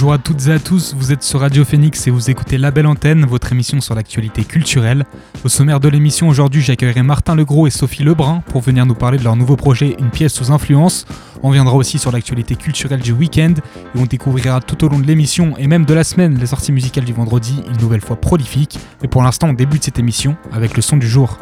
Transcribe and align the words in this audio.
Bonjour 0.00 0.14
à 0.14 0.18
toutes 0.18 0.46
et 0.46 0.52
à 0.52 0.58
tous, 0.58 0.94
vous 0.96 1.12
êtes 1.12 1.22
sur 1.22 1.40
Radio 1.40 1.62
Phoenix 1.62 2.06
et 2.06 2.10
vous 2.10 2.30
écoutez 2.30 2.56
La 2.56 2.70
Belle 2.70 2.86
Antenne, 2.86 3.26
votre 3.26 3.52
émission 3.52 3.82
sur 3.82 3.94
l'actualité 3.94 4.44
culturelle. 4.44 5.04
Au 5.44 5.50
sommaire 5.50 5.78
de 5.78 5.90
l'émission 5.90 6.26
aujourd'hui, 6.26 6.62
j'accueillerai 6.62 7.02
Martin 7.02 7.34
Legros 7.34 7.66
et 7.66 7.70
Sophie 7.70 8.02
Lebrun 8.02 8.42
pour 8.46 8.62
venir 8.62 8.86
nous 8.86 8.94
parler 8.94 9.18
de 9.18 9.24
leur 9.24 9.36
nouveau 9.36 9.56
projet 9.56 9.96
Une 9.98 10.08
pièce 10.08 10.32
sous 10.32 10.52
influence. 10.52 11.04
On 11.42 11.50
viendra 11.50 11.74
aussi 11.74 11.98
sur 11.98 12.12
l'actualité 12.12 12.56
culturelle 12.56 13.00
du 13.00 13.12
week-end 13.12 13.52
et 13.94 13.98
on 13.98 14.06
découvrira 14.06 14.62
tout 14.62 14.82
au 14.86 14.88
long 14.88 15.00
de 15.00 15.06
l'émission 15.06 15.52
et 15.58 15.66
même 15.66 15.84
de 15.84 15.92
la 15.92 16.02
semaine 16.02 16.38
les 16.38 16.46
sorties 16.46 16.72
musicales 16.72 17.04
du 17.04 17.12
vendredi, 17.12 17.62
une 17.70 17.82
nouvelle 17.82 18.00
fois 18.00 18.16
prolifique. 18.18 18.78
Mais 19.02 19.08
pour 19.08 19.22
l'instant, 19.22 19.50
on 19.50 19.52
débute 19.52 19.84
cette 19.84 19.98
émission 19.98 20.34
avec 20.50 20.76
le 20.76 20.80
son 20.80 20.96
du 20.96 21.06
jour. 21.06 21.36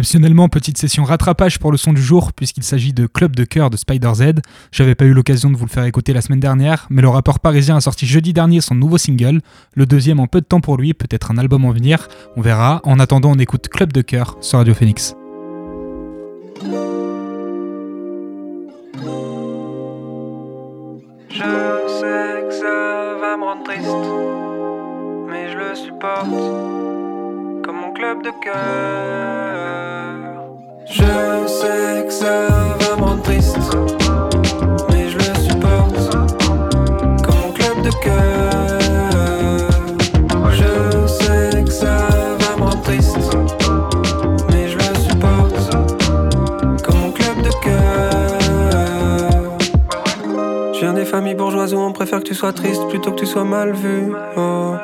Exceptionnellement, 0.00 0.48
petite 0.48 0.78
session 0.78 1.04
rattrapage 1.04 1.58
pour 1.58 1.70
le 1.70 1.76
son 1.76 1.92
du 1.92 2.00
jour, 2.00 2.32
puisqu'il 2.32 2.62
s'agit 2.62 2.94
de 2.94 3.06
Club 3.06 3.36
de 3.36 3.44
cœur 3.44 3.68
de 3.68 3.76
Spider 3.76 4.10
Z. 4.14 4.40
J'avais 4.72 4.94
pas 4.94 5.04
eu 5.04 5.12
l'occasion 5.12 5.50
de 5.50 5.58
vous 5.58 5.66
le 5.66 5.70
faire 5.70 5.84
écouter 5.84 6.14
la 6.14 6.22
semaine 6.22 6.40
dernière, 6.40 6.86
mais 6.88 7.02
le 7.02 7.10
rappeur 7.10 7.38
parisien 7.38 7.76
a 7.76 7.82
sorti 7.82 8.06
jeudi 8.06 8.32
dernier 8.32 8.62
son 8.62 8.74
nouveau 8.74 8.96
single, 8.96 9.42
le 9.74 9.84
deuxième 9.84 10.18
en 10.18 10.26
peu 10.26 10.40
de 10.40 10.46
temps 10.46 10.62
pour 10.62 10.78
lui, 10.78 10.94
peut-être 10.94 11.30
un 11.30 11.36
album 11.36 11.66
en 11.66 11.70
venir, 11.70 12.08
on 12.34 12.40
verra. 12.40 12.80
En 12.84 12.98
attendant, 12.98 13.32
on 13.32 13.38
écoute 13.38 13.68
Club 13.68 13.92
de 13.92 14.00
cœur 14.00 14.38
sur 14.40 14.56
Radio 14.56 14.72
Phoenix. 14.72 15.14
Je 21.28 21.44
sais 22.00 22.48
que 22.48 22.54
ça 22.54 23.18
va 23.20 23.36
me 23.36 23.44
rendre 23.44 23.64
triste, 23.64 23.86
mais 25.28 25.52
je 25.52 25.58
le 25.58 25.74
supporte 25.74 26.89
club 28.00 28.22
de 28.22 28.30
cœur. 28.42 28.54
Je 30.86 31.46
sais 31.46 32.06
que 32.06 32.12
ça 32.12 32.46
va 32.80 32.96
me 32.96 33.02
rendre 33.02 33.22
triste, 33.22 33.58
mais 34.90 35.10
je 35.10 35.18
le 35.18 35.34
supporte 35.46 36.10
comme 37.22 37.40
mon 37.42 37.52
club 37.52 37.82
de 37.82 37.90
cœur. 38.02 39.68
Je 40.50 41.06
sais 41.06 41.62
que 41.62 41.70
ça 41.70 41.96
va 42.40 42.56
me 42.56 42.62
rendre 42.62 42.82
triste, 42.82 43.18
mais 44.50 44.68
je 44.68 44.78
le 44.78 44.94
supporte 45.06 45.60
comme 46.82 46.98
mon 47.00 47.12
club 47.12 47.42
de 47.42 47.52
cœur. 47.66 48.40
Je 50.72 50.80
viens 50.80 50.94
des 50.94 51.04
familles 51.04 51.34
bourgeoises 51.34 51.74
où 51.74 51.78
on 51.78 51.92
préfère 51.92 52.20
que 52.20 52.28
tu 52.28 52.34
sois 52.34 52.54
triste 52.54 52.88
plutôt 52.88 53.10
que 53.12 53.18
tu 53.20 53.26
sois 53.26 53.44
mal 53.44 53.74
vu. 53.74 54.14
Oh. 54.38 54.76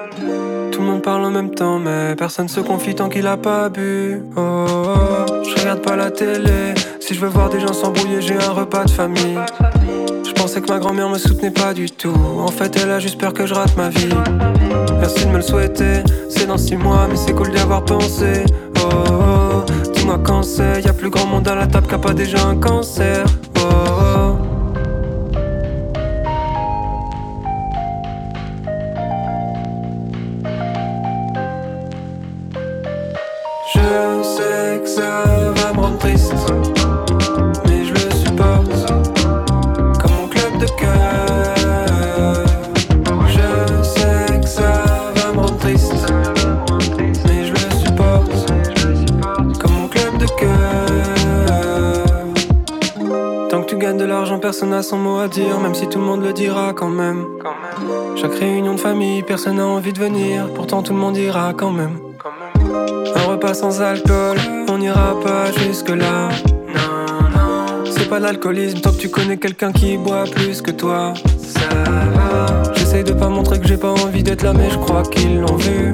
Tout 0.72 0.81
le 0.81 0.86
monde 0.86 1.03
parle 1.03 1.25
en 1.25 1.31
même 1.31 1.50
temps, 1.55 1.78
mais 1.78 2.14
personne 2.17 2.48
se 2.48 2.61
confie 2.61 2.95
tant 2.95 3.09
qu'il 3.09 3.27
a 3.27 3.36
pas 3.36 3.69
bu. 3.69 4.22
Oh, 4.36 4.41
oh, 4.41 5.42
je 5.42 5.61
regarde 5.61 5.81
pas 5.81 5.97
la 5.97 6.11
télé. 6.11 6.75
Si 7.00 7.14
je 7.14 7.20
veux 7.20 7.28
voir 7.28 7.48
des 7.50 7.61
gens 7.61 7.73
s'embrouiller, 7.73 8.20
j'ai 8.20 8.34
un 8.36 8.53
repas 8.53 8.84
de 8.84 8.91
famille. 8.91 9.39
Je 10.25 10.33
pensais 10.33 10.61
que 10.61 10.69
ma 10.69 10.78
grand-mère 10.78 11.08
me 11.08 11.19
soutenait 11.19 11.50
pas 11.50 11.73
du 11.73 11.91
tout. 11.91 12.14
En 12.39 12.48
fait, 12.48 12.77
elle 12.83 12.91
a 12.91 12.98
juste 12.98 13.19
peur 13.19 13.33
que 13.33 13.47
je 13.47 13.55
rate 13.55 13.77
ma 13.77 13.89
vie. 13.89 14.08
Merci 15.01 15.24
de 15.24 15.30
me 15.30 15.36
le 15.36 15.42
souhaiter. 15.42 16.02
C'est 16.29 16.46
dans 16.46 16.58
six 16.58 16.77
mois, 16.77 17.07
mais 17.08 17.17
c'est 17.17 17.33
cool 17.33 17.51
d'y 17.51 17.58
avoir 17.58 17.85
pensé. 17.85 18.45
Oh, 18.77 18.89
oh, 18.90 19.13
oh. 19.69 19.90
dis-moi 19.95 20.19
quand 20.23 20.42
c'est. 20.42 20.83
Y 20.83 20.89
a 20.89 20.92
plus 20.92 21.11
grand 21.11 21.27
monde 21.27 21.48
à 21.48 21.55
la 21.55 21.67
table 21.67 21.86
qu'a 21.86 21.98
pas 21.98 22.13
déjà 22.13 22.45
un 22.46 22.57
cancer. 22.57 23.24
Oh, 23.58 24.26
personne 54.39 54.70
n'a 54.70 54.83
son 54.83 54.98
mot 54.98 55.19
à 55.19 55.29
dire, 55.29 55.58
même 55.61 55.74
si 55.74 55.89
tout 55.89 55.98
le 55.98 56.05
monde 56.05 56.23
le 56.23 56.33
dira 56.33 56.73
quand 56.73 56.89
même. 56.89 57.24
Chaque 58.17 58.35
réunion 58.35 58.74
de 58.74 58.80
famille, 58.80 59.23
personne 59.23 59.57
n'a 59.57 59.67
envie 59.67 59.92
de 59.92 59.98
venir, 59.98 60.48
pourtant 60.55 60.83
tout 60.83 60.92
le 60.92 60.98
monde 60.98 61.17
ira 61.17 61.52
quand 61.55 61.70
même. 61.70 61.98
Un 63.14 63.30
repas 63.30 63.55
sans 63.55 63.80
alcool, 63.80 64.36
on 64.69 64.79
n'ira 64.79 65.19
pas 65.20 65.51
jusque-là. 65.52 66.29
C'est 67.91 68.08
pas 68.08 68.19
l'alcoolisme, 68.19 68.80
tant 68.80 68.92
que 68.92 68.98
tu 68.98 69.08
connais 69.08 69.36
quelqu'un 69.36 69.73
qui 69.73 69.96
boit 69.96 70.25
plus 70.25 70.63
que 70.63 70.70
toi. 70.70 71.14
Ça 71.41 71.69
va. 72.14 72.73
J'essaye 72.75 73.05
de 73.05 73.13
pas 73.13 73.29
montrer 73.29 73.61
que 73.61 73.67
j'ai 73.67 73.77
pas 73.77 73.92
envie 73.92 74.23
d'être 74.23 74.42
là, 74.42 74.52
mais 74.52 74.70
je 74.70 74.79
crois 74.79 75.02
qu'ils 75.02 75.41
l'ont 75.41 75.57
vu. 75.57 75.92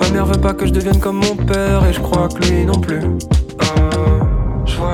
Ma 0.00 0.10
mère 0.10 0.26
veut 0.26 0.40
pas 0.40 0.52
que 0.52 0.66
je 0.66 0.72
devienne 0.72 1.00
comme 1.00 1.16
mon 1.16 1.36
père, 1.36 1.84
et 1.88 1.92
je 1.92 2.00
crois 2.00 2.28
que 2.28 2.42
lui 2.46 2.64
non 2.64 2.80
plus. 2.80 3.00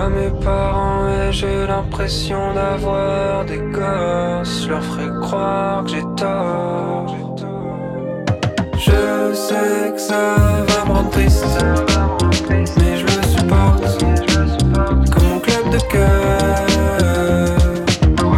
Vois 0.09 0.21
mes 0.21 0.31
parents 0.45 1.09
et 1.09 1.33
j'ai 1.33 1.67
l'impression 1.67 2.55
d'avoir 2.55 3.45
des 3.45 3.59
gosses. 3.59 4.65
Je 4.65 4.69
leur 4.69 4.83
ferai 4.83 5.09
croire 5.21 5.85
que 5.85 5.91
j'ai 5.91 6.03
tort. 6.17 7.17
Je 8.75 9.35
sais 9.35 9.93
comme 15.11 15.29
mon 15.29 15.41
club 15.41 15.71
de 15.73 15.79
cœur. 15.91 16.67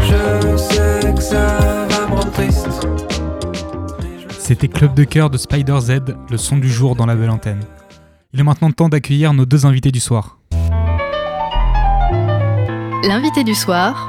Je 0.00 0.56
sais 0.56 1.12
que 1.14 1.22
ça 1.22 1.86
va 1.88 2.06
me 2.08 2.14
rendre 2.14 2.32
triste. 2.32 2.68
C'était 4.38 4.68
Club 4.68 4.94
de 4.94 5.04
cœur 5.04 5.30
de 5.30 5.38
Spider 5.38 5.78
Z, 5.80 6.00
le 6.30 6.36
son 6.36 6.56
du 6.56 6.68
jour 6.68 6.96
dans 6.96 7.06
la 7.06 7.14
belle 7.14 7.30
antenne. 7.30 7.60
Il 8.32 8.40
est 8.40 8.44
maintenant 8.44 8.70
temps 8.72 8.88
d'accueillir 8.88 9.32
nos 9.32 9.46
deux 9.46 9.66
invités 9.66 9.92
du 9.92 10.00
soir. 10.00 10.39
L'invité 13.02 13.44
du 13.44 13.54
soir 13.54 14.08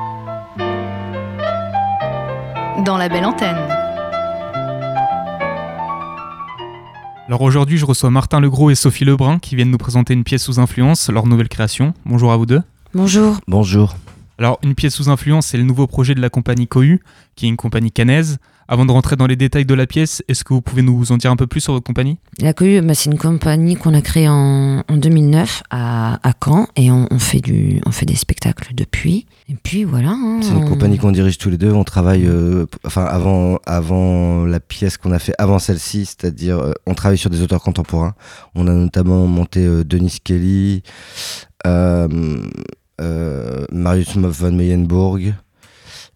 dans 2.84 2.98
la 2.98 3.08
belle 3.08 3.24
antenne. 3.24 3.56
Alors 7.28 7.42
aujourd'hui, 7.42 7.78
je 7.78 7.86
reçois 7.86 8.10
Martin 8.10 8.42
Legros 8.42 8.70
et 8.70 8.76
Sophie 8.76 9.06
Lebrun 9.06 9.40
qui 9.40 9.56
viennent 9.56 9.72
nous 9.72 9.78
présenter 9.78 10.14
une 10.14 10.26
pièce 10.26 10.44
sous 10.44 10.60
influence, 10.60 11.10
leur 11.10 11.26
nouvelle 11.26 11.48
création. 11.48 11.94
Bonjour 12.06 12.34
à 12.34 12.38
vous 12.38 12.46
deux. 12.46 12.62
Bonjour. 12.94 13.38
Bonjour. 13.48 13.96
Alors, 14.38 14.60
une 14.62 14.76
pièce 14.76 14.96
sous 14.96 15.10
influence, 15.10 15.48
c'est 15.48 15.58
le 15.58 15.64
nouveau 15.64 15.88
projet 15.88 16.14
de 16.14 16.20
la 16.20 16.30
compagnie 16.30 16.68
Cohu, 16.68 17.02
qui 17.36 17.46
est 17.46 17.50
une 17.50 17.58
compagnie 17.58 17.92
canaise. 17.92 18.40
Avant 18.72 18.86
de 18.86 18.92
rentrer 18.94 19.18
dans 19.18 19.28
les 19.28 19.36
détails 19.36 19.66
de 19.66 19.74
la 19.74 19.86
pièce, 19.86 20.24
est-ce 20.30 20.46
que 20.46 20.54
vous 20.54 20.62
pouvez 20.62 20.82
nous 20.82 21.12
en 21.12 21.18
dire 21.18 21.30
un 21.30 21.36
peu 21.36 21.46
plus 21.46 21.60
sur 21.60 21.74
votre 21.74 21.86
compagnie? 21.86 22.18
La 22.40 22.54
Cohu, 22.54 22.80
bah, 22.80 22.94
c'est 22.94 23.12
une 23.12 23.18
compagnie 23.18 23.76
qu'on 23.76 23.94
a 23.94 24.00
créée 24.00 24.30
en, 24.30 24.82
2009 24.90 25.64
à, 25.70 26.18
Caen 26.42 26.68
et 26.78 26.90
on, 26.90 27.20
fait 27.20 27.42
du, 27.42 27.82
on 27.86 27.92
fait 27.92 28.06
des 28.06 28.16
spectacles 28.16 28.74
depuis. 28.74 29.26
Et 29.50 29.56
puis 29.62 29.84
voilà. 29.84 30.12
Hein, 30.12 30.40
c'est 30.42 30.54
une 30.54 30.70
compagnie 30.70 30.98
qu'on 30.98 31.12
dirige 31.12 31.38
tous 31.38 31.50
les 31.50 31.58
deux. 31.58 31.74
On 31.74 31.84
travaille, 31.84 32.26
euh, 32.26 32.66
enfin 32.86 33.04
avant, 33.04 33.60
avant 33.66 34.46
la 34.46 34.62
pièce 34.62 34.96
qu'on 34.96 35.12
a 35.12 35.20
fait 35.20 35.34
avant 35.38 35.60
celle-ci, 35.60 36.06
c'est-à-dire 36.06 36.58
euh, 36.60 36.72
on 36.88 36.94
travaille 36.94 37.18
sur 37.18 37.30
des 37.30 37.42
auteurs 37.42 37.62
contemporains. 37.62 38.16
On 38.56 38.68
a 38.68 38.72
notamment 38.72 39.28
monté 39.28 39.66
euh, 39.66 39.84
Denis 39.84 40.20
Kelly, 40.24 40.84
Marius 43.02 44.16
von 44.16 44.52
Meyenburg. 44.54 45.34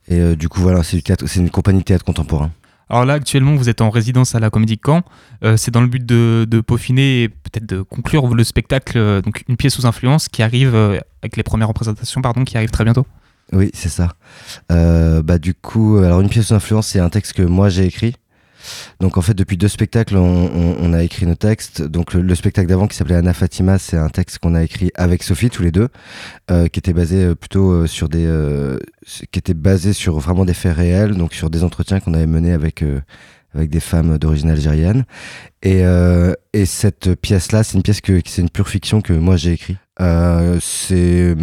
Et 0.07 0.19
euh, 0.19 0.35
du 0.35 0.49
coup, 0.49 0.61
voilà, 0.61 0.83
c'est 0.83 1.35
une 1.35 1.49
compagnie 1.49 1.79
de 1.79 1.83
théâtre 1.83 2.05
contemporain. 2.05 2.51
Alors 2.89 3.05
là, 3.05 3.13
actuellement, 3.15 3.55
vous 3.55 3.69
êtes 3.69 3.81
en 3.81 3.89
résidence 3.89 4.35
à 4.35 4.39
la 4.39 4.51
Comédie 4.51 4.79
Caen. 4.83 5.01
Euh, 5.43 5.57
c'est 5.57 5.71
dans 5.71 5.81
le 5.81 5.87
but 5.87 6.05
de, 6.05 6.61
peaufiner 6.61 7.23
et 7.23 7.29
peut-être 7.29 7.65
de 7.65 7.81
conclure 7.81 8.33
le 8.33 8.43
spectacle, 8.43 8.97
euh, 8.97 9.21
donc 9.21 9.43
une 9.47 9.57
pièce 9.57 9.73
sous 9.73 9.87
influence 9.87 10.29
qui 10.29 10.43
arrive 10.43 10.75
avec 10.75 11.35
les 11.35 11.43
premières 11.43 11.67
représentations, 11.67 12.21
pardon, 12.21 12.43
qui 12.43 12.57
arrivent 12.57 12.71
très 12.71 12.83
bientôt. 12.83 13.07
Oui, 13.51 13.71
c'est 13.73 13.89
ça. 13.89 14.13
bah 14.69 15.37
du 15.39 15.53
coup, 15.55 15.97
alors 15.97 16.21
une 16.21 16.29
pièce 16.29 16.47
sous 16.47 16.53
influence, 16.53 16.87
c'est 16.87 16.99
un 16.99 17.09
texte 17.09 17.33
que 17.33 17.43
moi 17.43 17.69
j'ai 17.69 17.85
écrit 17.85 18.15
Donc 18.99 19.17
en 19.17 19.21
fait, 19.21 19.33
depuis 19.33 19.57
deux 19.57 19.67
spectacles, 19.67 20.17
on, 20.17 20.93
a 20.93 21.03
écrit 21.03 21.25
nos 21.25 21.35
textes. 21.35 21.81
Donc 21.81 22.13
le, 22.13 22.21
le 22.21 22.35
spectacle 22.35 22.67
d'avant 22.67 22.87
qui 22.87 22.95
s'appelait 22.95 23.15
Anna 23.15 23.33
Fatima, 23.33 23.77
c'est 23.77 23.97
un 23.97 24.09
texte 24.09 24.39
qu'on 24.39 24.55
a 24.55 24.63
écrit 24.63 24.91
avec 24.95 25.23
Sophie 25.23 25.49
tous 25.49 25.63
les 25.63 25.71
deux, 25.71 25.89
euh, 26.51 26.67
qui 26.67 26.79
était 26.79 26.93
basé 26.93 27.23
euh, 27.23 27.35
plutôt 27.35 27.71
euh, 27.71 27.87
sur 27.87 28.09
des, 28.09 28.27
qui 29.31 29.39
était 29.39 29.53
basé 29.53 29.93
sur 29.93 30.19
vraiment 30.19 30.45
des 30.45 30.53
faits 30.53 30.75
réels, 30.75 31.15
donc 31.15 31.33
sur 31.33 31.49
des 31.49 31.63
entretiens 31.63 31.99
qu'on 31.99 32.13
avait 32.13 32.27
menés 32.27 32.53
avec 32.53 32.83
avec 33.55 33.69
des 33.69 33.79
femmes 33.79 34.17
d'origine 34.17 34.49
algérienne. 34.49 35.05
Et, 35.63 35.85
euh, 35.85 36.33
et 36.53 36.65
cette 36.65 37.15
pièce-là, 37.15 37.63
c'est 37.63 37.75
une 37.77 37.83
pièce 37.83 38.01
que 38.01 38.19
c'est 38.25 38.41
une 38.41 38.49
pure 38.49 38.67
fiction 38.69 39.01
que 39.01 39.13
moi 39.13 39.37
j'ai 39.37 39.53
écrit. 39.53 39.77
Euh, 40.01 40.59
c'est, 40.61 41.33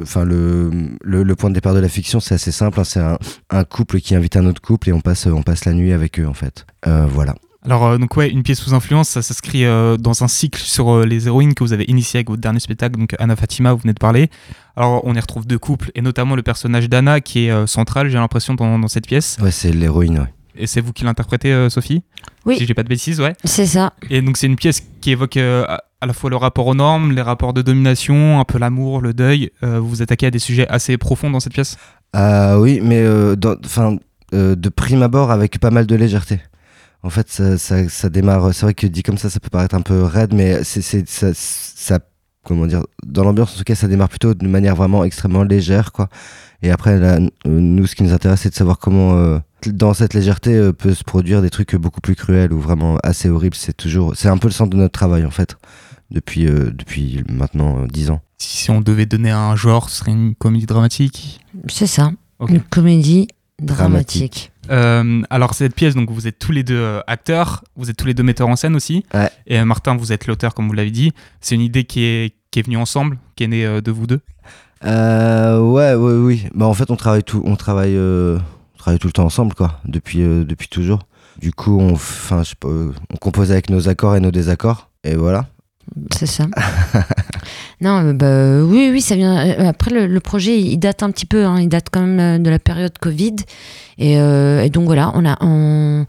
enfin 0.00 0.24
le, 0.24 0.70
le 1.02 1.24
le 1.24 1.34
point 1.34 1.50
de 1.50 1.54
départ 1.54 1.74
de 1.74 1.80
la 1.80 1.88
fiction, 1.88 2.20
c'est 2.20 2.36
assez 2.36 2.52
simple. 2.52 2.78
hein, 2.78 2.84
c'est 2.84 3.00
un, 3.00 3.18
un 3.50 3.64
couple 3.64 4.00
qui 4.00 4.14
invite 4.14 4.36
un 4.36 4.46
autre 4.46 4.62
couple 4.62 4.90
et 4.90 4.92
on 4.92 5.00
passe 5.00 5.26
on 5.26 5.42
passe 5.42 5.64
la 5.64 5.72
nuit 5.72 5.92
avec 5.92 6.20
eux 6.20 6.26
en 6.26 6.34
fait. 6.34 6.66
Euh, 6.86 7.06
voilà. 7.06 7.34
Alors, 7.64 7.84
euh, 7.84 7.98
donc, 7.98 8.16
ouais, 8.16 8.30
une 8.30 8.44
pièce 8.44 8.60
sous 8.60 8.74
influence, 8.74 9.08
ça 9.08 9.22
s'inscrit 9.22 9.64
dans 9.98 10.22
un 10.22 10.28
cycle 10.28 10.60
sur 10.60 11.04
les 11.04 11.26
héroïnes 11.26 11.52
que 11.52 11.64
vous 11.64 11.72
avez 11.72 11.82
initié 11.88 12.18
avec 12.18 12.28
votre 12.28 12.40
dernier 12.40 12.60
spectacle, 12.60 12.96
donc 12.96 13.16
Anna 13.18 13.34
Fatima, 13.34 13.72
vous 13.72 13.80
venez 13.80 13.92
de 13.92 13.98
parler. 13.98 14.30
Alors, 14.76 15.00
on 15.04 15.16
y 15.16 15.18
retrouve 15.18 15.48
deux 15.48 15.58
couples, 15.58 15.90
et 15.96 16.00
notamment 16.00 16.36
le 16.36 16.44
personnage 16.44 16.88
d'Anna 16.88 17.20
qui 17.20 17.46
est 17.48 17.66
central, 17.66 18.08
j'ai 18.08 18.18
l'impression, 18.18 18.54
dans, 18.54 18.78
dans 18.78 18.86
cette 18.86 19.08
pièce. 19.08 19.36
Ouais, 19.42 19.50
c'est 19.50 19.72
l'héroïne. 19.72 20.20
Ouais. 20.20 20.32
Et 20.58 20.66
c'est 20.66 20.80
vous 20.80 20.92
qui 20.92 21.04
l'interprétez, 21.04 21.52
euh, 21.52 21.68
Sophie 21.70 22.02
Oui. 22.44 22.56
Si 22.58 22.66
j'ai 22.66 22.74
pas 22.74 22.82
de 22.82 22.88
bêtises, 22.88 23.20
ouais. 23.20 23.34
C'est 23.44 23.66
ça. 23.66 23.92
Et 24.10 24.22
donc, 24.22 24.36
c'est 24.36 24.46
une 24.46 24.56
pièce 24.56 24.82
qui 25.00 25.10
évoque 25.12 25.36
euh, 25.36 25.64
à- 25.66 25.82
la 26.06 26.12
fois 26.12 26.30
le 26.30 26.36
rapport 26.36 26.66
aux 26.66 26.74
normes, 26.74 27.12
les 27.12 27.22
rapports 27.22 27.52
de 27.52 27.62
domination, 27.62 28.38
un 28.38 28.44
peu 28.44 28.58
l'amour, 28.58 29.00
le 29.00 29.12
deuil. 29.12 29.50
Euh, 29.64 29.80
vous 29.80 29.88
vous 29.88 30.02
attaquez 30.02 30.26
à 30.26 30.30
des 30.30 30.38
sujets 30.38 30.68
assez 30.68 30.96
profonds 30.98 31.30
dans 31.30 31.40
cette 31.40 31.52
pièce? 31.54 31.76
Ah 32.12 32.58
oui, 32.60 32.80
mais 32.82 33.00
euh, 33.00 33.34
dans- 33.34 33.56
euh, 34.34 34.54
de 34.56 34.68
prime 34.68 35.02
abord 35.02 35.30
avec 35.30 35.58
pas 35.58 35.70
mal 35.70 35.86
de 35.86 35.94
légèreté. 35.96 36.40
En 37.02 37.10
fait, 37.10 37.28
ça, 37.30 37.58
ça, 37.58 37.88
ça 37.88 38.08
démarre. 38.08 38.52
C'est 38.54 38.66
vrai 38.66 38.74
que 38.74 38.86
dit 38.86 39.02
comme 39.02 39.18
ça, 39.18 39.30
ça 39.30 39.40
peut 39.40 39.48
paraître 39.50 39.74
un 39.74 39.80
peu 39.80 40.02
raide, 40.02 40.32
mais 40.34 40.62
c'est 40.64 40.80
c'est 40.82 41.08
ça, 41.08 41.28
ça 41.34 41.98
comment 42.46 42.66
dire 42.66 42.82
dans 43.04 43.24
l'ambiance 43.24 43.54
en 43.54 43.58
tout 43.58 43.64
cas, 43.64 43.74
ça 43.74 43.88
démarre 43.88 44.08
plutôt 44.08 44.34
de 44.34 44.46
manière 44.46 44.76
vraiment 44.76 45.04
extrêmement 45.04 45.42
légère, 45.42 45.92
quoi. 45.92 46.08
Et 46.62 46.70
après, 46.70 46.98
là, 46.98 47.16
euh, 47.16 47.28
nous, 47.46 47.86
ce 47.86 47.94
qui 47.94 48.02
nous 48.02 48.12
intéresse, 48.14 48.40
c'est 48.40 48.50
de 48.50 48.54
savoir 48.54 48.78
comment 48.78 49.14
euh, 49.16 49.38
dans 49.66 49.92
cette 49.92 50.14
légèreté 50.14 50.54
euh, 50.54 50.72
peut 50.72 50.94
se 50.94 51.04
produire 51.04 51.42
des 51.42 51.50
trucs 51.50 51.74
beaucoup 51.76 52.00
plus 52.00 52.14
cruels 52.14 52.52
ou 52.52 52.60
vraiment 52.60 52.98
assez 53.02 53.28
horribles. 53.28 53.56
C'est 53.56 53.76
toujours, 53.76 54.16
c'est 54.16 54.28
un 54.28 54.38
peu 54.38 54.48
le 54.48 54.52
centre 54.52 54.70
de 54.70 54.76
notre 54.76 54.92
travail 54.92 55.24
en 55.26 55.30
fait 55.30 55.56
depuis 56.10 56.46
euh, 56.46 56.70
depuis 56.72 57.24
maintenant 57.28 57.82
euh, 57.82 57.86
dix 57.86 58.10
ans. 58.10 58.20
Si 58.38 58.70
on 58.70 58.80
devait 58.80 59.06
donner 59.06 59.30
un 59.30 59.56
genre, 59.56 59.90
ce 59.90 59.98
serait 59.98 60.12
une 60.12 60.34
comédie 60.34 60.66
dramatique? 60.66 61.40
C'est 61.68 61.86
ça. 61.86 62.12
Une 62.48 62.60
comédie 62.60 63.28
Dramatique. 63.62 64.52
dramatique. 64.68 65.20
Euh, 65.20 65.22
alors 65.30 65.54
cette 65.54 65.74
pièce, 65.74 65.94
donc 65.94 66.10
vous 66.10 66.26
êtes 66.26 66.38
tous 66.38 66.52
les 66.52 66.62
deux 66.62 67.00
acteurs, 67.06 67.64
vous 67.76 67.88
êtes 67.88 67.96
tous 67.96 68.06
les 68.06 68.12
deux 68.12 68.22
metteurs 68.22 68.48
en 68.48 68.56
scène 68.56 68.76
aussi. 68.76 69.04
Ouais. 69.14 69.30
Et 69.46 69.62
Martin, 69.64 69.96
vous 69.96 70.12
êtes 70.12 70.26
l'auteur, 70.26 70.52
comme 70.52 70.66
vous 70.68 70.74
l'avez 70.74 70.90
dit. 70.90 71.12
C'est 71.40 71.54
une 71.54 71.62
idée 71.62 71.84
qui 71.84 72.02
est, 72.04 72.34
qui 72.50 72.58
est 72.60 72.62
venue 72.62 72.76
ensemble, 72.76 73.18
qui 73.36 73.44
est 73.44 73.48
née 73.48 73.64
euh, 73.66 73.80
de 73.80 73.90
vous 73.90 74.06
deux. 74.06 74.20
Euh, 74.84 75.58
ouais, 75.60 75.94
ouais, 75.94 76.12
oui. 76.12 76.44
Bah, 76.54 76.66
en 76.66 76.74
fait, 76.74 76.90
on 76.90 76.96
travaille 76.96 77.24
tout, 77.24 77.42
on 77.44 77.56
travaille, 77.56 77.96
euh, 77.96 78.38
on 78.74 78.78
travaille 78.78 78.98
tout 78.98 79.08
le 79.08 79.12
temps 79.12 79.24
ensemble, 79.24 79.54
quoi, 79.54 79.80
depuis, 79.86 80.22
euh, 80.22 80.44
depuis 80.44 80.68
toujours. 80.68 81.00
Du 81.38 81.52
coup, 81.52 81.78
on, 81.80 81.92
enfin, 81.94 82.42
je 82.42 82.50
sais 82.50 82.54
pas, 82.58 82.68
euh, 82.68 82.92
on 83.12 83.16
compose 83.16 83.52
avec 83.52 83.70
nos 83.70 83.88
accords 83.88 84.16
et 84.16 84.20
nos 84.20 84.30
désaccords, 84.30 84.90
et 85.04 85.14
voilà. 85.16 85.46
C'est 86.16 86.26
ça. 86.26 86.46
non, 87.80 88.12
bah, 88.14 88.60
oui, 88.62 88.88
oui, 88.90 89.00
ça 89.00 89.14
vient. 89.14 89.36
Après, 89.68 89.90
le, 89.92 90.06
le 90.06 90.20
projet, 90.20 90.58
il 90.60 90.78
date 90.78 91.02
un 91.02 91.10
petit 91.10 91.26
peu. 91.26 91.44
hein, 91.44 91.60
il 91.60 91.68
date 91.68 91.86
quand 91.92 92.04
même 92.04 92.42
de 92.42 92.50
la 92.50 92.58
période 92.58 92.98
Covid. 92.98 93.36
Et, 93.98 94.18
euh, 94.18 94.62
et 94.64 94.70
donc 94.70 94.86
voilà, 94.86 95.12
on 95.14 95.24
a, 95.24 95.36
on, 95.40 96.04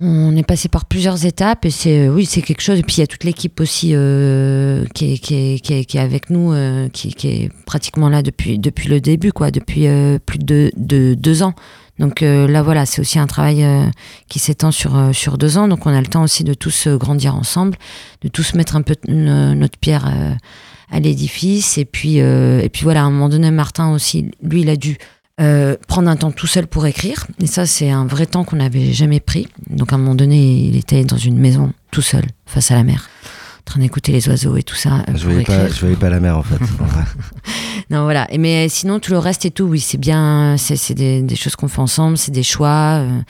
on 0.00 0.36
est 0.36 0.44
passé 0.44 0.68
par 0.68 0.84
plusieurs 0.84 1.24
étapes. 1.24 1.64
Et 1.64 1.70
c'est, 1.70 2.06
euh, 2.06 2.14
oui, 2.14 2.24
c'est 2.26 2.42
quelque 2.42 2.60
chose. 2.60 2.78
Et 2.78 2.82
puis 2.82 2.96
il 2.96 3.00
y 3.00 3.02
a 3.02 3.06
toute 3.06 3.24
l'équipe 3.24 3.60
aussi 3.60 3.90
euh, 3.92 4.84
qui, 4.94 5.12
est, 5.12 5.18
qui, 5.18 5.34
est, 5.34 5.60
qui, 5.60 5.74
est, 5.74 5.84
qui 5.84 5.96
est 5.96 6.00
avec 6.00 6.30
nous, 6.30 6.52
euh, 6.52 6.88
qui, 6.88 7.14
est 7.24 7.50
pratiquement 7.66 8.08
là 8.08 8.22
depuis, 8.22 8.58
depuis 8.58 8.88
le 8.88 9.00
début, 9.00 9.32
quoi, 9.32 9.50
depuis 9.50 9.86
euh, 9.86 10.18
plus 10.24 10.38
de, 10.38 10.70
de 10.76 11.14
deux 11.14 11.42
ans. 11.42 11.54
Donc 11.98 12.22
euh, 12.22 12.46
là, 12.46 12.62
voilà, 12.62 12.86
c'est 12.86 13.00
aussi 13.00 13.18
un 13.18 13.26
travail 13.26 13.64
euh, 13.64 13.86
qui 14.28 14.38
s'étend 14.38 14.70
sur, 14.70 15.10
sur 15.12 15.36
deux 15.36 15.58
ans. 15.58 15.66
Donc 15.66 15.86
on 15.86 15.92
a 15.92 16.00
le 16.00 16.06
temps 16.06 16.22
aussi 16.22 16.44
de 16.44 16.54
tous 16.54 16.86
grandir 16.86 17.34
ensemble 17.34 17.76
de 18.22 18.28
tous 18.28 18.54
mettre 18.54 18.76
un 18.76 18.82
peu 18.82 18.94
notre 19.08 19.78
pierre 19.78 20.08
à 20.90 21.00
l'édifice. 21.00 21.76
Et 21.76 21.84
puis, 21.84 22.16
et 22.18 22.68
puis 22.72 22.82
voilà, 22.84 23.02
à 23.02 23.04
un 23.04 23.10
moment 23.10 23.28
donné, 23.28 23.50
Martin 23.50 23.90
aussi, 23.92 24.30
lui, 24.42 24.62
il 24.62 24.70
a 24.70 24.76
dû 24.76 24.96
euh, 25.40 25.76
prendre 25.86 26.08
un 26.08 26.16
temps 26.16 26.32
tout 26.32 26.46
seul 26.46 26.66
pour 26.66 26.86
écrire. 26.86 27.26
Et 27.40 27.46
ça, 27.46 27.66
c'est 27.66 27.90
un 27.90 28.06
vrai 28.06 28.26
temps 28.26 28.44
qu'on 28.44 28.56
n'avait 28.56 28.92
jamais 28.92 29.20
pris. 29.20 29.48
Donc 29.70 29.92
à 29.92 29.96
un 29.96 29.98
moment 29.98 30.14
donné, 30.14 30.60
il 30.64 30.76
était 30.76 31.04
dans 31.04 31.16
une 31.16 31.38
maison 31.38 31.72
tout 31.90 32.02
seul, 32.02 32.24
face 32.46 32.70
à 32.70 32.74
la 32.74 32.84
mer, 32.84 33.08
en 33.60 33.62
train 33.64 33.80
d'écouter 33.80 34.12
les 34.12 34.28
oiseaux 34.28 34.56
et 34.56 34.62
tout 34.62 34.74
ça. 34.74 35.04
euh, 35.08 35.12
Je 35.16 35.24
voyais 35.24 35.44
pas, 35.44 35.68
je 35.68 35.80
voyais 35.80 35.96
pas 35.96 36.10
la 36.10 36.20
mer, 36.20 36.36
en 36.38 36.42
fait. 36.42 36.58
Non, 37.90 38.02
voilà. 38.02 38.26
Et 38.32 38.36
mais 38.38 38.68
sinon, 38.68 38.98
tout 39.00 39.12
le 39.12 39.18
reste 39.18 39.46
et 39.46 39.50
tout, 39.50 39.64
oui, 39.64 39.80
c'est 39.80 39.96
bien. 39.98 40.56
C'est 40.58 40.92
des, 40.94 41.22
des 41.22 41.36
choses 41.36 41.56
qu'on 41.56 41.68
fait 41.68 41.80
ensemble, 41.80 42.18
c'est 42.18 42.32
des 42.32 42.42
choix. 42.42 42.98
euh, 43.00 43.20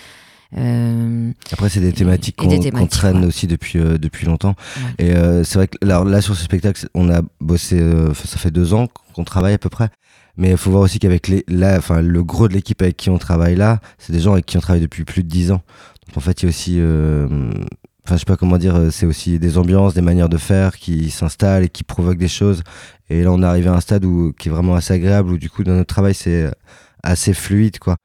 euh, 0.57 1.31
Après, 1.53 1.69
c'est 1.69 1.81
des 1.81 1.93
thématiques 1.93 2.37
qu'on 2.37 2.49
qu'on 2.49 2.87
traîne 2.87 3.21
ouais. 3.21 3.27
aussi 3.27 3.47
depuis, 3.47 3.79
euh, 3.79 3.99
depuis 3.99 4.27
longtemps. 4.27 4.57
Ouais. 4.99 5.07
Et 5.07 5.15
euh, 5.15 5.45
c'est 5.45 5.59
vrai 5.59 5.69
que 5.69 5.77
là, 5.83 6.03
là, 6.05 6.21
sur 6.21 6.35
ce 6.35 6.43
spectacle, 6.43 6.89
on 6.95 7.11
a 7.11 7.21
bossé, 7.41 7.79
euh, 7.79 8.13
ça 8.15 8.39
fait 8.39 8.51
deux 8.51 8.75
ans 8.75 8.89
qu'on 9.15 9.25
travaille 9.25 9.55
à 9.55 9.59
peu 9.59 9.69
près. 9.69 9.91
Mais 10.39 10.53
il 10.53 10.57
faut 10.57 10.71
voir 10.71 10.83
aussi 10.83 10.99
qu'avec 11.01 11.29
les, 11.29 11.45
là, 11.49 11.77
enfin, 11.77 12.01
le 12.01 12.25
gros 12.25 12.49
de 12.49 12.55
l'équipe 12.55 12.81
avec 12.81 12.97
qui 12.97 13.11
on 13.11 13.19
travaille 13.19 13.57
là, 13.57 13.81
c'est 13.99 14.13
des 14.13 14.21
gens 14.21 14.33
avec 14.33 14.47
qui 14.47 14.57
on 14.57 14.61
travaille 14.61 14.81
depuis 14.81 15.05
plus 15.05 15.25
de 15.25 15.29
dix 15.29 15.51
ans. 15.51 15.63
Donc 16.07 16.17
en 16.17 16.21
fait, 16.21 16.43
il 16.43 16.47
y 16.47 16.47
a 16.47 16.51
aussi, 16.51 16.77
euh, 16.79 17.27
enfin, 18.07 18.15
je 18.15 18.19
sais 18.21 18.25
pas 18.25 18.37
comment 18.37 18.57
dire, 18.57 18.77
euh, 18.77 18.91
c'est 18.91 19.05
aussi 19.05 19.39
des 19.41 19.59
ambiances, 19.59 19.95
des 19.95 20.01
manières 20.01 20.29
de 20.29 20.39
faire 20.39 20.77
qui 20.77 21.11
s'installent 21.11 21.65
et 21.65 21.69
qui 21.69 21.83
provoquent 21.83 22.19
des 22.19 22.29
choses. 22.29 22.63
Et 23.11 23.25
là, 23.25 23.33
on 23.33 23.43
est 23.43 23.47
arrivé 23.47 23.69
à 23.69 23.75
un 23.75 23.81
stade 23.81 24.05
où, 24.05 24.33
qui 24.33 24.49
est 24.49 24.53
vraiment 24.53 24.77
assez 24.77 24.95
agréable, 24.95 25.33
où 25.33 25.39
du 25.39 25.51
coup, 25.51 25.65
dans 25.65 25.75
notre 25.75 25.93
travail, 25.93 26.15
c'est 26.15 26.49
assez 27.03 27.35
fluide, 27.35 27.81
quoi. 27.81 27.97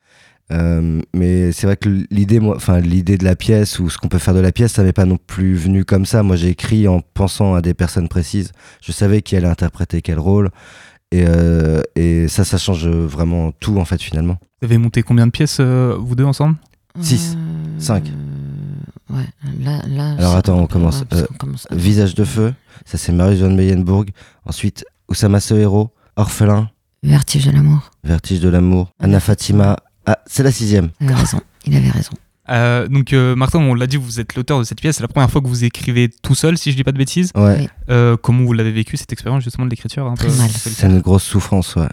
Euh, 0.51 1.01
mais 1.13 1.51
c'est 1.51 1.67
vrai 1.67 1.77
que 1.77 1.89
l'idée, 2.11 2.39
enfin 2.39 2.79
l'idée 2.79 3.17
de 3.17 3.23
la 3.23 3.35
pièce 3.35 3.79
ou 3.79 3.89
ce 3.89 3.97
qu'on 3.97 4.09
peut 4.09 4.19
faire 4.19 4.33
de 4.33 4.39
la 4.39 4.51
pièce, 4.51 4.73
ça 4.73 4.83
m'est 4.83 4.93
pas 4.93 5.05
non 5.05 5.17
plus 5.17 5.55
venu 5.55 5.85
comme 5.85 6.05
ça. 6.05 6.21
Moi, 6.23 6.35
j'ai 6.35 6.49
écrit 6.49 6.87
en 6.87 7.01
pensant 7.01 7.55
à 7.55 7.61
des 7.61 7.73
personnes 7.73 8.09
précises. 8.09 8.51
Je 8.81 8.91
savais 8.91 9.21
qui 9.21 9.35
allait 9.35 9.47
interpréter 9.47 10.01
quel 10.01 10.19
rôle, 10.19 10.49
et, 11.13 11.25
euh, 11.27 11.81
et 11.95 12.27
ça, 12.27 12.43
ça 12.43 12.57
change 12.57 12.87
vraiment 12.87 13.51
tout 13.59 13.77
en 13.77 13.85
fait 13.85 14.01
finalement. 14.01 14.37
Vous 14.61 14.65
avez 14.65 14.77
monté 14.77 15.03
combien 15.03 15.25
de 15.27 15.31
pièces, 15.31 15.57
euh, 15.59 15.95
vous 15.99 16.15
deux, 16.15 16.23
ensemble? 16.25 16.55
Six. 17.01 17.35
euh, 17.35 17.39
Cinq. 17.79 18.03
ouais, 19.09 19.25
là, 19.59 19.81
là. 19.87 20.15
Alors, 20.17 20.35
attends, 20.35 20.59
on 20.59 20.67
commence. 20.67 21.03
Euh, 21.13 21.25
Visage 21.71 22.15
de 22.15 22.23
feu, 22.23 22.53
ça 22.85 22.97
c'est 22.97 23.11
Marius 23.11 23.41
von 23.41 23.49
Meyenburg. 23.55 24.09
Ensuite, 24.45 24.85
Oussama 25.09 25.39
Sohero, 25.39 25.91
Orphelin, 26.15 26.69
Vertige 27.03 27.45
de 27.47 27.51
l'amour. 27.51 27.91
Vertige 28.03 28.39
de 28.39 28.49
l'amour, 28.49 28.91
Anna 28.99 29.19
Fatima. 29.19 29.77
Ah, 30.05 30.19
c'est 30.25 30.43
la 30.43 30.51
sixième. 30.51 30.89
Il 31.01 31.07
avait 31.07 31.15
raison. 31.19 31.41
Il 31.65 31.75
avait 31.75 31.89
raison. 31.89 32.11
Euh, 32.49 32.87
donc 32.87 33.13
euh, 33.13 33.35
Martin, 33.35 33.59
on 33.59 33.73
l'a 33.73 33.87
dit, 33.87 33.97
vous 33.97 34.19
êtes 34.19 34.35
l'auteur 34.35 34.59
de 34.59 34.63
cette 34.63 34.81
pièce. 34.81 34.97
C'est 34.97 35.01
la 35.03 35.07
première 35.07 35.29
fois 35.31 35.41
que 35.41 35.47
vous 35.47 35.63
écrivez 35.63 36.09
tout 36.21 36.35
seul, 36.35 36.57
si 36.57 36.71
je 36.71 36.75
dis 36.75 36.83
pas 36.83 36.91
de 36.91 36.97
bêtises. 36.97 37.31
Ouais. 37.35 37.67
Euh, 37.89 38.17
comment 38.21 38.43
vous 38.43 38.53
l'avez 38.53 38.71
vécu 38.71 38.97
cette 38.97 39.11
expérience 39.13 39.43
justement 39.43 39.65
de 39.65 39.69
l'écriture 39.71 40.05
un 40.07 40.15
Très 40.15 40.27
peu 40.27 40.35
mal. 40.35 40.49
C'est 40.49 40.87
une 40.87 40.99
grosse 40.99 41.23
souffrance, 41.23 41.75
ouais. 41.75 41.87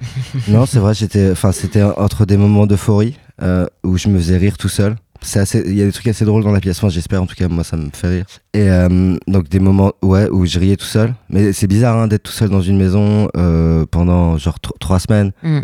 non, 0.48 0.66
c'est 0.66 0.78
vrai, 0.78 0.94
j'étais, 0.94 1.30
enfin, 1.30 1.52
c'était 1.52 1.82
entre 1.82 2.24
des 2.26 2.36
moments 2.36 2.66
d'euphorie 2.66 3.18
euh, 3.42 3.66
où 3.84 3.96
je 3.98 4.08
me 4.08 4.18
faisais 4.18 4.36
rire 4.36 4.56
tout 4.58 4.68
seul. 4.68 4.96
C'est 5.22 5.40
assez, 5.40 5.62
il 5.66 5.74
y 5.74 5.82
a 5.82 5.86
des 5.86 5.92
trucs 5.92 6.06
assez 6.08 6.24
drôles 6.26 6.44
dans 6.44 6.52
la 6.52 6.60
pièce. 6.60 6.78
Enfin, 6.78 6.88
j'espère 6.90 7.22
en 7.22 7.26
tout 7.26 7.34
cas, 7.34 7.48
moi, 7.48 7.64
ça 7.64 7.76
me 7.76 7.88
fait 7.92 8.08
rire. 8.08 8.26
Et 8.52 8.70
euh, 8.70 9.16
donc 9.26 9.48
des 9.48 9.58
moments, 9.58 9.92
ouais, 10.02 10.28
où 10.28 10.44
je 10.46 10.58
riais 10.58 10.76
tout 10.76 10.84
seul. 10.86 11.14
Mais 11.30 11.52
c'est 11.52 11.66
bizarre 11.66 11.96
hein, 11.96 12.06
d'être 12.06 12.22
tout 12.24 12.32
seul 12.32 12.50
dans 12.50 12.60
une 12.60 12.76
maison 12.76 13.28
euh, 13.36 13.86
pendant 13.90 14.36
genre 14.38 14.60
tro- 14.60 14.74
trois 14.78 15.00
semaines. 15.00 15.32
Mm. 15.42 15.60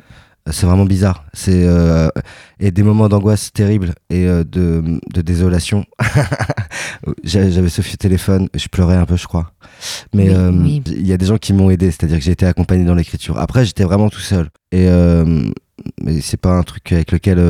C'est 0.50 0.66
vraiment 0.66 0.84
bizarre. 0.84 1.24
C'est 1.32 1.64
euh, 1.66 2.08
et 2.58 2.70
des 2.72 2.82
moments 2.82 3.08
d'angoisse 3.08 3.52
terribles 3.52 3.94
et 4.10 4.26
euh, 4.26 4.42
de, 4.44 4.82
de 5.14 5.20
désolation. 5.22 5.84
J'a- 7.24 7.50
J'avais 7.50 7.68
Sophie 7.68 7.94
au 7.94 7.96
téléphone, 7.96 8.48
je 8.54 8.66
pleurais 8.68 8.96
un 8.96 9.06
peu, 9.06 9.16
je 9.16 9.26
crois. 9.26 9.52
Mais 10.14 10.30
Oui, 10.30 10.34
euh, 10.34 10.50
oui. 10.52 10.82
il 10.86 11.06
y 11.06 11.12
a 11.12 11.16
des 11.16 11.26
gens 11.26 11.38
qui 11.38 11.52
m'ont 11.52 11.70
aidé, 11.70 11.90
c'est-à-dire 11.90 12.18
que 12.18 12.24
j'ai 12.24 12.32
été 12.32 12.46
accompagné 12.46 12.84
dans 12.84 12.94
l'écriture. 12.94 13.38
Après, 13.38 13.64
j'étais 13.64 13.84
vraiment 13.84 14.10
tout 14.10 14.20
seul. 14.20 14.48
Et 14.72 14.88
mais 16.02 16.20
c'est 16.20 16.36
pas 16.40 16.50
un 16.52 16.62
truc 16.62 16.90
avec 16.92 17.12
lequel 17.12 17.40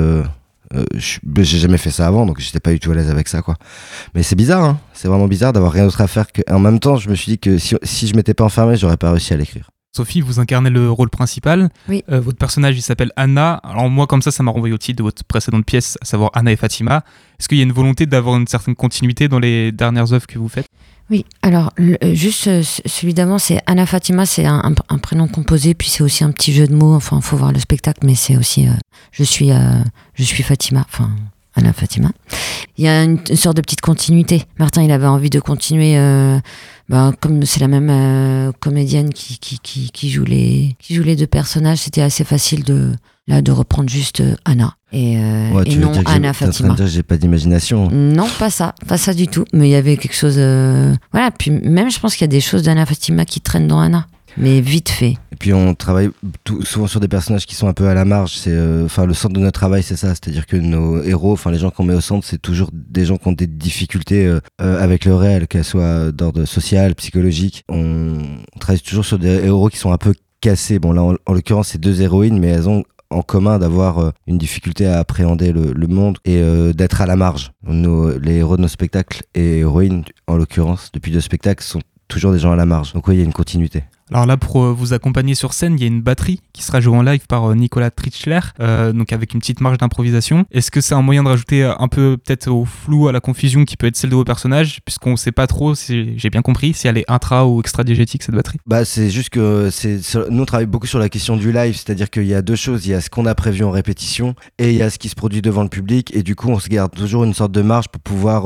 j'ai 0.94 1.58
jamais 1.58 1.78
fait 1.78 1.90
ça 1.90 2.06
avant, 2.06 2.24
donc 2.26 2.40
j'étais 2.40 2.60
pas 2.60 2.72
du 2.72 2.80
tout 2.80 2.90
à 2.92 2.94
l'aise 2.94 3.10
avec 3.10 3.28
ça, 3.28 3.42
quoi. 3.42 3.56
Mais 4.14 4.22
c'est 4.22 4.36
bizarre, 4.36 4.64
hein. 4.64 4.80
C'est 4.92 5.08
vraiment 5.08 5.28
bizarre 5.28 5.52
d'avoir 5.52 5.72
rien 5.72 5.84
d'autre 5.84 6.00
à 6.00 6.06
faire 6.06 6.30
que. 6.32 6.42
En 6.50 6.58
même 6.58 6.78
temps, 6.78 6.96
je 6.96 7.08
me 7.10 7.14
suis 7.14 7.32
dit 7.32 7.38
que 7.38 7.58
si, 7.58 7.74
si 7.82 8.06
je 8.06 8.14
m'étais 8.16 8.34
pas 8.34 8.44
enfermé, 8.44 8.76
j'aurais 8.76 8.96
pas 8.96 9.10
réussi 9.10 9.32
à 9.34 9.36
l'écrire. 9.36 9.70
Sophie, 9.94 10.22
vous 10.22 10.40
incarnez 10.40 10.70
le 10.70 10.90
rôle 10.90 11.10
principal. 11.10 11.68
Oui. 11.86 12.02
Euh, 12.10 12.18
votre 12.18 12.38
personnage, 12.38 12.76
il 12.78 12.80
s'appelle 12.82 13.12
Anna. 13.16 13.60
Alors 13.62 13.90
moi, 13.90 14.06
comme 14.06 14.22
ça, 14.22 14.30
ça 14.30 14.42
m'a 14.42 14.50
renvoyé 14.50 14.74
au 14.74 14.78
titre 14.78 14.96
de 14.96 15.02
votre 15.02 15.22
précédente 15.22 15.66
pièce, 15.66 15.98
à 16.00 16.06
savoir 16.06 16.30
Anna 16.32 16.50
et 16.50 16.56
Fatima. 16.56 17.04
Est-ce 17.38 17.46
qu'il 17.46 17.58
y 17.58 17.60
a 17.60 17.64
une 17.64 17.72
volonté 17.72 18.06
d'avoir 18.06 18.36
une 18.38 18.46
certaine 18.46 18.74
continuité 18.74 19.28
dans 19.28 19.38
les 19.38 19.70
dernières 19.70 20.10
œuvres 20.14 20.26
que 20.26 20.38
vous 20.38 20.48
faites? 20.48 20.64
Oui, 21.10 21.26
alors 21.42 21.72
le- 21.76 21.98
euh, 22.02 22.14
juste 22.14 22.46
euh, 22.46 22.62
celui 22.86 23.12
d'avant, 23.12 23.36
c'est 23.38 23.60
Anna 23.66 23.84
Fatima, 23.84 24.24
c'est 24.24 24.46
un, 24.46 24.62
un- 24.64 24.94
un 24.94 24.98
prénom 24.98 25.28
composé, 25.28 25.74
puis 25.74 25.90
c'est 25.90 26.02
aussi 26.02 26.24
un 26.24 26.30
petit 26.30 26.54
jeu 26.54 26.66
de 26.66 26.74
mots. 26.74 26.94
Enfin, 26.94 27.20
faut 27.20 27.36
voir 27.36 27.52
le 27.52 27.58
spectacle, 27.58 28.00
mais 28.06 28.14
c'est 28.14 28.38
aussi 28.38 28.66
euh, 28.66 28.72
je 29.10 29.24
suis 29.24 29.50
je 30.14 30.22
suis 30.24 30.42
Fatima. 30.42 30.86
Enfin, 30.88 31.10
Anna 31.54 31.72
Fatima. 31.72 32.10
Il 32.78 32.84
y 32.84 32.88
a 32.88 33.02
une, 33.04 33.18
une 33.28 33.36
sorte 33.36 33.56
de 33.56 33.62
petite 33.62 33.80
continuité. 33.82 34.44
Martin, 34.58 34.82
il 34.82 34.90
avait 34.92 35.06
envie 35.06 35.30
de 35.30 35.38
continuer, 35.40 35.96
euh, 35.98 36.38
ben, 36.88 37.12
comme 37.20 37.44
c'est 37.44 37.60
la 37.60 37.68
même 37.68 37.90
euh, 37.90 38.52
comédienne 38.60 39.12
qui, 39.12 39.38
qui, 39.38 39.58
qui, 39.62 39.90
qui 39.90 40.10
joue 40.10 40.24
les, 40.24 40.74
qui 40.78 40.94
joue 40.94 41.02
les 41.02 41.16
deux 41.16 41.26
personnages, 41.26 41.78
c'était 41.78 42.00
assez 42.00 42.24
facile 42.24 42.64
de, 42.64 42.92
là, 43.28 43.42
de 43.42 43.52
reprendre 43.52 43.90
juste 43.90 44.20
euh, 44.20 44.34
Anna 44.46 44.74
et, 44.92 45.18
euh, 45.18 45.50
Ouais, 45.52 45.64
et 45.66 45.76
non 45.76 45.92
Anna 46.06 46.32
Fatima. 46.32 46.74
j'ai 46.86 47.02
pas 47.02 47.16
d'imagination. 47.18 47.90
Non, 47.90 48.26
pas 48.38 48.50
ça, 48.50 48.74
pas 48.88 48.96
ça 48.98 49.12
du 49.12 49.28
tout. 49.28 49.44
Mais 49.52 49.68
il 49.68 49.72
y 49.72 49.74
avait 49.76 49.96
quelque 49.98 50.16
chose. 50.16 50.36
euh, 50.38 50.94
Voilà, 51.12 51.30
puis 51.30 51.50
même 51.50 51.90
je 51.90 51.98
pense 52.00 52.14
qu'il 52.16 52.22
y 52.22 52.24
a 52.24 52.28
des 52.28 52.40
choses 52.40 52.62
d'Anna 52.62 52.86
Fatima 52.86 53.24
qui 53.26 53.40
traînent 53.42 53.68
dans 53.68 53.80
Anna. 53.80 54.06
Mais 54.36 54.60
vite 54.60 54.88
fait. 54.88 55.16
Et 55.32 55.36
puis 55.38 55.52
on 55.52 55.74
travaille 55.74 56.10
souvent 56.62 56.86
sur 56.86 57.00
des 57.00 57.08
personnages 57.08 57.46
qui 57.46 57.54
sont 57.54 57.68
un 57.68 57.72
peu 57.72 57.88
à 57.88 57.94
la 57.94 58.04
marge. 58.04 58.32
C'est, 58.36 58.50
euh, 58.50 58.84
enfin, 58.84 59.06
le 59.06 59.14
centre 59.14 59.34
de 59.34 59.40
notre 59.40 59.58
travail, 59.58 59.82
c'est 59.82 59.96
ça. 59.96 60.08
C'est-à-dire 60.08 60.46
que 60.46 60.56
nos 60.56 61.02
héros, 61.02 61.32
enfin 61.32 61.50
les 61.50 61.58
gens 61.58 61.70
qu'on 61.70 61.84
met 61.84 61.94
au 61.94 62.00
centre, 62.00 62.26
c'est 62.26 62.40
toujours 62.40 62.70
des 62.72 63.04
gens 63.04 63.16
qui 63.16 63.28
ont 63.28 63.32
des 63.32 63.46
difficultés 63.46 64.26
euh, 64.26 64.40
euh, 64.60 64.82
avec 64.82 65.04
le 65.04 65.14
réel, 65.14 65.48
qu'elles 65.48 65.64
soient 65.64 66.12
d'ordre 66.12 66.44
social, 66.44 66.94
psychologique. 66.94 67.64
On 67.68 68.18
travaille 68.60 68.80
toujours 68.80 69.04
sur 69.04 69.18
des 69.18 69.44
héros 69.44 69.68
qui 69.68 69.78
sont 69.78 69.92
un 69.92 69.98
peu 69.98 70.14
cassés. 70.40 70.78
Bon 70.78 70.92
là, 70.92 71.02
en, 71.02 71.14
en 71.26 71.32
l'occurrence, 71.32 71.68
c'est 71.68 71.80
deux 71.80 72.00
héroïnes, 72.02 72.38
mais 72.38 72.48
elles 72.48 72.68
ont 72.68 72.84
en 73.10 73.20
commun 73.20 73.58
d'avoir 73.58 74.12
une 74.26 74.38
difficulté 74.38 74.86
à 74.86 74.98
appréhender 74.98 75.52
le, 75.52 75.86
monde 75.86 76.16
et 76.24 76.42
d'être 76.72 77.02
à 77.02 77.06
la 77.06 77.14
marge. 77.14 77.52
Nos, 77.62 78.18
les 78.18 78.36
héros 78.36 78.56
de 78.56 78.62
nos 78.62 78.68
spectacles 78.68 79.22
et 79.34 79.58
héroïnes, 79.58 80.04
en 80.26 80.38
l'occurrence, 80.38 80.88
depuis 80.94 81.12
deux 81.12 81.20
spectacles, 81.20 81.62
sont 81.62 81.82
toujours 82.08 82.32
des 82.32 82.38
gens 82.38 82.52
à 82.52 82.56
la 82.56 82.64
marge. 82.64 82.94
Donc 82.94 83.06
oui, 83.08 83.16
il 83.16 83.18
y 83.18 83.22
a 83.22 83.24
une 83.24 83.34
continuité. 83.34 83.84
Alors 84.12 84.26
là, 84.26 84.36
pour 84.36 84.62
euh, 84.62 84.72
vous 84.72 84.92
accompagner 84.92 85.34
sur 85.34 85.54
scène, 85.54 85.76
il 85.78 85.80
y 85.80 85.84
a 85.84 85.86
une 85.86 86.02
batterie 86.02 86.40
qui 86.52 86.62
sera 86.62 86.80
jouée 86.80 86.96
en 86.96 87.02
live 87.02 87.26
par 87.26 87.50
euh, 87.50 87.54
Nicolas 87.54 87.90
Trichler, 87.90 88.40
euh, 88.60 88.92
donc 88.92 89.12
avec 89.12 89.32
une 89.32 89.40
petite 89.40 89.62
marge 89.62 89.78
d'improvisation. 89.78 90.44
Est-ce 90.50 90.70
que 90.70 90.82
c'est 90.82 90.94
un 90.94 91.00
moyen 91.00 91.22
de 91.22 91.28
rajouter 91.28 91.64
un 91.64 91.88
peu 91.88 92.18
peut-être 92.18 92.48
au 92.48 92.66
flou, 92.66 93.08
à 93.08 93.12
la 93.12 93.20
confusion 93.20 93.64
qui 93.64 93.78
peut 93.78 93.86
être 93.86 93.96
celle 93.96 94.10
de 94.10 94.14
vos 94.14 94.24
personnages, 94.24 94.80
puisqu'on 94.84 95.12
ne 95.12 95.16
sait 95.16 95.32
pas 95.32 95.46
trop, 95.46 95.74
j'ai 95.74 96.30
bien 96.30 96.42
compris, 96.42 96.74
si 96.74 96.88
elle 96.88 96.98
est 96.98 97.10
intra 97.10 97.46
ou 97.46 97.60
extra-diégétique 97.60 98.22
cette 98.22 98.34
batterie. 98.34 98.58
Bah, 98.66 98.84
c'est 98.84 99.08
juste 99.08 99.30
que 99.30 99.70
nous 100.30 100.42
on 100.42 100.44
travaille 100.44 100.66
beaucoup 100.66 100.86
sur 100.86 100.98
la 100.98 101.08
question 101.08 101.36
du 101.36 101.50
live, 101.50 101.74
c'est-à-dire 101.74 102.10
qu'il 102.10 102.26
y 102.26 102.34
a 102.34 102.42
deux 102.42 102.56
choses, 102.56 102.86
il 102.86 102.90
y 102.90 102.94
a 102.94 103.00
ce 103.00 103.08
qu'on 103.08 103.24
a 103.24 103.34
prévu 103.34 103.64
en 103.64 103.70
répétition 103.70 104.34
et 104.58 104.70
il 104.70 104.76
y 104.76 104.82
a 104.82 104.90
ce 104.90 104.98
qui 104.98 105.08
se 105.08 105.14
produit 105.14 105.40
devant 105.40 105.62
le 105.62 105.68
public. 105.68 106.14
Et 106.14 106.22
du 106.22 106.36
coup 106.36 106.48
on 106.48 106.58
se 106.58 106.68
garde 106.68 106.92
toujours 106.92 107.24
une 107.24 107.34
sorte 107.34 107.52
de 107.52 107.62
marge 107.62 107.88
pour 107.88 108.02
pouvoir 108.02 108.42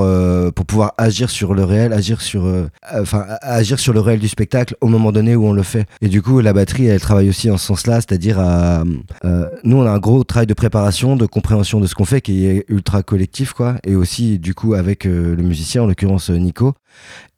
pour 0.53 0.67
pouvoir 0.67 0.93
agir 0.99 1.31
sur 1.31 1.55
le 1.55 1.65
réel, 1.65 1.93
agir 1.93 2.21
sur 2.21 2.47
enfin 2.93 3.27
agir 3.43 3.81
sur 3.81 3.93
le 3.93 4.01
réel 4.01 4.21
du 4.21 4.29
spectacle 4.29 4.77
au 4.81 4.87
moment 4.87 5.11
donné 5.11 5.35
où 5.35 5.47
on 5.47 5.56
le 5.57 5.63
fait. 5.63 5.87
Et 6.01 6.09
du 6.09 6.23
coup 6.23 6.41
la 6.41 6.53
batterie 6.53 6.87
elle 6.87 7.01
travaille 7.01 7.29
aussi 7.29 7.51
en 7.51 7.57
ce 7.57 7.67
sens-là, 7.67 7.97
c'est-à-dire 7.97 8.39
à 8.39 8.85
euh, 9.25 9.47
nous 9.65 9.79
on 9.79 9.87
a 9.87 9.91
un 9.91 9.99
gros 9.99 10.23
travail 10.25 10.47
de 10.47 10.55
préparation, 10.55 11.17
de 11.17 11.27
compréhension 11.27 11.81
de 11.81 11.87
ce 11.87 11.95
qu'on 11.95 12.05
fait 12.05 12.21
qui 12.21 12.47
est 12.47 12.65
ultra 12.69 13.03
collectif 13.03 13.53
quoi 13.53 13.77
et 13.85 13.97
aussi 13.97 14.39
du 14.39 14.55
coup 14.55 14.75
avec 14.75 15.07
euh, 15.07 15.35
le 15.35 15.43
musicien 15.43 15.83
en 15.83 15.87
l'occurrence 15.87 16.31
euh, 16.31 16.37
Nico 16.37 16.75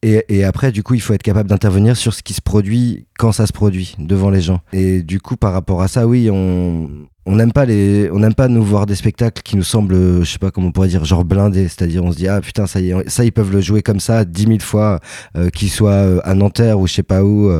et, 0.02 0.44
après, 0.44 0.70
du 0.70 0.84
coup, 0.84 0.94
il 0.94 1.00
faut 1.00 1.12
être 1.12 1.24
capable 1.24 1.48
d'intervenir 1.48 1.96
sur 1.96 2.14
ce 2.14 2.22
qui 2.22 2.32
se 2.32 2.40
produit 2.40 3.06
quand 3.18 3.32
ça 3.32 3.46
se 3.46 3.52
produit 3.52 3.96
devant 3.98 4.30
les 4.30 4.40
gens. 4.40 4.60
Et 4.72 5.02
du 5.02 5.20
coup, 5.20 5.36
par 5.36 5.52
rapport 5.52 5.82
à 5.82 5.88
ça, 5.88 6.06
oui, 6.06 6.30
on 6.30 6.88
on 7.28 7.36
n'aime 7.36 7.52
pas 7.52 7.66
les, 7.66 8.10
on 8.10 8.20
n'aime 8.20 8.34
pas 8.34 8.48
nous 8.48 8.64
voir 8.64 8.86
des 8.86 8.94
spectacles 8.94 9.42
qui 9.42 9.56
nous 9.56 9.62
semblent, 9.62 9.94
euh, 9.94 10.24
je 10.24 10.32
sais 10.32 10.38
pas 10.38 10.50
comment 10.50 10.68
on 10.68 10.72
pourrait 10.72 10.88
dire, 10.88 11.04
genre 11.04 11.26
blindés. 11.26 11.68
C'est-à-dire, 11.68 12.02
on 12.02 12.10
se 12.10 12.16
dit 12.16 12.26
ah 12.26 12.40
putain, 12.40 12.66
ça 12.66 12.80
y 12.80 12.90
est, 12.90 13.08
ça 13.10 13.22
ils 13.22 13.32
peuvent 13.32 13.52
le 13.52 13.60
jouer 13.60 13.82
comme 13.82 14.00
ça 14.00 14.24
dix 14.24 14.46
mille 14.46 14.62
fois, 14.62 15.00
euh, 15.36 15.50
qu'ils 15.50 15.68
soient 15.68 15.90
euh, 15.90 16.20
à 16.24 16.34
Nanterre 16.34 16.80
ou 16.80 16.86
je 16.86 16.94
sais 16.94 17.02
pas 17.02 17.22
où, 17.24 17.50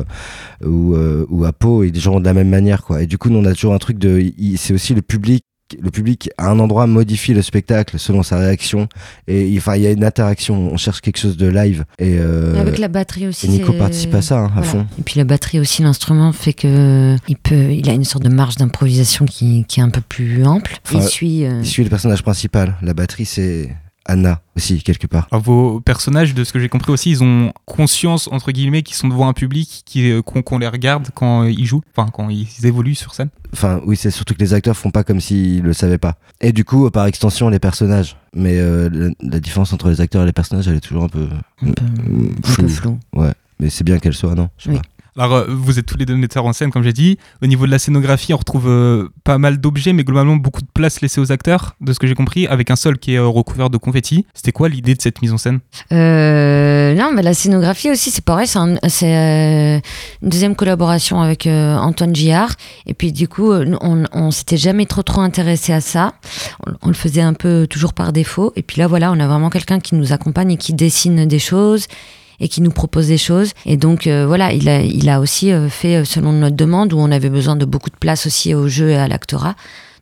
ou 0.65 0.95
euh, 0.95 1.25
ou 1.29 1.45
à 1.45 1.53
Pau, 1.53 1.83
gens 1.93 2.19
de 2.19 2.25
la 2.25 2.33
même 2.33 2.49
manière 2.49 2.83
quoi. 2.83 3.03
Et 3.03 3.05
du 3.05 3.19
coup, 3.19 3.29
nous, 3.29 3.37
on 3.37 3.45
a 3.45 3.53
toujours 3.53 3.75
un 3.75 3.77
truc 3.77 3.99
de, 3.99 4.23
c'est 4.57 4.73
aussi 4.73 4.95
le 4.95 5.03
public. 5.03 5.43
Le 5.81 5.91
public 5.91 6.29
à 6.37 6.49
un 6.49 6.59
endroit 6.59 6.87
modifie 6.87 7.33
le 7.33 7.41
spectacle 7.41 7.99
selon 7.99 8.23
sa 8.23 8.37
réaction 8.37 8.87
et 9.27 9.53
enfin 9.57 9.75
il 9.75 9.83
y 9.83 9.87
a 9.87 9.91
une 9.91 10.03
interaction 10.03 10.55
on 10.71 10.77
cherche 10.77 11.01
quelque 11.01 11.17
chose 11.19 11.37
de 11.37 11.47
live 11.47 11.85
et, 11.99 12.17
euh, 12.19 12.59
Avec 12.59 12.77
la 12.79 12.87
batterie 12.87 13.27
aussi. 13.27 13.45
et 13.45 13.49
Nico 13.49 13.73
participe 13.73 14.13
à 14.15 14.21
ça 14.21 14.39
hein, 14.39 14.45
à 14.55 14.61
Voilà. 14.61 14.67
fond 14.67 14.87
Et 14.99 15.03
puis 15.03 15.15
la 15.17 15.25
batterie 15.25 15.59
aussi, 15.59 15.81
l'instrument 15.83 16.31
fait 16.31 16.53
que 16.53 17.15
il 17.27 17.37
peut, 17.37 17.71
il 17.71 17.89
a 17.89 17.93
une 17.93 18.03
sorte 18.05 18.23
de 18.23 18.29
marge 18.29 18.55
d'improvisation 18.55 19.25
qui, 19.25 19.65
qui 19.67 19.79
est 19.79 19.83
un 19.83 19.89
peu 19.89 20.01
plus 20.01 20.45
ample. 20.45 20.77
Enfin, 20.85 20.99
il 21.03 21.07
suit. 21.07 21.45
euh, 21.45 21.59
il 21.61 21.67
suit 21.67 21.83
le 21.83 21.89
personnage 21.89 22.23
principal 22.23 22.75
la 22.81 22.93
batterie 22.93 23.25
c'est 23.25 23.75
Anna 24.09 24.41
aussi 24.57 24.81
quelque 24.83 25.07
part 25.07 25.27
Alors, 25.31 25.43
vos 25.43 25.79
personnages, 25.79 26.33
de 26.33 26.43
ce 26.43 26.51
que 26.51 26.59
j'ai 26.59 26.67
compris 26.69 26.91
aussi, 26.91 27.11
ils 27.11 27.23
ont 27.23 27.53
conscience, 27.65 28.27
entre 28.31 28.51
guillemets, 28.51 28.81
qu'ils 28.83 28.95
sont 28.95 29.07
devant 29.07 29.27
un 29.29 29.33
public, 29.33 29.83
qui- 29.85 30.09
euh, 30.11 30.21
qu'on 30.21 30.57
les 30.57 30.67
regarde 30.67 31.09
quand 31.13 31.43
ils 31.43 31.65
jouent, 31.65 31.81
enfin 31.95 32.09
quand 32.11 32.29
ils 32.29 32.47
évoluent 32.65 32.95
sur 32.95 33.13
scène. 33.13 33.29
enfin 33.53 33.81
oui 33.85 33.95
c'est 33.97 34.11
surtout 34.11 34.33
que 34.33 34.39
les 34.39 34.53
acteurs 34.53 34.75
font 34.77 34.91
pas 34.91 35.03
comme 35.03 35.19
s'ils 35.21 35.61
le 35.61 35.73
savaient 35.73 35.97
pas 35.97 36.15
et 36.41 36.51
du 36.51 36.63
coup 36.65 36.89
par 36.91 37.05
extension 37.07 37.49
les 37.49 37.59
personnages 37.59 38.15
mais 38.35 38.59
euh, 38.59 38.89
la, 38.91 39.09
la 39.21 39.39
différence 39.39 39.73
entre 39.73 39.89
les 39.89 40.01
acteurs 40.01 40.21
et 40.23 40.25
les 40.25 40.31
personnages 40.33 40.67
elle 40.67 40.75
est 40.75 40.81
toujours 40.81 41.03
un 41.05 41.09
peu 41.09 41.27
un 41.63 41.71
peu, 41.71 41.85
mm, 41.85 42.29
un 42.43 42.55
peu 42.55 42.67
flou. 42.67 42.99
ouais 43.15 43.33
mais 43.59 43.69
c'est 43.69 43.83
bien 43.83 43.97
qu'elle 43.99 44.13
soit 44.13 44.35
non? 44.35 44.49
Je 44.57 44.65
sais 44.65 44.69
Oui. 44.71 44.75
pas. 44.77 44.81
Alors, 45.17 45.33
euh, 45.33 45.45
vous 45.49 45.79
êtes 45.79 45.85
tous 45.85 45.97
les 45.97 46.05
deux 46.05 46.15
metteurs 46.15 46.45
en 46.45 46.53
scène, 46.53 46.71
comme 46.71 46.83
j'ai 46.83 46.93
dit. 46.93 47.17
Au 47.41 47.47
niveau 47.47 47.65
de 47.65 47.71
la 47.71 47.79
scénographie, 47.79 48.33
on 48.33 48.37
retrouve 48.37 48.67
euh, 48.67 49.09
pas 49.23 49.37
mal 49.37 49.59
d'objets, 49.59 49.93
mais 49.93 50.03
globalement 50.03 50.35
beaucoup 50.35 50.61
de 50.61 50.67
place 50.73 51.01
laissée 51.01 51.19
aux 51.19 51.31
acteurs, 51.31 51.75
de 51.81 51.93
ce 51.93 51.99
que 51.99 52.07
j'ai 52.07 52.15
compris, 52.15 52.47
avec 52.47 52.71
un 52.71 52.75
sol 52.75 52.97
qui 52.97 53.13
est 53.13 53.17
euh, 53.17 53.27
recouvert 53.27 53.69
de 53.69 53.77
confettis. 53.77 54.25
C'était 54.33 54.51
quoi 54.51 54.69
l'idée 54.69 54.95
de 54.95 55.01
cette 55.01 55.21
mise 55.21 55.33
en 55.33 55.37
scène? 55.37 55.59
Non, 55.91 57.11
mais 57.13 57.21
la 57.21 57.33
scénographie 57.33 57.91
aussi, 57.91 58.11
c'est 58.11 58.23
pareil. 58.23 58.47
C'est 58.47 58.59
c'est, 58.87 59.81
une 60.21 60.29
deuxième 60.29 60.55
collaboration 60.55 61.21
avec 61.21 61.47
Antoine 61.47 62.13
Gillard. 62.13 62.51
Et 62.85 62.93
puis 62.93 63.11
du 63.11 63.27
coup, 63.27 63.51
on, 63.51 64.03
on 64.11 64.31
s'était 64.31 64.57
jamais 64.57 64.85
trop 64.85 65.03
trop 65.03 65.21
intéressé 65.21 65.71
à 65.71 65.81
ça. 65.81 66.13
On 66.81 66.89
le 66.89 66.93
faisait 66.93 67.21
un 67.21 67.33
peu 67.33 67.67
toujours 67.69 67.93
par 67.93 68.11
défaut. 68.11 68.51
Et 68.55 68.61
puis 68.61 68.79
là, 68.79 68.87
voilà, 68.87 69.11
on 69.11 69.19
a 69.19 69.27
vraiment 69.27 69.49
quelqu'un 69.49 69.79
qui 69.79 69.95
nous 69.95 70.11
accompagne 70.11 70.51
et 70.51 70.57
qui 70.57 70.73
dessine 70.73 71.25
des 71.25 71.39
choses 71.39 71.87
et 72.39 72.47
qui 72.47 72.61
nous 72.61 72.71
propose 72.71 73.07
des 73.07 73.17
choses. 73.17 73.51
Et 73.65 73.77
donc 73.77 74.07
euh, 74.07 74.25
voilà, 74.27 74.53
il 74.53 74.67
a, 74.69 74.81
il 74.81 75.09
a 75.09 75.19
aussi 75.19 75.51
euh, 75.51 75.69
fait 75.69 75.97
euh, 75.97 76.05
selon 76.05 76.31
notre 76.31 76.55
demande 76.55 76.93
où 76.93 76.97
on 76.97 77.11
avait 77.11 77.29
besoin 77.29 77.55
de 77.55 77.65
beaucoup 77.65 77.89
de 77.89 77.97
place 77.97 78.25
aussi 78.25 78.53
au 78.53 78.67
jeu 78.67 78.89
et 78.89 78.97
à 78.97 79.07
l'actorat. 79.07 79.55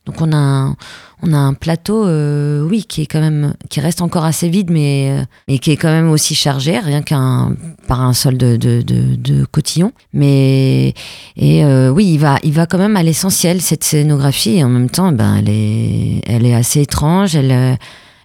Donc 0.05 0.21
on 0.21 0.31
a 0.31 0.37
un, 0.37 0.77
on 1.21 1.33
a 1.33 1.37
un 1.37 1.53
plateau, 1.53 2.05
euh, 2.07 2.61
oui, 2.61 2.85
qui 2.87 3.01
est 3.01 3.07
quand 3.07 3.19
même, 3.19 3.55
qui 3.69 3.81
reste 3.81 4.01
encore 4.01 4.23
assez 4.23 4.47
vide, 4.47 4.69
mais, 4.69 5.09
euh, 5.11 5.25
mais 5.49 5.59
qui 5.59 5.71
est 5.71 5.75
quand 5.75 5.89
même 5.89 6.09
aussi 6.09 6.33
chargé, 6.33 6.79
rien 6.79 7.01
qu'un 7.01 7.55
par 7.89 8.01
un 8.01 8.13
sol 8.13 8.37
de, 8.37 8.55
de, 8.55 8.81
de, 8.81 9.15
de 9.15 9.43
cotillon. 9.43 9.91
Mais 10.13 10.93
et 11.35 11.65
euh, 11.65 11.89
oui, 11.89 12.05
il 12.13 12.19
va, 12.19 12.39
il 12.43 12.53
va 12.53 12.67
quand 12.67 12.77
même 12.77 12.95
à 12.95 13.03
l'essentiel 13.03 13.61
cette 13.61 13.83
scénographie. 13.83 14.57
Et 14.57 14.63
en 14.63 14.69
même 14.69 14.89
temps, 14.89 15.11
ben, 15.11 15.35
elle 15.39 15.49
est, 15.49 16.21
elle 16.25 16.45
est 16.45 16.55
assez 16.55 16.79
étrange. 16.81 17.35
Elle, 17.35 17.51
euh, 17.51 17.75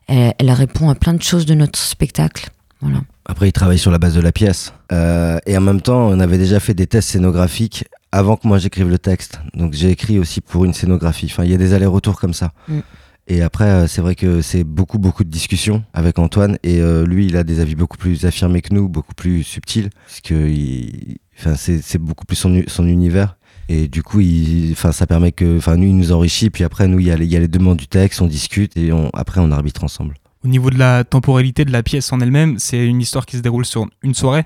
elle, 0.06 0.34
elle 0.38 0.52
répond 0.52 0.88
à 0.88 0.94
plein 0.94 1.14
de 1.14 1.22
choses 1.22 1.46
de 1.46 1.54
notre 1.54 1.80
spectacle. 1.80 2.50
Voilà. 2.80 2.98
Après, 3.24 3.48
il 3.48 3.52
travaille 3.52 3.78
sur 3.78 3.90
la 3.90 3.98
base 3.98 4.14
de 4.14 4.20
la 4.20 4.32
pièce. 4.32 4.72
Euh, 4.90 5.38
et 5.46 5.56
en 5.56 5.60
même 5.60 5.80
temps, 5.80 6.08
on 6.08 6.18
avait 6.20 6.38
déjà 6.38 6.60
fait 6.60 6.74
des 6.74 6.86
tests 6.86 7.10
scénographiques 7.10 7.84
avant 8.10 8.36
que 8.36 8.46
moi 8.46 8.58
j'écrive 8.58 8.88
le 8.88 8.98
texte. 8.98 9.40
Donc 9.54 9.72
j'ai 9.74 9.90
écrit 9.90 10.18
aussi 10.18 10.40
pour 10.40 10.64
une 10.64 10.74
scénographie. 10.74 11.26
Enfin, 11.30 11.44
il 11.44 11.50
y 11.50 11.54
a 11.54 11.56
des 11.58 11.72
allers-retours 11.72 12.18
comme 12.20 12.34
ça. 12.34 12.52
Mm. 12.68 12.80
Et 13.28 13.40
après, 13.40 13.68
euh, 13.68 13.86
c'est 13.86 14.00
vrai 14.02 14.16
que 14.16 14.42
c'est 14.42 14.64
beaucoup, 14.64 14.98
beaucoup 14.98 15.22
de 15.22 15.30
discussions 15.30 15.84
avec 15.94 16.18
Antoine. 16.18 16.58
Et 16.64 16.80
euh, 16.80 17.06
lui, 17.06 17.26
il 17.26 17.36
a 17.36 17.44
des 17.44 17.60
avis 17.60 17.76
beaucoup 17.76 17.96
plus 17.96 18.24
affirmés 18.26 18.60
que 18.60 18.74
nous, 18.74 18.88
beaucoup 18.88 19.14
plus 19.14 19.44
subtils. 19.44 19.90
Parce 20.06 20.20
que 20.20 20.34
il- 20.34 21.18
enfin, 21.38 21.54
c'est 21.54 21.98
beaucoup 21.98 22.24
plus 22.26 22.36
son, 22.36 22.86
univers. 22.86 23.36
Et 23.68 23.86
du 23.86 24.02
coup, 24.02 24.20
il, 24.20 24.72
enfin, 24.72 24.90
ça 24.90 25.06
permet 25.06 25.30
que, 25.30 25.56
enfin, 25.58 25.76
nous, 25.76 25.86
il 25.86 25.96
nous 25.96 26.10
enrichit. 26.12 26.50
Puis 26.50 26.64
après, 26.64 26.88
nous, 26.88 26.98
il 26.98 27.06
y 27.06 27.10
a 27.12 27.16
les, 27.16 27.24
il 27.24 27.32
y 27.32 27.36
a 27.36 27.40
les 27.40 27.48
demandes 27.48 27.78
du 27.78 27.86
texte, 27.86 28.20
on 28.20 28.26
discute 28.26 28.76
et 28.76 28.92
on, 28.92 29.08
après, 29.14 29.40
on 29.40 29.50
arbitre 29.52 29.84
ensemble. 29.84 30.14
Au 30.44 30.48
niveau 30.48 30.70
de 30.70 30.78
la 30.78 31.04
temporalité 31.04 31.64
de 31.64 31.70
la 31.70 31.82
pièce 31.84 32.12
en 32.12 32.18
elle-même, 32.20 32.58
c'est 32.58 32.84
une 32.84 33.00
histoire 33.00 33.26
qui 33.26 33.36
se 33.36 33.42
déroule 33.42 33.64
sur 33.64 33.86
une 34.02 34.14
soirée? 34.14 34.44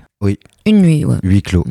Une 0.65 0.81
nuit, 0.81 1.05
ouais. 1.05 1.17
Huis 1.23 1.41
clos. 1.41 1.65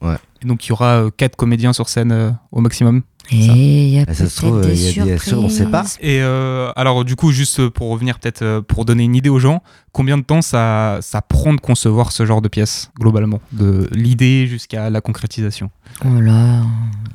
Ouais. 0.00 0.16
Donc 0.46 0.64
il 0.66 0.70
y 0.70 0.72
aura 0.72 1.02
euh, 1.04 1.10
quatre 1.14 1.36
comédiens 1.36 1.72
sur 1.72 1.88
scène 1.88 2.12
euh, 2.12 2.30
au 2.52 2.60
maximum. 2.60 3.02
Et 3.32 3.88
il 3.88 3.88
y 3.94 3.98
a 3.98 4.04
Ah, 4.06 4.14
ça 4.14 4.28
se 4.28 4.36
trouve, 4.36 4.60
des 4.64 4.68
il 4.90 4.96
y 4.98 5.00
a 5.00 5.04
des- 5.04 5.18
surprises. 5.18 5.34
on 5.34 5.48
sait 5.48 5.66
pas. 5.66 5.82
Et 6.00 6.20
euh, 6.22 6.70
alors 6.76 7.04
du 7.04 7.16
coup, 7.16 7.32
juste 7.32 7.68
pour 7.70 7.90
revenir 7.90 8.20
peut-être 8.20 8.42
euh, 8.42 8.60
pour 8.62 8.84
donner 8.84 9.02
une 9.02 9.16
idée 9.16 9.28
aux 9.30 9.40
gens, 9.40 9.64
combien 9.90 10.16
de 10.16 10.22
temps 10.22 10.42
ça, 10.42 10.98
ça 11.02 11.22
prend 11.22 11.52
de 11.52 11.58
concevoir 11.60 12.12
ce 12.12 12.24
genre 12.24 12.40
de 12.40 12.46
pièce 12.46 12.92
globalement, 13.00 13.40
de 13.50 13.88
l'idée 13.90 14.46
jusqu'à 14.46 14.90
la 14.90 15.00
concrétisation? 15.00 15.70
Oh 16.04 16.20
là, 16.20 16.62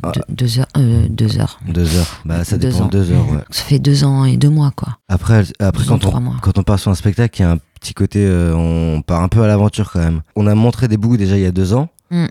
Ah. 0.03 0.11
deux, 0.13 0.21
deux 0.27 0.59
heures, 0.59 0.65
euh, 0.77 1.07
deux 1.09 1.39
heures. 1.39 1.59
Deux 1.65 1.95
heures. 1.95 2.21
Bah, 2.25 2.43
ça 2.43 2.57
Deux 2.57 2.71
dépend. 2.71 2.83
ans. 2.83 2.87
Deux 2.87 3.09
heures, 3.13 3.31
ouais. 3.31 3.43
Ça 3.49 3.63
fait 3.63 3.79
deux 3.79 4.03
ans 4.03 4.25
et 4.25 4.35
deux 4.35 4.49
mois, 4.49 4.71
quoi. 4.75 4.97
Après, 5.07 5.45
après 5.61 5.83
Deux 5.83 5.87
quand, 5.89 6.05
on, 6.07 6.19
mois. 6.19 6.35
quand 6.41 6.57
on 6.57 6.63
part 6.63 6.77
sur 6.79 6.91
un 6.91 6.95
spectacle, 6.95 7.39
il 7.39 7.43
y 7.43 7.45
a 7.45 7.51
un 7.51 7.57
petit 7.79 7.93
côté, 7.93 8.19
euh, 8.25 8.53
on 8.53 9.01
part 9.01 9.21
un 9.23 9.29
peu 9.29 9.41
à 9.43 9.47
l'aventure 9.47 9.89
quand 9.93 9.99
même. 9.99 10.21
On 10.35 10.45
a 10.45 10.55
montré 10.55 10.89
des 10.89 10.97
bouts 10.97 11.15
déjà 11.15 11.37
il 11.37 11.43
y 11.43 11.45
a 11.45 11.51
deux 11.53 11.73
ans. 11.73 11.87
Mm. 12.09 12.25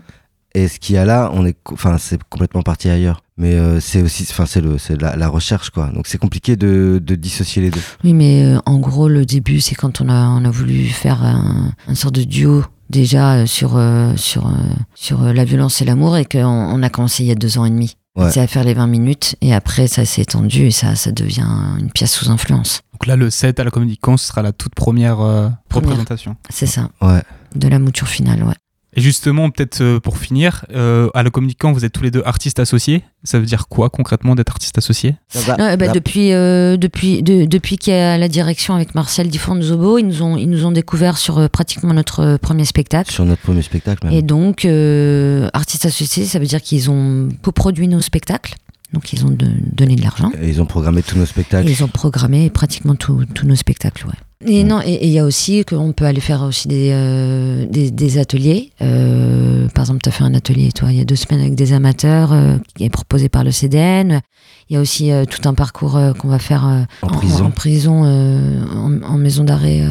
Et 0.53 0.67
ce 0.67 0.79
qu'il 0.79 0.95
y 0.95 0.97
a 0.97 1.05
là, 1.05 1.29
on 1.33 1.45
est, 1.45 1.55
enfin, 1.71 1.97
c'est 1.97 2.21
complètement 2.25 2.61
parti 2.61 2.89
ailleurs. 2.89 3.21
Mais 3.37 3.55
euh, 3.55 3.79
c'est 3.79 4.01
aussi, 4.01 4.27
enfin, 4.29 4.45
c'est 4.45 4.61
le, 4.61 4.77
c'est 4.77 5.01
la, 5.01 5.15
la 5.15 5.27
recherche 5.29 5.69
quoi. 5.69 5.87
Donc 5.87 6.07
c'est 6.07 6.17
compliqué 6.17 6.55
de, 6.55 7.01
de 7.03 7.15
dissocier 7.15 7.61
les 7.61 7.69
deux. 7.71 7.79
Oui, 8.03 8.13
mais 8.13 8.43
euh, 8.45 8.59
en 8.65 8.77
gros, 8.79 9.07
le 9.07 9.25
début, 9.25 9.61
c'est 9.61 9.75
quand 9.75 10.01
on 10.01 10.09
a, 10.09 10.27
on 10.27 10.43
a 10.45 10.49
voulu 10.51 10.85
faire 10.87 11.23
un, 11.23 11.73
un 11.87 11.95
sort 11.95 12.11
de 12.11 12.23
duo 12.23 12.63
déjà 12.89 13.35
euh, 13.35 13.45
sur, 13.45 13.77
euh, 13.77 14.13
sur, 14.17 14.47
euh, 14.47 14.51
sur 14.93 15.23
euh, 15.23 15.33
la 15.33 15.45
violence 15.45 15.81
et 15.81 15.85
l'amour 15.85 16.17
et 16.17 16.25
qu'on 16.25 16.39
on 16.45 16.83
a 16.83 16.89
commencé 16.89 17.23
il 17.23 17.27
y 17.27 17.31
a 17.31 17.35
deux 17.35 17.57
ans 17.57 17.65
et 17.65 17.69
demi. 17.69 17.95
Ouais. 18.17 18.29
C'est 18.29 18.41
à 18.41 18.47
faire 18.47 18.65
les 18.65 18.73
20 18.73 18.87
minutes 18.87 19.37
et 19.39 19.53
après 19.53 19.87
ça 19.87 20.03
s'est 20.03 20.23
étendu 20.23 20.63
et 20.65 20.71
ça, 20.71 20.95
ça 20.95 21.13
devient 21.13 21.47
une 21.79 21.89
pièce 21.91 22.11
sous 22.13 22.29
influence. 22.29 22.81
Donc 22.91 23.07
là, 23.07 23.15
le 23.15 23.29
7 23.29 23.57
à 23.61 23.63
la 23.63 23.71
Comédie 23.71 23.97
Con, 23.97 24.17
ce 24.17 24.27
sera 24.27 24.41
la 24.41 24.51
toute 24.51 24.75
première, 24.75 25.21
euh, 25.21 25.47
Première. 25.69 25.91
représentation. 25.91 26.35
C'est 26.49 26.65
ça, 26.65 26.89
Ouais. 27.01 27.21
de 27.55 27.67
la 27.69 27.79
mouture 27.79 28.09
finale, 28.09 28.43
ouais. 28.43 28.53
Et 28.95 28.99
justement, 29.01 29.49
peut-être 29.49 29.79
euh, 29.81 29.99
pour 30.01 30.17
finir, 30.17 30.65
euh, 30.73 31.09
à 31.13 31.23
la 31.23 31.29
Comédie 31.29 31.55
Con, 31.55 31.71
vous 31.71 31.85
êtes 31.85 31.93
tous 31.93 32.03
les 32.03 32.11
deux 32.11 32.23
artistes 32.25 32.59
associés. 32.59 33.03
Ça 33.23 33.39
veut 33.39 33.45
dire 33.45 33.67
quoi 33.69 33.89
concrètement 33.89 34.35
d'être 34.35 34.51
artiste 34.51 34.77
associé? 34.77 35.15
Bah, 35.47 35.77
depuis 35.93 36.33
euh, 36.33 36.75
depuis 36.75 37.23
de- 37.23 37.45
depuis 37.45 37.77
qu'il 37.77 37.93
y 37.93 37.95
a 37.95 38.17
la 38.17 38.27
direction 38.27 38.73
avec 38.75 38.93
Marcel 38.93 39.29
Difonzobo, 39.29 39.97
ils 39.97 40.07
nous 40.07 40.21
ont 40.23 40.35
ils 40.35 40.49
nous 40.49 40.65
ont 40.65 40.71
découvert 40.73 41.17
sur 41.17 41.37
euh, 41.37 41.47
pratiquement 41.47 41.93
notre 41.93 42.37
premier 42.37 42.65
spectacle. 42.65 43.11
Sur 43.11 43.23
notre 43.23 43.41
premier 43.43 43.61
spectacle, 43.61 44.07
même. 44.07 44.13
Et 44.13 44.21
donc 44.23 44.65
euh, 44.65 45.49
artistes 45.53 45.85
associés, 45.85 46.25
ça 46.25 46.39
veut 46.39 46.45
dire 46.47 46.61
qu'ils 46.61 46.89
ont 46.89 47.29
coproduit 47.43 47.87
nos 47.87 48.01
spectacles, 48.01 48.55
donc 48.93 49.13
ils 49.13 49.25
ont 49.25 49.29
de- 49.31 49.47
donné 49.73 49.95
de 49.95 50.01
l'argent. 50.01 50.31
Et 50.41 50.49
ils 50.49 50.61
ont 50.61 50.65
programmé 50.65 51.01
tous 51.03 51.17
nos 51.17 51.25
spectacles. 51.25 51.67
Et 51.67 51.71
ils 51.71 51.83
ont 51.83 51.87
programmé 51.87 52.49
pratiquement 52.49 52.95
tous 52.95 53.25
nos 53.43 53.55
spectacles, 53.55 54.05
ouais. 54.07 54.13
Et 54.43 54.57
Ouais. 54.59 54.63
non, 54.63 54.81
et 54.83 55.05
il 55.05 55.11
y 55.11 55.19
a 55.19 55.25
aussi 55.25 55.63
qu'on 55.65 55.91
peut 55.93 56.05
aller 56.05 56.19
faire 56.19 56.41
aussi 56.41 56.67
des, 56.67 56.89
euh, 56.91 57.67
des, 57.67 57.91
des 57.91 58.17
ateliers. 58.17 58.71
Euh, 58.81 59.67
par 59.69 59.83
exemple, 59.83 59.99
tu 60.01 60.09
as 60.09 60.11
fait 60.11 60.23
un 60.23 60.33
atelier, 60.33 60.71
toi, 60.71 60.91
il 60.91 60.97
y 60.97 61.01
a 61.01 61.05
deux 61.05 61.15
semaines 61.15 61.41
avec 61.41 61.53
des 61.53 61.73
amateurs, 61.73 62.33
euh, 62.33 62.57
qui 62.75 62.83
est 62.85 62.89
proposé 62.89 63.29
par 63.29 63.43
le 63.43 63.51
CDN. 63.51 64.21
Il 64.69 64.73
y 64.73 64.77
a 64.77 64.81
aussi 64.81 65.11
tout 65.29 65.47
un 65.47 65.53
parcours 65.53 65.99
qu'on 66.17 66.29
va 66.29 66.39
faire 66.39 66.65
En 67.03 67.07
prison. 67.07 67.45
en, 67.45 67.51
prison, 67.51 68.03
en, 68.03 69.01
en 69.03 69.17
maison 69.17 69.43
d'arrêt 69.43 69.83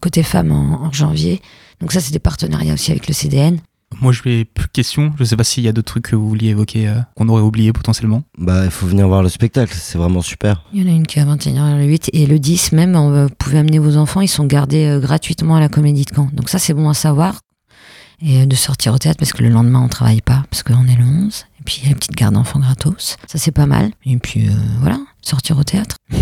côté 0.00 0.22
femmes 0.22 0.52
en 0.52 0.90
janvier. 0.92 1.40
Donc 1.80 1.92
ça, 1.92 2.00
c'est 2.00 2.12
des 2.12 2.18
partenariats 2.20 2.74
aussi 2.74 2.90
avec 2.92 3.06
le 3.08 3.12
CDN. 3.12 3.58
Moi, 4.00 4.12
je 4.12 4.22
vais 4.22 4.44
plus 4.44 4.66
de 4.66 4.70
questions. 4.72 5.12
Je 5.18 5.24
sais 5.24 5.36
pas 5.36 5.44
s'il 5.44 5.64
y 5.64 5.68
a 5.68 5.72
d'autres 5.72 5.86
trucs 5.90 6.08
que 6.10 6.16
vous 6.16 6.28
vouliez 6.28 6.48
évoquer, 6.50 6.88
euh, 6.88 7.00
qu'on 7.16 7.28
aurait 7.28 7.42
oublié 7.42 7.72
potentiellement. 7.72 8.22
Bah, 8.38 8.64
il 8.64 8.70
faut 8.70 8.86
venir 8.86 9.06
voir 9.08 9.22
le 9.22 9.28
spectacle, 9.28 9.74
c'est 9.74 9.98
vraiment 9.98 10.22
super. 10.22 10.62
Il 10.72 10.82
y 10.82 10.84
en 10.88 10.92
a 10.92 10.94
une 10.96 11.06
qui 11.06 11.18
est 11.18 11.22
à 11.22 11.24
21h, 11.26 11.78
le 11.78 11.84
8 11.84 12.10
et 12.12 12.26
le 12.26 12.38
10 12.38 12.72
même, 12.72 12.94
on 12.96 13.10
va- 13.10 13.24
vous 13.26 13.34
pouvez 13.38 13.58
amener 13.58 13.78
vos 13.78 13.96
enfants, 13.96 14.20
ils 14.20 14.28
sont 14.28 14.44
gardés 14.46 14.84
euh, 14.86 15.00
gratuitement 15.00 15.56
à 15.56 15.60
la 15.60 15.68
Comédie 15.68 16.04
de 16.04 16.14
Caen. 16.14 16.28
Donc 16.32 16.48
ça 16.50 16.58
c'est 16.58 16.74
bon 16.74 16.88
à 16.88 16.94
savoir. 16.94 17.40
Et 18.22 18.42
euh, 18.42 18.46
de 18.46 18.54
sortir 18.56 18.94
au 18.94 18.98
théâtre 18.98 19.18
parce 19.18 19.32
que 19.32 19.42
le 19.42 19.48
lendemain 19.50 19.82
on 19.82 19.88
travaille 19.88 20.20
pas, 20.22 20.44
parce 20.50 20.62
qu'on 20.62 20.86
est 20.86 20.96
le 20.96 21.04
11. 21.04 21.44
Et 21.60 21.62
puis 21.64 21.78
il 21.80 21.84
y 21.84 21.86
a 21.86 21.90
la 21.90 21.96
petite 21.96 22.14
garde 22.16 22.34
d'enfants 22.34 22.60
gratos. 22.60 23.16
Ça 23.26 23.38
c'est 23.38 23.50
pas 23.50 23.66
mal. 23.66 23.90
Et 24.04 24.16
puis 24.18 24.48
euh, 24.48 24.52
voilà, 24.80 24.98
sortir 25.22 25.58
au 25.58 25.64
théâtre. 25.64 25.96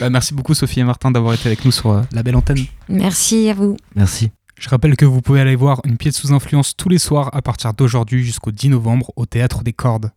Bah, 0.00 0.10
merci 0.10 0.34
beaucoup, 0.34 0.52
Sophie 0.52 0.80
et 0.80 0.84
Martin, 0.84 1.10
d'avoir 1.10 1.32
été 1.34 1.46
avec 1.46 1.64
nous 1.64 1.72
sur 1.72 1.90
euh, 1.90 2.02
la 2.12 2.22
belle 2.22 2.36
antenne. 2.36 2.58
Merci 2.88 3.48
à 3.48 3.54
vous. 3.54 3.76
Merci. 3.94 4.30
Je 4.58 4.70
rappelle 4.70 4.96
que 4.96 5.04
vous 5.04 5.20
pouvez 5.20 5.40
aller 5.40 5.54
voir 5.54 5.82
une 5.84 5.98
pièce 5.98 6.16
sous 6.16 6.32
influence 6.32 6.76
tous 6.76 6.88
les 6.88 6.98
soirs 6.98 7.28
à 7.34 7.42
partir 7.42 7.74
d'aujourd'hui 7.74 8.24
jusqu'au 8.24 8.50
10 8.50 8.70
novembre 8.70 9.12
au 9.16 9.26
Théâtre 9.26 9.62
des 9.62 9.74
Cordes. 9.74 10.10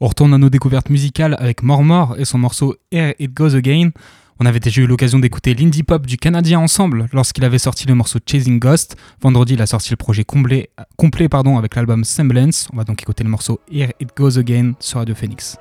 On 0.00 0.06
retourne 0.06 0.32
à 0.34 0.38
nos 0.38 0.50
découvertes 0.50 0.88
musicales 0.88 1.36
avec 1.38 1.62
Mormor 1.62 2.14
et 2.16 2.24
son 2.24 2.38
morceau 2.38 2.76
Here 2.92 3.14
It 3.18 3.34
Goes 3.34 3.56
Again. 3.56 3.90
On 4.38 4.46
avait 4.46 4.60
déjà 4.60 4.82
eu 4.82 4.86
l'occasion 4.86 5.18
d'écouter 5.18 5.54
l'indie 5.54 5.82
pop 5.82 6.06
du 6.06 6.16
Canadien 6.16 6.60
ensemble 6.60 7.06
lorsqu'il 7.12 7.44
avait 7.44 7.58
sorti 7.58 7.86
le 7.86 7.94
morceau 7.94 8.18
Chasing 8.24 8.60
Ghost. 8.60 8.96
Vendredi, 9.20 9.54
il 9.54 9.62
a 9.62 9.66
sorti 9.66 9.90
le 9.90 9.96
projet 9.96 10.24
complet, 10.24 10.70
complet 10.96 11.28
pardon, 11.28 11.58
avec 11.58 11.74
l'album 11.74 12.04
Semblance. 12.04 12.68
On 12.72 12.76
va 12.76 12.84
donc 12.84 13.02
écouter 13.02 13.24
le 13.24 13.30
morceau 13.30 13.60
Here 13.70 13.92
It 14.00 14.10
Goes 14.16 14.38
Again 14.38 14.72
sur 14.78 14.98
Radio 14.98 15.14
Phoenix. 15.14 15.56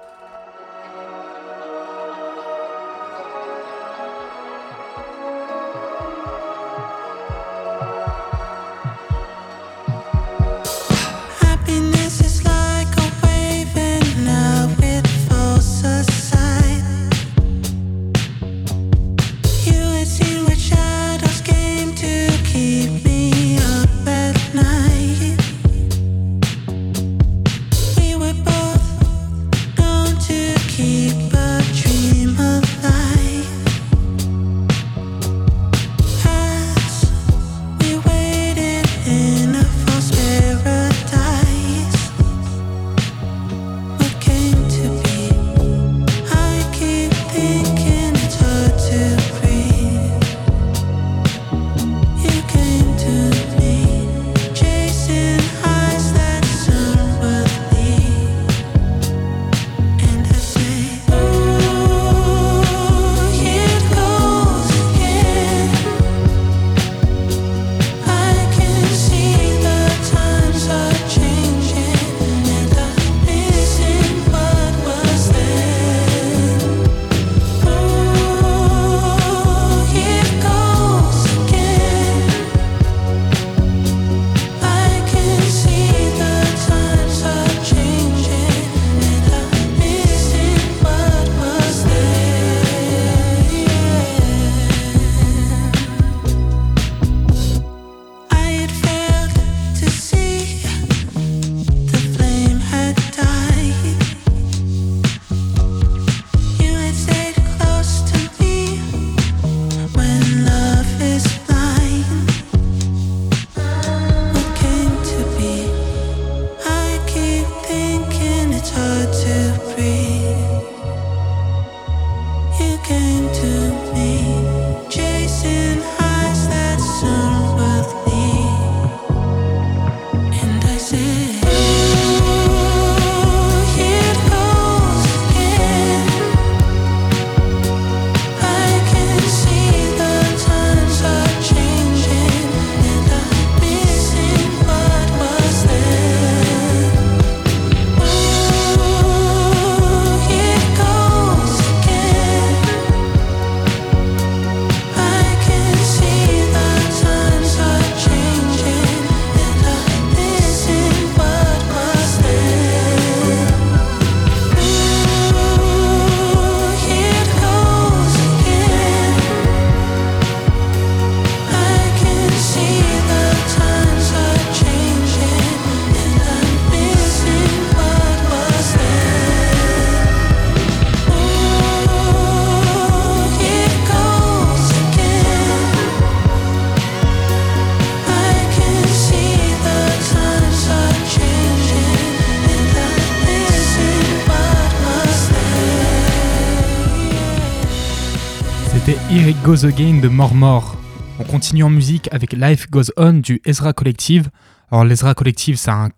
Goes 199.43 199.65
Again 199.65 200.01
de 200.01 200.07
Mormor. 200.07 200.77
On 201.17 201.23
continue 201.23 201.63
en 201.63 201.69
musique 201.71 202.07
avec 202.11 202.33
Life 202.33 202.69
Goes 202.69 202.91
On 202.95 203.13
du 203.13 203.41
Ezra 203.43 203.73
Collective. 203.73 204.29
Alors 204.71 204.85
l'Ezra 204.85 205.15
Collective, 205.15 205.55
c'est 205.55 205.71
un, 205.71 205.89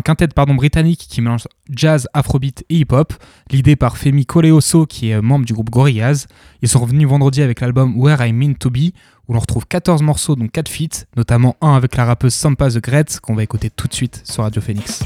quintet 0.00 0.28
pardon, 0.28 0.54
britannique 0.54 1.06
qui 1.10 1.20
mélange 1.20 1.46
jazz, 1.68 2.08
afrobeat 2.14 2.64
et 2.70 2.76
hip-hop, 2.76 3.12
l'idée 3.50 3.76
par 3.76 3.98
Femi 3.98 4.24
Koleoso 4.24 4.86
qui 4.86 5.10
est 5.10 5.20
membre 5.20 5.44
du 5.44 5.52
groupe 5.52 5.68
Gorillaz. 5.68 6.26
Ils 6.62 6.68
sont 6.68 6.80
revenus 6.80 7.06
vendredi 7.06 7.42
avec 7.42 7.60
l'album 7.60 8.00
Where 8.00 8.24
I 8.26 8.32
Mean 8.32 8.54
To 8.54 8.70
Be, 8.70 8.92
où 9.28 9.34
l'on 9.34 9.40
retrouve 9.40 9.66
14 9.66 10.00
morceaux 10.00 10.34
dont 10.34 10.48
4 10.48 10.68
feats, 10.68 11.04
notamment 11.14 11.56
un 11.60 11.74
avec 11.74 11.94
la 11.94 12.06
rappeuse 12.06 12.34
Sampa 12.34 12.70
The 12.70 12.78
Great 12.78 13.20
qu'on 13.20 13.34
va 13.34 13.42
écouter 13.42 13.68
tout 13.68 13.88
de 13.88 13.94
suite 13.94 14.22
sur 14.24 14.44
Radio 14.44 14.62
Phoenix. 14.62 15.02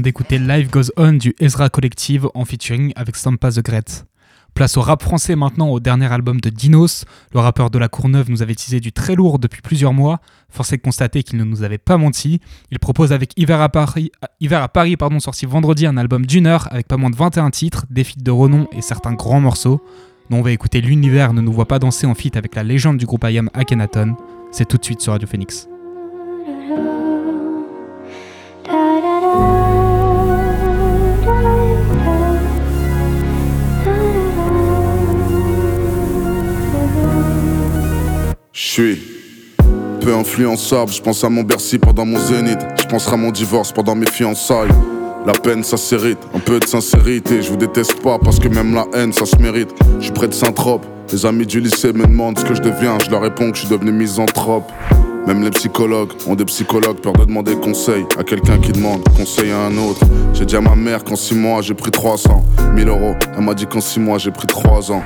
D'écouter 0.00 0.38
Life 0.38 0.70
Goes 0.70 0.90
On 0.96 1.12
du 1.12 1.34
Ezra 1.38 1.68
Collective 1.68 2.28
en 2.34 2.44
featuring 2.44 2.92
avec 2.96 3.16
Sampa 3.16 3.50
The 3.50 3.60
Great. 3.60 4.04
Place 4.54 4.76
au 4.76 4.80
rap 4.80 5.02
français 5.02 5.36
maintenant 5.36 5.68
au 5.68 5.80
dernier 5.80 6.10
album 6.12 6.40
de 6.40 6.50
Dinos. 6.50 7.04
Le 7.32 7.40
rappeur 7.40 7.70
de 7.70 7.78
la 7.78 7.88
Courneuve 7.88 8.30
nous 8.30 8.42
avait 8.42 8.54
teasé 8.54 8.80
du 8.80 8.90
très 8.90 9.14
lourd 9.14 9.38
depuis 9.38 9.60
plusieurs 9.62 9.92
mois. 9.92 10.20
Force 10.48 10.72
est 10.72 10.78
de 10.78 10.82
constater 10.82 11.22
qu'il 11.22 11.38
ne 11.38 11.44
nous 11.44 11.62
avait 11.62 11.78
pas 11.78 11.98
menti. 11.98 12.40
Il 12.70 12.78
propose 12.78 13.12
avec 13.12 13.32
Hiver 13.36 13.60
à 13.60 13.68
Paris, 13.68 14.10
Hiver 14.40 14.62
à 14.62 14.68
Paris 14.68 14.96
pardon, 14.96 15.20
sorti 15.20 15.46
vendredi 15.46 15.86
un 15.86 15.96
album 15.96 16.26
d'une 16.26 16.46
heure 16.46 16.68
avec 16.72 16.88
pas 16.88 16.96
moins 16.96 17.10
de 17.10 17.16
21 17.16 17.50
titres, 17.50 17.86
des 17.90 18.02
feats 18.02 18.22
de 18.22 18.30
renom 18.30 18.66
et 18.72 18.82
certains 18.82 19.12
grands 19.12 19.40
morceaux. 19.40 19.82
dont 20.30 20.38
on 20.38 20.42
va 20.42 20.52
écouter 20.52 20.80
L'univers 20.80 21.32
ne 21.32 21.40
nous 21.40 21.52
voit 21.52 21.68
pas 21.68 21.78
danser 21.78 22.06
en 22.06 22.14
feat 22.14 22.36
avec 22.36 22.54
la 22.54 22.62
légende 22.62 22.96
du 22.96 23.06
groupe 23.06 23.24
IAM 23.24 23.50
Akhenaton. 23.54 24.16
C'est 24.52 24.66
tout 24.66 24.78
de 24.78 24.84
suite 24.84 25.00
sur 25.00 25.12
Radio 25.12 25.28
Phoenix. 25.28 25.68
Je 38.58 38.68
suis 38.68 39.02
peu 40.00 40.14
influençable, 40.14 40.90
je 40.90 41.02
pense 41.02 41.22
à 41.22 41.28
mon 41.28 41.42
Bercy 41.42 41.78
pendant 41.78 42.06
mon 42.06 42.18
zénith, 42.18 42.58
je 42.80 42.86
penserai 42.86 43.12
à 43.12 43.16
mon 43.18 43.30
divorce 43.30 43.70
pendant 43.70 43.94
mes 43.94 44.06
fiançailles. 44.06 44.70
La 45.26 45.34
peine 45.34 45.62
ça 45.62 45.76
s'hérite, 45.76 46.20
un 46.32 46.38
peu 46.38 46.58
de 46.58 46.64
sincérité, 46.64 47.42
je 47.42 47.50
vous 47.50 47.58
déteste 47.58 48.00
pas 48.00 48.18
parce 48.18 48.38
que 48.38 48.48
même 48.48 48.74
la 48.74 48.86
haine 48.94 49.12
ça 49.12 49.26
se 49.26 49.36
mérite. 49.36 49.68
Je 49.98 50.04
suis 50.04 50.12
près 50.12 50.28
de 50.28 50.32
Saint-Trope, 50.32 50.86
les 51.12 51.26
amis 51.26 51.44
du 51.44 51.60
lycée 51.60 51.92
me 51.92 52.06
demandent 52.06 52.38
ce 52.38 52.46
que 52.46 52.54
je 52.54 52.62
deviens, 52.62 52.96
je 53.04 53.10
leur 53.10 53.20
réponds 53.20 53.50
que 53.50 53.58
je 53.58 53.66
suis 53.66 53.70
devenu 53.70 53.92
misanthrope. 53.92 54.72
Même 55.26 55.42
les 55.42 55.50
psychologues 55.50 56.12
ont 56.28 56.36
des 56.36 56.44
psychologues, 56.44 56.98
peur 56.98 57.12
de 57.14 57.24
demander 57.24 57.56
conseil 57.56 58.06
à 58.16 58.22
quelqu'un 58.22 58.58
qui 58.58 58.70
demande 58.70 59.02
conseil 59.16 59.50
à 59.50 59.58
un 59.62 59.76
autre. 59.76 60.00
J'ai 60.32 60.44
dit 60.44 60.54
à 60.54 60.60
ma 60.60 60.76
mère 60.76 61.02
qu'en 61.02 61.16
6 61.16 61.34
mois 61.34 61.62
j'ai 61.62 61.74
pris 61.74 61.90
300 61.90 62.44
1000 62.72 62.88
euros. 62.88 63.16
Elle 63.36 63.42
m'a 63.42 63.54
dit 63.54 63.66
qu'en 63.66 63.80
6 63.80 63.98
mois 63.98 64.18
j'ai 64.18 64.30
pris 64.30 64.46
3 64.46 64.92
ans. 64.92 65.02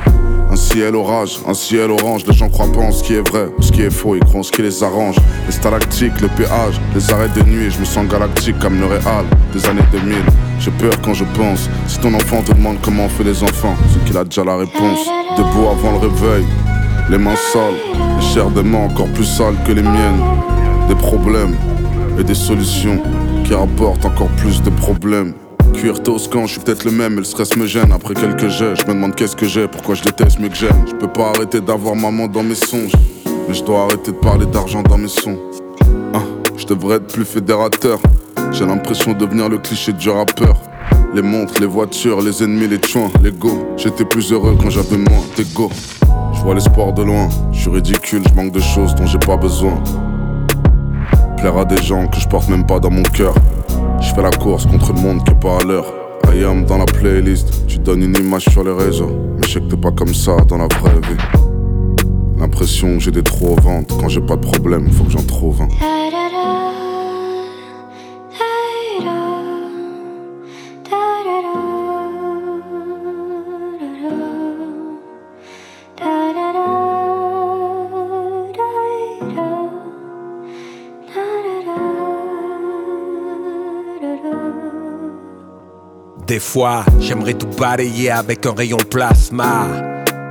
Un 0.51 0.57
ciel 0.57 0.95
orage, 0.95 1.39
un 1.47 1.55
ciel 1.55 1.91
orange, 1.91 2.27
les 2.27 2.35
gens 2.35 2.51
croient 2.51 2.71
pas 2.71 2.81
en 2.81 2.93
ce 2.93 3.03
qui 3.03 3.15
est 3.15 3.27
vrai 3.27 3.49
ou 3.57 3.63
ce 3.63 3.73
qui 3.73 3.83
est 3.83 3.91
faux, 3.91 4.15
ils 4.15 4.25
croient 4.25 4.41
en 4.41 4.43
ce 4.43 4.53
qui 4.53 4.61
les 4.61 4.83
arrange. 4.83 5.17
Les 5.47 5.53
stalactiques, 5.53 6.21
le 6.21 6.29
péage, 6.29 6.79
les 6.95 7.11
arrêts 7.13 7.31
de 7.35 7.43
nuit, 7.45 7.71
je 7.71 7.81
me 7.81 7.85
sens 7.87 8.07
galactique 8.07 8.59
comme 8.59 8.79
le 8.79 8.87
Réal 8.87 9.25
des 9.55 9.65
années 9.67 9.81
2000. 9.91 10.17
J'ai 10.59 10.73
peur 10.73 10.93
quand 11.03 11.15
je 11.15 11.25
pense, 11.25 11.71
si 11.87 11.99
ton 11.99 12.13
enfant 12.13 12.43
te 12.43 12.53
demande 12.53 12.77
comment 12.83 13.05
on 13.05 13.09
fait 13.09 13.25
les 13.25 13.43
enfants, 13.43 13.75
c'est 13.91 14.05
qu'il 14.05 14.19
a 14.19 14.25
déjà 14.25 14.45
la 14.45 14.57
réponse. 14.57 15.09
Debout 15.39 15.69
avant 15.69 15.93
le 15.93 16.09
réveil, 16.09 16.45
les 17.09 17.17
mains 17.19 17.37
sales, 17.53 17.79
chairs 18.35 18.51
des 18.51 18.63
mains 18.63 18.85
encore 18.85 19.09
plus 19.09 19.25
sales 19.25 19.57
que 19.67 19.73
les 19.73 19.83
miennes. 19.83 20.23
Des 20.89 20.95
problèmes 20.95 21.57
et 22.17 22.23
des 22.23 22.35
solutions 22.35 23.01
qui 23.45 23.55
rapportent 23.55 24.05
encore 24.05 24.29
plus 24.37 24.63
de 24.63 24.71
problèmes. 24.71 25.35
Cuir 25.75 26.01
toscan, 26.01 26.47
je 26.47 26.53
suis 26.53 26.61
peut-être 26.61 26.85
le 26.85 26.93
même, 26.93 27.15
mais 27.15 27.21
le 27.21 27.25
stress 27.25 27.57
me 27.57 27.67
gêne. 27.67 27.91
Après 27.93 28.15
quelques 28.15 28.49
jets, 28.49 28.77
je 28.77 28.87
me 28.87 28.95
demande 28.95 29.17
qu'est-ce 29.17 29.35
que 29.35 29.47
j'ai, 29.47 29.67
pourquoi 29.67 29.97
je 29.97 30.05
déteste 30.05 30.39
mieux 30.39 30.49
que 30.49 30.55
j'aime. 30.55 30.85
Je 30.87 30.95
peux 30.95 31.09
pas 31.09 31.31
arrêter 31.31 31.61
d'avoir 31.61 31.97
maman 31.97 32.29
dans 32.29 32.45
mes 32.45 32.55
songes, 32.55 32.93
mais 33.49 33.55
je 33.55 33.65
dois 33.65 33.83
arrêter 33.85 34.13
de 34.13 34.17
parler 34.19 34.47
d'argent 34.47 34.83
dans 34.83 34.99
mes 34.99 35.09
sons. 35.09 35.39
Hein, 36.15 36.23
je 36.57 36.67
devrais 36.67 36.97
être 36.97 37.13
plus 37.13 37.25
fédérateur. 37.25 37.99
J'ai 38.53 38.65
l'impression 38.65 39.13
de 39.13 39.19
devenir 39.19 39.49
le 39.49 39.59
cliché 39.59 39.93
du 39.93 40.09
rappeur. 40.09 40.55
Les 41.15 41.23
montres, 41.23 41.55
les 41.59 41.67
voitures, 41.67 42.23
les 42.23 42.45
ennemis, 42.45 42.69
les 42.69 42.81
chouins, 42.81 43.11
l'ego. 43.25 43.67
J'étais 43.77 44.05
plus 44.05 44.33
heureux 44.33 44.57
quand 44.61 44.71
j'avais 44.71 44.99
moins 44.99 45.25
d'ego. 45.37 45.69
Je 46.41 46.45
vois 46.47 46.55
l'espoir 46.55 46.95
de 46.95 47.03
loin, 47.03 47.29
je 47.53 47.61
suis 47.61 47.71
ridicule, 47.71 48.23
je 48.27 48.35
manque 48.35 48.53
de 48.53 48.61
choses 48.61 48.95
dont 48.95 49.05
j'ai 49.05 49.19
pas 49.19 49.37
besoin. 49.37 49.75
Plaire 51.37 51.59
à 51.59 51.67
des 51.67 51.77
gens 51.83 52.07
que 52.07 52.19
je 52.19 52.27
porte 52.27 52.49
même 52.49 52.65
pas 52.65 52.81
dans 52.81 52.91
mon 52.91 53.03
cœur. 53.03 53.35
Je 54.01 54.15
fais 54.15 54.23
la 54.23 54.31
course 54.31 54.65
contre 54.65 54.95
le 54.95 55.01
monde 55.03 55.23
qui 55.23 55.33
est 55.33 55.39
pas 55.39 55.59
à 55.59 55.65
l'heure. 55.65 55.85
I 56.35 56.43
am 56.45 56.65
dans 56.65 56.79
la 56.79 56.87
playlist, 56.87 57.67
tu 57.67 57.77
donnes 57.79 58.05
une 58.05 58.17
image 58.17 58.47
sur 58.49 58.65
les 58.65 58.73
réseaux. 58.73 59.15
Mais 59.37 59.47
je 59.47 59.53
sais 59.53 59.61
que 59.61 59.67
t'es 59.67 59.77
pas 59.77 59.91
comme 59.91 60.15
ça 60.15 60.39
dans 60.49 60.57
la 60.57 60.67
vraie 60.81 60.99
vie. 61.01 61.21
L'impression 62.39 62.95
que 62.95 63.01
j'ai 63.01 63.11
des 63.11 63.23
trous 63.23 63.49
au 63.49 63.61
ventre. 63.61 63.99
Quand 63.99 64.09
j'ai 64.09 64.23
pas 64.23 64.37
de 64.37 64.47
problème, 64.47 64.91
faut 64.91 65.05
que 65.05 65.11
j'en 65.11 65.23
trouve 65.23 65.61
un. 65.61 65.69
Des 86.31 86.39
fois, 86.39 86.85
j'aimerais 87.01 87.35
tout 87.35 87.49
balayer 87.59 88.09
avec 88.09 88.47
un 88.47 88.55
rayon 88.55 88.77
plasma. 88.77 89.67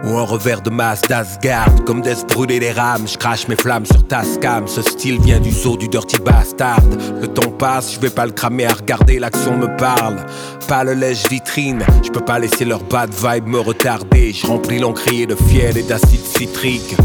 Ou 0.05 0.17
un 0.17 0.23
revers 0.23 0.61
de 0.61 0.69
masse 0.69 1.01
d'Asgard. 1.01 1.83
Comme 1.85 1.99
d'es 1.99 2.15
brûler 2.25 2.57
les 2.57 2.71
rames 2.71 3.05
Je 3.05 3.17
crache 3.17 3.49
mes 3.49 3.57
flammes 3.57 3.85
sur 3.85 4.07
ta 4.07 4.23
scam. 4.23 4.65
Ce 4.65 4.81
style 4.81 5.19
vient 5.19 5.41
du 5.41 5.51
zoo 5.51 5.75
du 5.75 5.89
dirty 5.89 6.15
bastard. 6.19 6.79
Le 7.19 7.27
temps 7.27 7.51
passe, 7.51 7.95
je 7.95 7.99
vais 7.99 8.09
pas 8.09 8.25
le 8.25 8.31
cramer 8.31 8.67
à 8.67 8.75
regarder 8.75 9.19
L'action 9.19 9.57
me 9.57 9.67
parle. 9.75 10.25
Pas 10.69 10.85
le 10.85 10.93
lèche 10.93 11.27
vitrine 11.29 11.83
Je 12.01 12.09
peux 12.11 12.23
pas 12.23 12.39
laisser 12.39 12.63
leur 12.63 12.81
bad 12.83 13.13
vibe 13.13 13.47
me 13.47 13.59
retarder. 13.59 14.31
Je 14.31 14.47
remplis 14.47 14.79
l'encrier 14.79 15.25
de 15.25 15.35
fiel 15.35 15.77
et 15.77 15.83
d'acide 15.83 16.23
citrique 16.23 16.95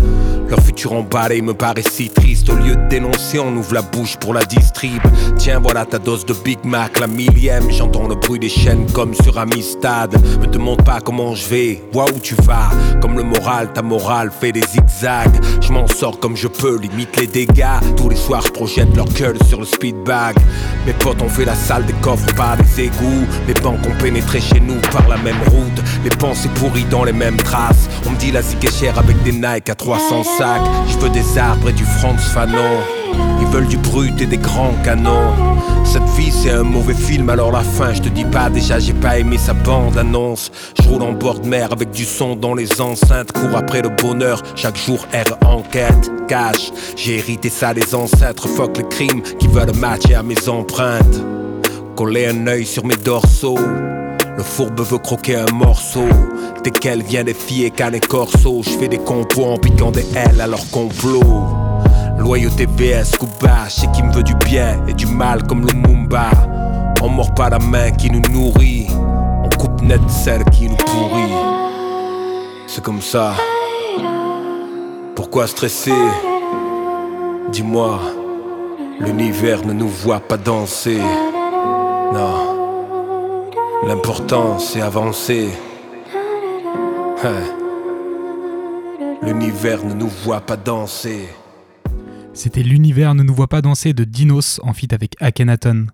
leur 0.54 0.64
futur 0.64 0.92
emballé 0.92 1.42
me 1.42 1.52
paraît 1.52 1.82
si 1.82 2.08
triste. 2.08 2.48
Au 2.48 2.54
lieu 2.54 2.76
de 2.76 2.88
dénoncer, 2.88 3.38
on 3.40 3.56
ouvre 3.56 3.74
la 3.74 3.82
bouche 3.82 4.16
pour 4.16 4.34
la 4.34 4.44
distrib. 4.44 5.02
Tiens, 5.36 5.58
voilà 5.60 5.84
ta 5.84 5.98
dose 5.98 6.24
de 6.24 6.32
Big 6.32 6.58
Mac, 6.64 7.00
la 7.00 7.08
millième. 7.08 7.70
J'entends 7.70 8.06
le 8.06 8.14
bruit 8.14 8.38
des 8.38 8.48
chaînes 8.48 8.86
comme 8.92 9.14
sur 9.14 9.36
Amistad. 9.38 10.14
Me 10.40 10.46
demande 10.46 10.84
pas 10.84 11.00
comment 11.00 11.34
je 11.34 11.48
vais, 11.48 11.82
vois 11.92 12.06
où 12.06 12.20
tu 12.20 12.36
vas. 12.42 12.70
Comme 13.00 13.16
le 13.16 13.24
moral, 13.24 13.72
ta 13.72 13.82
morale 13.82 14.30
fait 14.30 14.52
des 14.52 14.62
zigzags. 14.62 15.34
Je 15.60 15.72
m'en 15.72 15.88
sors 15.88 16.20
comme 16.20 16.36
je 16.36 16.46
peux, 16.46 16.78
limite 16.78 17.18
les 17.18 17.26
dégâts. 17.26 17.80
Tous 17.96 18.08
les 18.08 18.16
soirs, 18.16 18.42
je 18.46 18.52
projette 18.52 18.94
leur 18.94 19.06
gueule 19.06 19.38
sur 19.48 19.58
le 19.58 19.66
speedbag. 19.66 20.36
Mes 20.86 20.92
potes 20.92 21.20
ont 21.22 21.28
fait 21.28 21.44
la 21.44 21.56
salle 21.56 21.84
des 21.86 21.94
coffres 21.94 22.32
par 22.36 22.56
des 22.56 22.84
égouts. 22.84 23.26
Les 23.48 23.54
banques 23.54 23.84
ont 23.86 24.02
pénétré 24.02 24.40
chez 24.40 24.60
nous 24.60 24.80
par 24.92 25.08
la 25.08 25.16
même 25.16 25.42
route. 25.50 25.82
Les 26.04 26.10
pensées 26.10 26.50
pourries 26.54 26.84
dans 26.84 27.02
les 27.02 27.12
mêmes 27.12 27.38
traces. 27.38 27.88
On 28.06 28.10
me 28.10 28.16
dit 28.16 28.30
la 28.30 28.42
zig 28.42 28.64
est 28.64 28.80
chère 28.80 28.98
avec 28.98 29.20
des 29.24 29.32
Nike 29.32 29.70
à 29.70 29.74
300 29.74 30.22
Je 30.88 30.98
veux 30.98 31.10
des 31.10 31.38
arbres 31.38 31.70
et 31.70 31.72
du 31.72 31.84
Franz 31.84 32.22
Fanon. 32.22 32.80
Ils 33.40 33.46
veulent 33.46 33.68
du 33.68 33.76
brut 33.76 34.20
et 34.20 34.26
des 34.26 34.36
grands 34.36 34.74
canons. 34.84 35.32
Cette 35.84 36.08
vie 36.16 36.30
c'est 36.30 36.50
un 36.50 36.62
mauvais 36.62 36.94
film, 36.94 37.30
alors 37.30 37.52
la 37.52 37.60
fin, 37.60 37.92
je 37.92 38.02
te 38.02 38.08
dis 38.08 38.24
pas 38.24 38.50
déjà, 38.50 38.78
j'ai 38.78 38.92
pas 38.92 39.18
aimé 39.18 39.38
sa 39.38 39.52
bande 39.52 39.96
annonce. 39.96 40.50
Je 40.82 40.88
roule 40.88 41.02
en 41.02 41.12
bord 41.12 41.40
de 41.40 41.48
mer 41.48 41.72
avec 41.72 41.90
du 41.90 42.04
son 42.04 42.36
dans 42.36 42.54
les 42.54 42.80
enceintes, 42.80 43.32
cours 43.32 43.56
après 43.56 43.82
le 43.82 43.90
bonheur, 43.90 44.42
chaque 44.56 44.76
jour 44.76 45.06
R 45.12 45.46
enquête, 45.46 46.10
cash. 46.26 46.72
J'ai 46.96 47.18
hérité 47.18 47.48
ça 47.48 47.72
des 47.72 47.94
ancêtres, 47.94 48.48
fuck 48.48 48.76
le 48.78 48.84
crime 48.84 49.22
qui 49.38 49.46
veulent 49.46 49.74
matcher 49.76 50.14
à 50.14 50.22
mes 50.22 50.48
empreintes. 50.48 51.20
Coller 51.96 52.26
un 52.26 52.46
œil 52.46 52.66
sur 52.66 52.84
mes 52.84 52.96
dorsaux. 52.96 53.58
Le 54.36 54.42
fourbe 54.42 54.80
veut 54.80 54.98
croquer 54.98 55.36
un 55.36 55.52
morceau. 55.52 56.08
Dès 56.64 56.70
qu'elle 56.70 57.02
vient 57.02 57.22
des 57.22 57.34
filles 57.34 57.66
et 57.66 57.72
et 57.94 58.00
corso, 58.00 58.62
je 58.64 58.70
fais 58.70 58.88
des 58.88 58.98
compos 58.98 59.44
en 59.44 59.56
piquant 59.56 59.92
des 59.92 60.06
ailes 60.16 60.40
à 60.40 60.46
leur 60.46 60.68
complot. 60.70 61.20
Loyauté 62.18 62.66
VS 62.66 63.16
Kuba, 63.18 63.68
c'est 63.68 63.90
qui 63.92 64.02
me 64.02 64.12
veut 64.12 64.22
du 64.22 64.34
bien 64.34 64.78
et 64.88 64.94
du 64.94 65.06
mal 65.06 65.42
comme 65.44 65.66
le 65.66 65.72
Mumba. 65.72 66.30
On 67.02 67.08
mord 67.08 67.34
pas 67.34 67.50
la 67.50 67.58
main 67.58 67.90
qui 67.90 68.10
nous 68.10 68.22
nourrit, 68.32 68.88
on 68.90 69.48
coupe 69.58 69.82
net 69.82 70.00
celle 70.08 70.44
qui 70.46 70.68
nous 70.68 70.76
pourrit. 70.76 71.34
C'est 72.66 72.82
comme 72.82 73.02
ça. 73.02 73.34
Pourquoi 75.14 75.46
stresser? 75.46 75.92
Dis-moi, 77.52 78.00
l'univers 78.98 79.64
ne 79.66 79.74
nous 79.74 79.88
voit 79.88 80.20
pas 80.20 80.38
danser. 80.38 80.98
Non. 82.12 82.53
L'important 83.82 84.58
c'est 84.58 84.80
avancer. 84.80 85.48
Hein. 87.22 87.42
L'univers 89.22 89.84
ne 89.84 89.92
nous 89.92 90.08
voit 90.08 90.40
pas 90.40 90.56
danser. 90.56 91.28
C'était 92.32 92.62
L'univers 92.62 93.14
ne 93.14 93.22
nous 93.22 93.34
voit 93.34 93.48
pas 93.48 93.60
danser 93.60 93.92
de 93.92 94.04
Dinos 94.04 94.60
en 94.62 94.72
feat 94.72 94.92
avec 94.92 95.16
Akhenaton. 95.20 95.86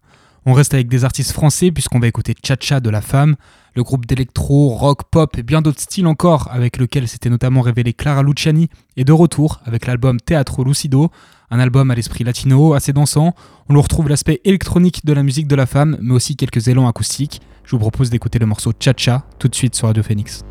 On 0.46 0.52
reste 0.52 0.72
avec 0.72 0.88
des 0.88 1.04
artistes 1.04 1.32
français 1.32 1.72
puisqu'on 1.72 1.98
va 1.98 2.06
écouter 2.06 2.34
Cha-Cha 2.42 2.80
de 2.80 2.90
la 2.90 3.00
femme, 3.00 3.36
le 3.74 3.82
groupe 3.82 4.06
d'électro, 4.06 4.68
rock, 4.68 5.02
pop 5.10 5.36
et 5.36 5.42
bien 5.42 5.60
d'autres 5.60 5.80
styles 5.80 6.06
encore 6.06 6.48
avec 6.52 6.76
lequel 6.76 7.08
s'était 7.08 7.28
notamment 7.28 7.60
révélé 7.60 7.92
Clara 7.92 8.22
Luciani 8.22 8.68
est 8.96 9.04
de 9.04 9.12
retour 9.12 9.60
avec 9.64 9.86
l'album 9.86 10.20
Teatro 10.20 10.64
Lucido, 10.64 11.10
un 11.50 11.58
album 11.58 11.90
à 11.90 11.94
l'esprit 11.94 12.24
latino 12.24 12.72
assez 12.74 12.92
dansant. 12.92 13.34
On 13.68 13.74
le 13.74 13.80
retrouve 13.80 14.08
l'aspect 14.08 14.40
électronique 14.44 15.04
de 15.04 15.12
la 15.12 15.22
musique 15.22 15.48
de 15.48 15.56
la 15.56 15.66
femme 15.66 15.98
mais 16.00 16.14
aussi 16.14 16.36
quelques 16.36 16.68
élans 16.68 16.88
acoustiques. 16.88 17.42
Je 17.70 17.76
vous 17.76 17.82
propose 17.82 18.10
d'écouter 18.10 18.40
le 18.40 18.46
morceau 18.46 18.72
Cha-Cha 18.76 19.22
tout 19.38 19.46
de 19.46 19.54
suite 19.54 19.76
sur 19.76 19.86
Radio 19.86 20.02
Phoenix. 20.02 20.44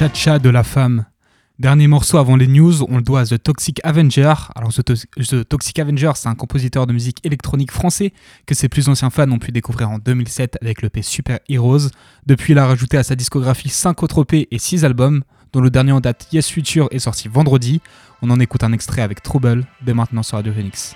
Cha-Cha 0.00 0.38
de 0.38 0.48
la 0.48 0.64
femme. 0.64 1.04
Dernier 1.58 1.86
morceau 1.86 2.16
avant 2.16 2.34
les 2.36 2.46
news, 2.46 2.84
on 2.84 2.96
le 2.96 3.02
doit 3.02 3.20
à 3.20 3.26
The 3.26 3.42
Toxic 3.42 3.82
Avenger. 3.84 4.32
Alors 4.54 4.72
The, 4.72 4.82
To- 4.82 4.94
The 4.94 5.46
Toxic 5.46 5.78
Avenger, 5.78 6.12
c'est 6.14 6.30
un 6.30 6.34
compositeur 6.34 6.86
de 6.86 6.94
musique 6.94 7.18
électronique 7.22 7.70
français 7.70 8.14
que 8.46 8.54
ses 8.54 8.70
plus 8.70 8.88
anciens 8.88 9.10
fans 9.10 9.30
ont 9.30 9.38
pu 9.38 9.52
découvrir 9.52 9.90
en 9.90 9.98
2007 9.98 10.56
avec 10.62 10.80
l'EP 10.80 11.02
Super 11.02 11.40
Heroes. 11.50 11.90
Depuis, 12.24 12.54
il 12.54 12.58
a 12.58 12.66
rajouté 12.66 12.96
à 12.96 13.02
sa 13.02 13.14
discographie 13.14 13.68
5 13.68 14.02
autres 14.02 14.22
EP 14.22 14.48
et 14.50 14.58
6 14.58 14.86
albums, 14.86 15.22
dont 15.52 15.60
le 15.60 15.68
dernier 15.68 15.92
en 15.92 16.00
date 16.00 16.28
Yes 16.32 16.48
Future 16.48 16.88
est 16.92 16.98
sorti 16.98 17.28
vendredi. 17.28 17.82
On 18.22 18.30
en 18.30 18.40
écoute 18.40 18.64
un 18.64 18.72
extrait 18.72 19.02
avec 19.02 19.22
Trouble 19.22 19.66
dès 19.84 19.92
maintenant 19.92 20.22
sur 20.22 20.38
Radio 20.38 20.54
Phoenix. 20.54 20.94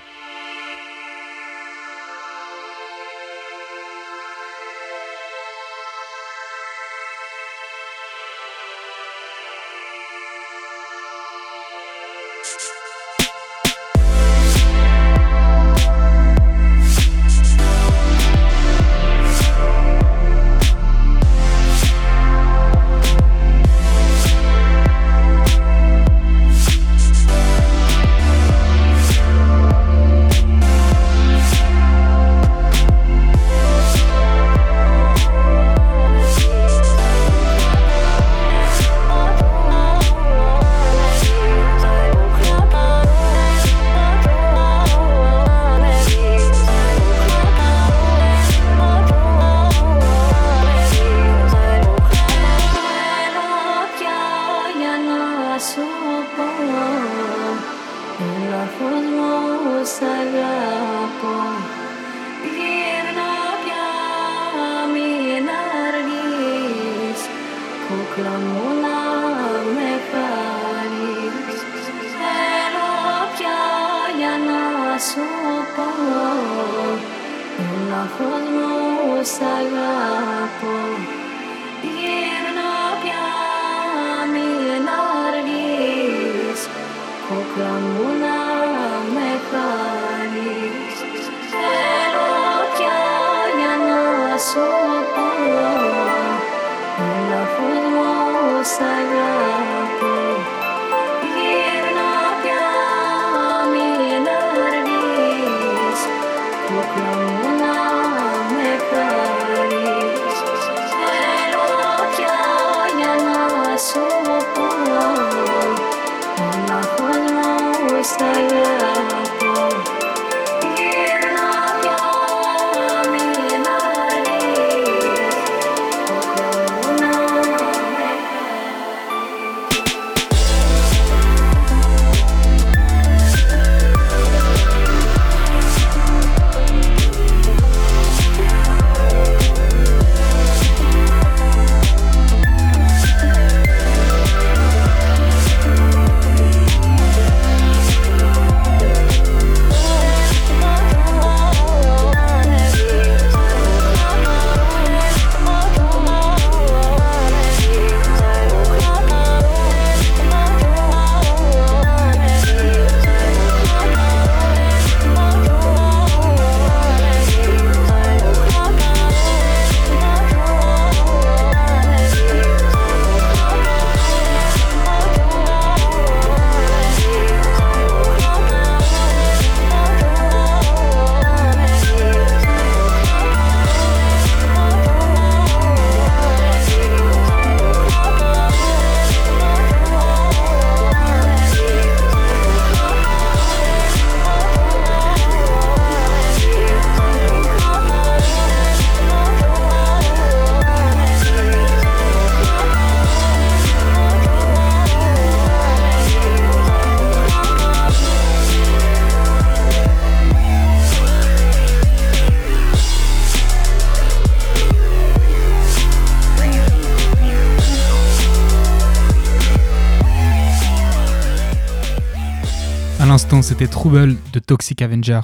C'était 223.44 223.66
Trouble 223.66 224.16
de 224.32 224.38
Toxic 224.38 224.80
Avenger. 224.80 225.20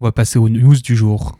On 0.00 0.04
va 0.04 0.12
passer 0.12 0.38
aux 0.38 0.50
news 0.50 0.76
du 0.76 0.94
jour. 0.94 1.38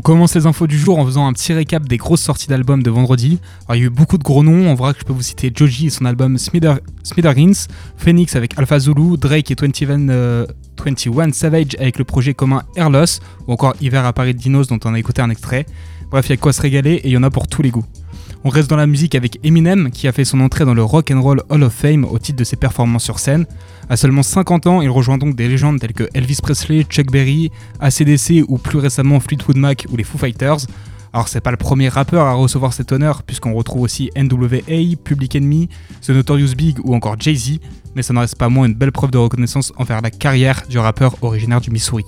On 0.00 0.02
commence 0.02 0.34
les 0.34 0.46
infos 0.46 0.66
du 0.66 0.78
jour 0.78 0.98
en 0.98 1.04
faisant 1.04 1.26
un 1.26 1.34
petit 1.34 1.52
récap 1.52 1.86
des 1.86 1.98
grosses 1.98 2.22
sorties 2.22 2.46
d'albums 2.46 2.82
de 2.82 2.88
vendredi. 2.88 3.38
Alors, 3.68 3.76
il 3.76 3.80
y 3.80 3.82
a 3.82 3.86
eu 3.88 3.90
beaucoup 3.90 4.16
de 4.16 4.22
gros 4.22 4.42
noms. 4.42 4.70
En 4.70 4.74
vrai, 4.74 4.94
je 4.98 5.04
peux 5.04 5.12
vous 5.12 5.20
citer 5.20 5.52
Joji 5.54 5.88
et 5.88 5.90
son 5.90 6.06
album 6.06 6.38
Smither, 6.38 6.76
Phoenix 7.98 8.34
avec 8.34 8.58
Alpha 8.58 8.78
Zulu, 8.78 9.18
Drake 9.18 9.50
et 9.50 9.54
21, 9.60 10.08
euh, 10.08 10.46
21 10.82 11.32
Savage 11.32 11.76
avec 11.78 11.98
le 11.98 12.04
projet 12.04 12.32
commun 12.32 12.62
Airloss, 12.76 13.20
ou 13.46 13.52
encore 13.52 13.74
Hiver 13.82 14.06
à 14.06 14.14
Paris 14.14 14.32
de 14.32 14.38
Dinos 14.38 14.68
dont 14.68 14.80
on 14.86 14.94
a 14.94 14.98
écouté 14.98 15.20
un 15.20 15.28
extrait. 15.28 15.66
Bref, 16.10 16.28
il 16.28 16.30
y 16.30 16.32
a 16.32 16.38
quoi 16.38 16.54
se 16.54 16.62
régaler 16.62 16.92
et 16.94 17.08
il 17.08 17.12
y 17.12 17.16
en 17.18 17.22
a 17.22 17.28
pour 17.28 17.46
tous 17.46 17.60
les 17.60 17.70
goûts. 17.70 17.84
On 18.42 18.48
reste 18.48 18.70
dans 18.70 18.76
la 18.76 18.86
musique 18.86 19.14
avec 19.14 19.38
Eminem 19.44 19.90
qui 19.90 20.08
a 20.08 20.12
fait 20.12 20.24
son 20.24 20.40
entrée 20.40 20.64
dans 20.64 20.72
le 20.72 20.82
Rock 20.82 21.10
and 21.10 21.20
Roll 21.20 21.42
Hall 21.50 21.62
of 21.62 21.74
Fame 21.74 22.04
au 22.04 22.18
titre 22.18 22.38
de 22.38 22.44
ses 22.44 22.56
performances 22.56 23.04
sur 23.04 23.18
scène. 23.18 23.44
À 23.90 23.98
seulement 23.98 24.22
50 24.22 24.66
ans, 24.66 24.80
il 24.80 24.88
rejoint 24.88 25.18
donc 25.18 25.36
des 25.36 25.46
légendes 25.46 25.78
telles 25.78 25.92
que 25.92 26.08
Elvis 26.14 26.38
Presley, 26.42 26.84
Chuck 26.84 27.10
Berry, 27.12 27.50
ACDC 27.80 28.44
ou 28.48 28.56
plus 28.56 28.78
récemment 28.78 29.20
Fleetwood 29.20 29.58
Mac 29.58 29.86
ou 29.90 29.96
les 29.96 30.04
Foo 30.04 30.16
Fighters. 30.16 30.60
Alors 31.12 31.28
c'est 31.28 31.42
pas 31.42 31.50
le 31.50 31.58
premier 31.58 31.88
rappeur 31.88 32.24
à 32.24 32.32
recevoir 32.32 32.72
cet 32.72 32.92
honneur, 32.92 33.24
puisqu'on 33.24 33.52
retrouve 33.52 33.82
aussi 33.82 34.10
NWA, 34.16 34.96
Public 35.04 35.36
Enemy, 35.36 35.68
The 36.00 36.10
Notorious 36.10 36.54
Big 36.56 36.78
ou 36.82 36.94
encore 36.94 37.16
Jay-Z, 37.20 37.58
mais 37.94 38.02
ça 38.02 38.14
n'en 38.14 38.20
reste 38.20 38.38
pas 38.38 38.48
moins 38.48 38.66
une 38.66 38.74
belle 38.74 38.92
preuve 38.92 39.10
de 39.10 39.18
reconnaissance 39.18 39.72
envers 39.76 40.00
la 40.00 40.10
carrière 40.10 40.62
du 40.68 40.78
rappeur 40.78 41.16
originaire 41.22 41.60
du 41.60 41.70
Missouri. 41.70 42.06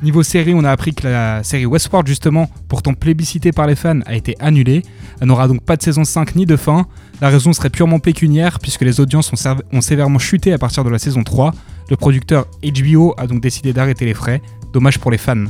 Niveau 0.00 0.22
série, 0.22 0.54
on 0.54 0.62
a 0.62 0.70
appris 0.70 0.94
que 0.94 1.08
la 1.08 1.42
série 1.42 1.66
Westworld, 1.66 2.06
justement, 2.06 2.48
pourtant 2.68 2.94
plébiscitée 2.94 3.50
par 3.50 3.66
les 3.66 3.74
fans, 3.74 3.98
a 4.06 4.14
été 4.14 4.36
annulée. 4.38 4.82
Elle 5.20 5.26
n'aura 5.26 5.48
donc 5.48 5.62
pas 5.62 5.76
de 5.76 5.82
saison 5.82 6.04
5 6.04 6.36
ni 6.36 6.46
de 6.46 6.54
fin. 6.54 6.86
La 7.20 7.30
raison 7.30 7.52
serait 7.52 7.68
purement 7.68 7.98
pécuniaire, 7.98 8.60
puisque 8.60 8.82
les 8.82 9.00
audiences 9.00 9.32
ont, 9.32 9.80
sévèrement 9.80 10.20
chuté 10.20 10.52
à 10.52 10.58
partir 10.58 10.84
de 10.84 10.90
la 10.90 11.00
saison 11.00 11.24
3. 11.24 11.52
Le 11.90 11.96
producteur 11.96 12.46
HBO 12.62 13.14
a 13.16 13.26
donc 13.26 13.40
décidé 13.40 13.72
d'arrêter 13.72 14.04
les 14.04 14.14
frais. 14.14 14.40
Dommage 14.72 15.00
pour 15.00 15.10
les 15.10 15.18
fans. 15.18 15.46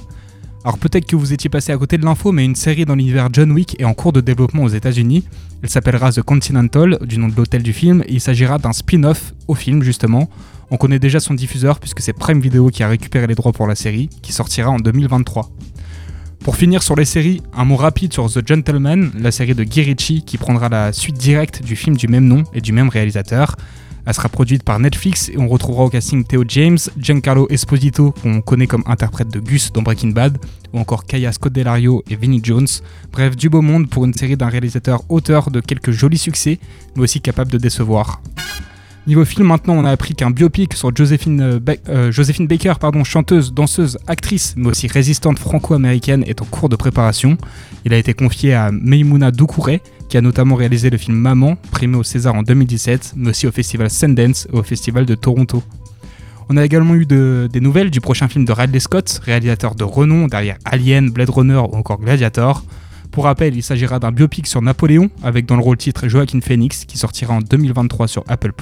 Alors 0.64 0.78
peut-être 0.78 1.07
que 1.07 1.16
vous 1.16 1.34
étiez 1.34 1.51
passé 1.51 1.72
à 1.72 1.76
côté 1.76 1.99
de 1.99 2.05
l'info, 2.07 2.32
mais 2.32 2.44
une 2.44 2.55
série 2.55 2.86
dans 2.86 2.94
l'univers 2.94 3.28
John 3.30 3.53
Wick 3.53 3.78
est 3.78 3.84
en 3.84 3.94
cours 3.94 4.12
de 4.12 4.22
développement 4.22 4.64
aux 4.64 4.68
États-Unis. 4.68 5.24
Elle 5.62 5.68
s'appellera 5.68 6.11
The 6.11 6.22
Continental, 6.22 6.99
du 7.03 7.18
nom 7.18 7.28
de 7.28 7.36
l'hôtel 7.36 7.62
du 7.62 7.74
film, 7.74 8.03
et 8.07 8.14
il 8.14 8.20
s'agira 8.20 8.59
d'un 8.59 8.72
spin-off 8.72 9.34
au 9.46 9.55
film 9.55 9.82
justement. 9.82 10.28
On 10.71 10.77
connaît 10.77 10.99
déjà 10.99 11.19
son 11.21 11.35
diffuseur 11.35 11.79
puisque 11.79 12.01
c'est 12.01 12.12
Prime 12.12 12.41
Video 12.41 12.69
qui 12.69 12.83
a 12.83 12.89
récupéré 12.89 13.27
les 13.27 13.35
droits 13.35 13.53
pour 13.53 13.66
la 13.66 13.75
série, 13.75 14.09
qui 14.23 14.33
sortira 14.33 14.71
en 14.71 14.79
2023. 14.79 15.51
Pour 16.45 16.57
finir 16.57 16.83
sur 16.83 16.95
les 16.95 17.05
séries, 17.05 17.43
un 17.55 17.64
mot 17.64 17.77
rapide 17.77 18.12
sur 18.12 18.31
The 18.31 18.47
Gentleman, 18.47 19.11
la 19.19 19.31
série 19.31 19.55
de 19.55 19.64
Guy 19.64 19.95
qui 19.95 20.39
prendra 20.39 20.69
la 20.69 20.93
suite 20.93 21.16
directe 21.16 21.62
du 21.62 21.75
film 21.75 21.97
du 21.97 22.09
même 22.09 22.27
nom 22.27 22.45
et 22.55 22.61
du 22.61 22.73
même 22.73 22.89
réalisateur. 22.89 23.57
Elle 24.07 24.14
sera 24.14 24.29
produite 24.31 24.62
par 24.62 24.79
Netflix 24.79 25.29
et 25.29 25.37
on 25.37 25.49
retrouvera 25.49 25.85
au 25.85 25.91
casting 25.91 26.25
Theo 26.25 26.45
James, 26.49 26.79
Giancarlo 26.97 27.47
Esposito, 27.51 28.12
qu'on 28.12 28.41
connaît 28.41 28.66
comme 28.66 28.83
interprète 28.87 29.29
de 29.29 29.41
Gus 29.41 29.71
dans 29.73 29.83
Breaking 29.83 30.12
Bad, 30.12 30.39
ou 30.73 30.79
encore 30.79 31.05
Kaya 31.05 31.31
Scott 31.33 31.53
Delario 31.53 32.03
et 32.09 32.16
Vinnie 32.16 32.41
Jones. 32.43 32.69
Bref, 33.12 33.37
du 33.37 33.51
beau 33.51 33.61
monde 33.61 33.91
pour 33.91 34.07
une 34.07 34.14
série 34.14 34.39
d'un 34.39 34.49
réalisateur 34.49 35.03
auteur 35.11 35.51
de 35.51 35.61
quelques 35.61 35.91
jolis 35.91 36.16
succès, 36.16 36.59
mais 36.97 37.03
aussi 37.03 37.21
capable 37.21 37.51
de 37.51 37.59
décevoir. 37.59 38.23
Niveau 39.09 39.24
film, 39.24 39.46
maintenant, 39.46 39.72
on 39.74 39.86
a 39.86 39.90
appris 39.90 40.14
qu'un 40.14 40.30
biopic 40.30 40.74
sur 40.74 40.94
Josephine, 40.94 41.40
euh, 41.40 41.61
euh, 41.88 42.46
Baker, 42.46 42.74
chanteuse, 43.04 43.54
danseuse, 43.54 43.96
actrice, 44.06 44.52
mais 44.59 44.68
aussi 44.68 44.86
résistante 44.86 45.38
franco-américaine, 45.38 46.22
est 46.26 46.42
en 46.42 46.44
cours 46.44 46.68
de 46.68 46.76
préparation. 46.76 47.38
Il 47.86 47.94
a 47.94 47.96
été 47.96 48.12
confié 48.12 48.52
à 48.52 48.70
Meimouna 48.70 49.30
Doucouré, 49.30 49.80
qui 50.11 50.18
a 50.18 50.20
notamment 50.20 50.56
réalisé 50.56 50.90
le 50.90 50.98
film 50.98 51.16
Maman, 51.16 51.56
primé 51.70 51.96
au 51.96 52.02
César 52.02 52.34
en 52.34 52.42
2017, 52.42 53.14
mais 53.16 53.30
aussi 53.30 53.46
au 53.46 53.50
festival 53.50 53.88
Sundance 53.88 54.46
et 54.52 54.56
au 54.59 54.62
festival 54.62 55.06
de 55.06 55.14
Toronto. 55.14 55.62
On 56.50 56.59
a 56.59 56.64
également 56.64 56.94
eu 56.94 57.06
de- 57.06 57.48
des 57.50 57.61
nouvelles 57.61 57.90
du 57.90 58.02
prochain 58.02 58.28
film 58.28 58.44
de 58.44 58.52
Ridley 58.52 58.80
Scott, 58.80 59.22
réalisateur 59.24 59.74
de 59.74 59.84
renom 59.84 60.26
derrière 60.28 60.59
Alien, 60.66 61.09
Blade 61.09 61.30
Runner 61.30 61.56
ou 61.56 61.74
encore 61.76 61.98
Gladiator. 61.98 62.62
Pour 63.19 63.25
rappel, 63.25 63.57
il 63.57 63.64
s'agira 63.64 63.99
d'un 63.99 64.12
biopic 64.12 64.47
sur 64.47 64.62
Napoléon, 64.62 65.11
avec 65.25 65.45
dans 65.45 65.57
le 65.57 65.61
rôle 65.61 65.77
titre 65.77 66.07
Joaquin 66.07 66.41
Phoenix, 66.41 66.85
qui 66.85 66.99
sortira 66.99 67.35
en 67.35 67.41
2023 67.41 68.07
sur 68.07 68.23
Apple+. 68.29 68.53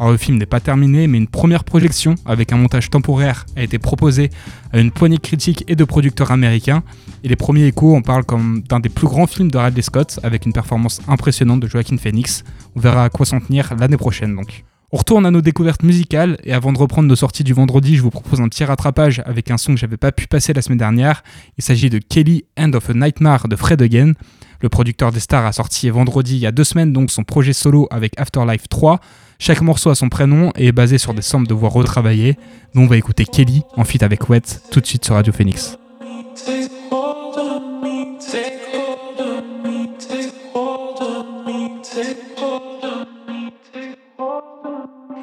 Alors 0.00 0.12
le 0.12 0.16
film 0.16 0.38
n'est 0.38 0.46
pas 0.46 0.60
terminé, 0.60 1.06
mais 1.06 1.18
une 1.18 1.26
première 1.26 1.64
projection, 1.64 2.14
avec 2.24 2.50
un 2.54 2.56
montage 2.56 2.88
temporaire, 2.88 3.44
a 3.56 3.62
été 3.62 3.78
proposée 3.78 4.30
à 4.72 4.78
une 4.78 4.90
poignée 4.90 5.18
de 5.18 5.20
critiques 5.20 5.64
et 5.68 5.76
de 5.76 5.84
producteurs 5.84 6.30
américains. 6.30 6.82
Et 7.24 7.28
les 7.28 7.36
premiers 7.36 7.66
échos 7.66 7.94
en 7.94 8.00
parlent 8.00 8.24
comme 8.24 8.62
d'un 8.62 8.80
des 8.80 8.88
plus 8.88 9.06
grands 9.06 9.26
films 9.26 9.50
de 9.50 9.58
Ridley 9.58 9.82
Scott, 9.82 10.18
avec 10.22 10.46
une 10.46 10.54
performance 10.54 11.02
impressionnante 11.06 11.60
de 11.60 11.66
Joaquin 11.66 11.98
Phoenix. 11.98 12.42
On 12.76 12.80
verra 12.80 13.04
à 13.04 13.10
quoi 13.10 13.26
s'en 13.26 13.38
tenir 13.38 13.74
l'année 13.78 13.98
prochaine 13.98 14.34
donc. 14.34 14.64
On 14.92 14.96
retourne 14.98 15.26
à 15.26 15.30
nos 15.30 15.40
découvertes 15.40 15.82
musicales 15.82 16.38
et 16.44 16.52
avant 16.52 16.72
de 16.72 16.78
reprendre 16.78 17.08
nos 17.08 17.16
sorties 17.16 17.42
du 17.42 17.52
vendredi, 17.52 17.96
je 17.96 18.02
vous 18.02 18.10
propose 18.10 18.40
un 18.40 18.48
petit 18.48 18.64
rattrapage 18.64 19.22
avec 19.26 19.50
un 19.50 19.58
son 19.58 19.74
que 19.74 19.80
j'avais 19.80 19.96
pas 19.96 20.12
pu 20.12 20.26
passer 20.26 20.52
la 20.52 20.62
semaine 20.62 20.78
dernière. 20.78 21.22
Il 21.58 21.64
s'agit 21.64 21.90
de 21.90 21.98
Kelly 21.98 22.44
End 22.58 22.72
of 22.74 22.90
a 22.90 22.94
Nightmare 22.94 23.48
de 23.48 23.56
Fred 23.56 23.82
Again. 23.82 24.12
Le 24.60 24.68
producteur 24.68 25.10
des 25.10 25.20
stars 25.20 25.46
a 25.46 25.52
sorti 25.52 25.90
vendredi 25.90 26.36
il 26.36 26.40
y 26.40 26.46
a 26.46 26.52
deux 26.52 26.64
semaines 26.64 26.92
donc 26.92 27.10
son 27.10 27.24
projet 27.24 27.52
solo 27.52 27.88
avec 27.90 28.18
Afterlife 28.18 28.68
3. 28.68 29.00
Chaque 29.38 29.62
morceau 29.62 29.90
a 29.90 29.94
son 29.94 30.08
prénom 30.08 30.52
et 30.56 30.68
est 30.68 30.72
basé 30.72 30.98
sur 30.98 31.12
des 31.12 31.22
samples 31.22 31.48
de 31.48 31.54
voix 31.54 31.70
retravaillées. 31.70 32.38
Nous 32.74 32.82
on 32.82 32.86
va 32.86 32.96
écouter 32.96 33.24
Kelly 33.24 33.62
en 33.76 33.84
feat 33.84 34.02
avec 34.02 34.28
Wet 34.30 34.42
tout 34.70 34.80
de 34.80 34.86
suite 34.86 35.04
sur 35.04 35.14
Radio 35.14 35.32
Phoenix. 35.32 35.76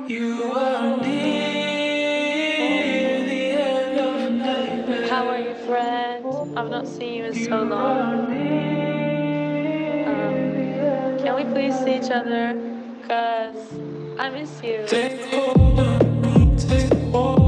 You 0.08 0.52
are 0.54 0.98
near 0.98 1.26
the 3.26 3.52
end 3.60 4.00
of 4.00 4.88
the. 4.88 5.08
How 5.10 5.28
are 5.28 5.38
you, 5.40 5.54
friend? 5.66 6.26
I've 6.58 6.70
not 6.70 6.88
seen 6.88 7.14
you 7.14 7.26
in 7.26 7.34
so 7.46 7.62
long. 7.64 8.26
Um, 10.08 11.18
can 11.20 11.36
we 11.36 11.44
please 11.54 11.78
see 11.80 11.96
each 11.98 12.12
other? 12.12 12.54
Cause 13.08 13.74
I 14.20 14.30
miss 14.30 14.62
you. 14.64 14.86
Take 14.88 15.22
hold 15.32 15.80
of 15.80 16.26
me, 16.26 16.56
take 16.58 16.94
hold 17.12 17.41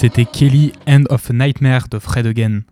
C'était 0.00 0.24
Kelly 0.24 0.72
End 0.88 1.02
of 1.10 1.28
Nightmare 1.28 1.88
de 1.90 1.98
Fred 1.98 2.26
Again. 2.26 2.62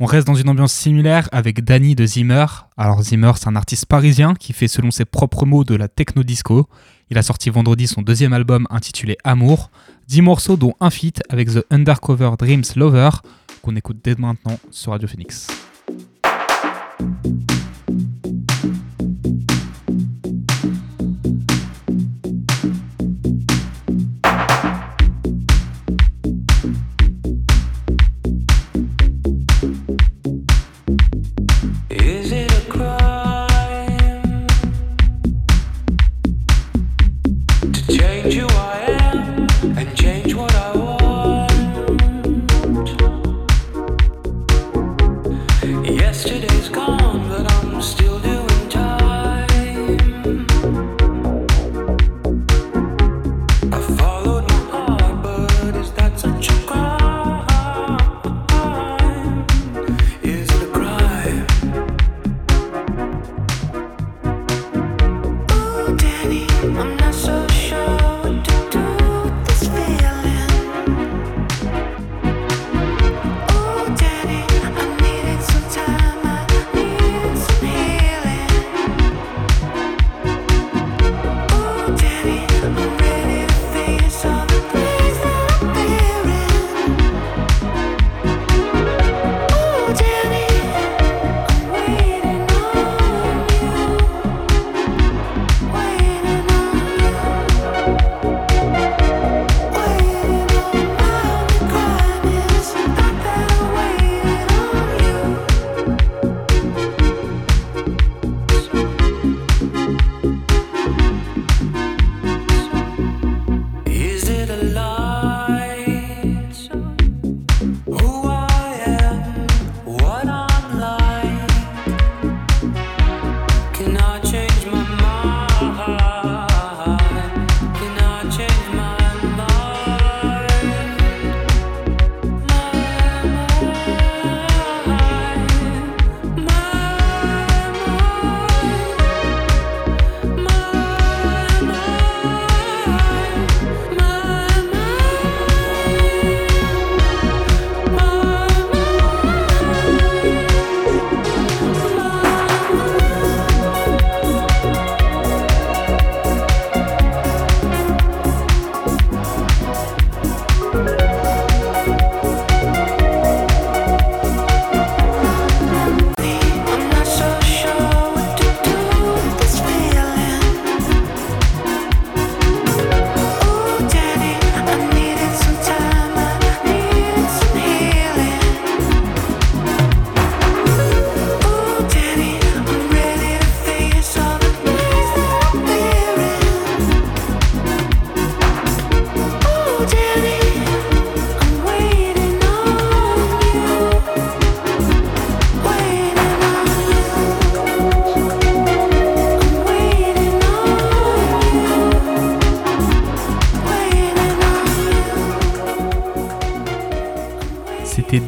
On 0.00 0.06
reste 0.06 0.26
dans 0.26 0.34
une 0.34 0.48
ambiance 0.48 0.72
similaire 0.72 1.28
avec 1.30 1.62
Danny 1.62 1.94
de 1.94 2.06
Zimmer. 2.06 2.46
Alors 2.78 3.02
Zimmer, 3.02 3.32
c'est 3.36 3.48
un 3.48 3.56
artiste 3.56 3.84
parisien 3.84 4.34
qui 4.34 4.54
fait 4.54 4.68
selon 4.68 4.90
ses 4.90 5.04
propres 5.04 5.44
mots 5.44 5.64
de 5.64 5.74
la 5.74 5.88
techno 5.88 6.22
disco. 6.22 6.66
Il 7.10 7.18
a 7.18 7.22
sorti 7.22 7.50
vendredi 7.50 7.86
son 7.86 8.00
deuxième 8.00 8.32
album 8.32 8.66
intitulé 8.70 9.18
Amour, 9.22 9.70
10 10.08 10.22
morceaux 10.22 10.56
dont 10.56 10.72
un 10.80 10.88
feat 10.88 11.22
avec 11.28 11.52
The 11.52 11.62
Undercover 11.68 12.30
Dreams 12.38 12.64
Lover 12.74 13.10
qu'on 13.60 13.76
écoute 13.76 13.98
dès 14.02 14.14
maintenant 14.14 14.58
sur 14.70 14.92
Radio 14.92 15.08
Phoenix. 15.08 15.48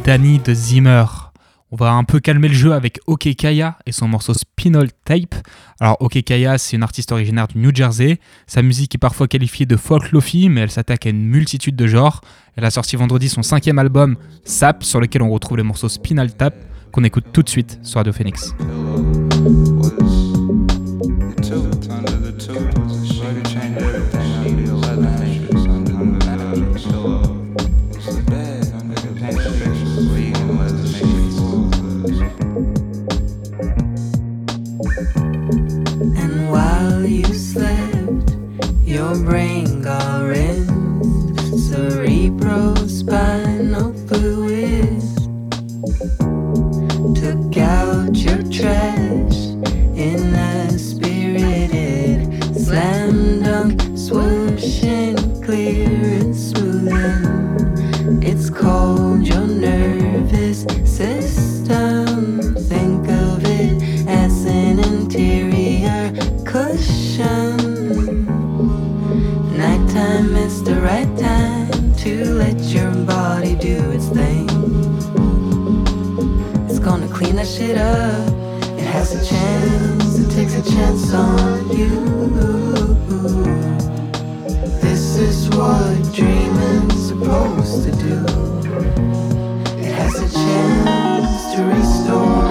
Danny 0.05 0.39
de 0.39 0.53
Zimmer. 0.53 1.07
On 1.71 1.77
va 1.77 1.93
un 1.93 2.05
peu 2.05 2.21
calmer 2.21 2.49
le 2.49 2.55
jeu 2.55 2.75
avec 2.75 3.01
OK 3.07 3.27
Kaya 3.37 3.79
et 3.87 3.93
son 3.93 4.07
morceau 4.07 4.35
Spinal 4.35 4.91
Tape. 5.07 5.35
Alors 5.81 5.97
OK 6.01 6.23
Kaya, 6.23 6.59
c'est 6.59 6.77
une 6.77 6.83
artiste 6.83 7.11
originaire 7.11 7.49
du 7.49 7.57
New 7.57 7.75
Jersey. 7.75 8.21
Sa 8.47 8.61
musique 8.61 8.95
est 8.95 8.99
parfois 8.99 9.29
qualifiée 9.29 9.65
de 9.65 9.77
folk 9.77 10.13
lofi, 10.13 10.51
mais 10.51 10.61
elle 10.61 10.71
s'attaque 10.71 11.07
à 11.07 11.09
une 11.09 11.25
multitude 11.25 11.75
de 11.75 11.87
genres. 11.87 12.21
Elle 12.57 12.67
a 12.67 12.71
sorti 12.71 12.97
vendredi 12.97 13.31
son 13.31 13.43
cinquième 13.43 13.79
album, 13.79 14.17
Sap, 14.45 14.85
sur 14.85 15.01
lequel 15.01 15.23
on 15.23 15.31
retrouve 15.31 15.57
les 15.57 15.63
morceaux 15.63 15.89
Spinal 15.89 16.35
Tap, 16.35 16.55
qu'on 16.93 17.03
écoute 17.03 17.25
tout 17.33 17.43
de 17.43 17.49
suite 17.49 17.79
sur 17.83 17.97
Radio 17.97 18.13
Phoenix. 18.13 18.55
our 39.15 39.23
brain 39.23 39.67
gyrins, 39.83 40.67
cerebrospinal 41.69 43.93
fluid. 44.09 45.01
Took 47.15 47.57
out 47.59 48.17
your 48.17 48.43
trash 48.51 49.37
in 49.95 50.35
a 50.35 50.79
spirited 50.79 52.57
slam 52.57 53.43
dunk, 53.43 53.81
swooshing 53.95 55.17
clear 55.45 55.89
and 56.21 56.35
smoothing. 56.35 58.21
It's 58.21 58.51
called 58.51 59.25
your 59.27 59.47
nervous 59.47 60.67
system. 60.85 61.44
making 77.35 77.37
that 77.37 77.47
shit 77.47 77.79
up. 77.79 78.79
It 78.79 78.87
has 78.87 79.15
a 79.15 79.25
chance, 79.25 80.19
it 80.19 80.31
takes 80.31 80.55
a 80.55 80.63
chance 80.71 81.13
on 81.13 81.69
you. 81.77 81.89
This 84.81 85.17
is 85.17 85.49
what 85.51 86.15
dreaming's 86.15 87.09
supposed 87.09 87.85
to 87.85 87.93
do. 87.93 88.25
It 89.79 89.93
has 89.93 90.15
a 90.17 90.33
chance 90.33 91.55
to 91.55 91.63
restore. 91.65 92.44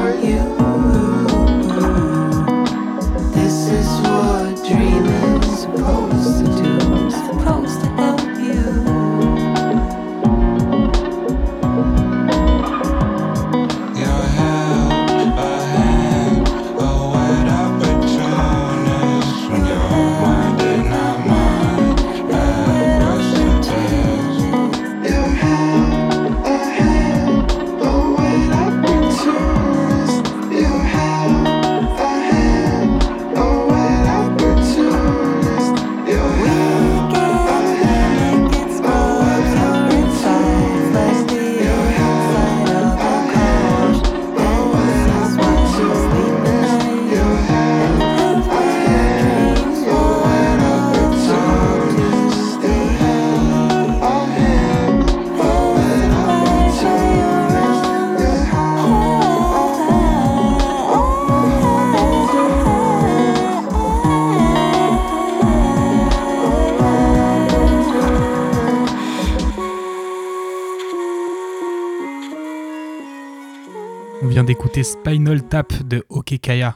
Spinal 75.13 75.43
Tap 75.43 75.71
de 75.83 76.03
Okekaya. 76.09 76.75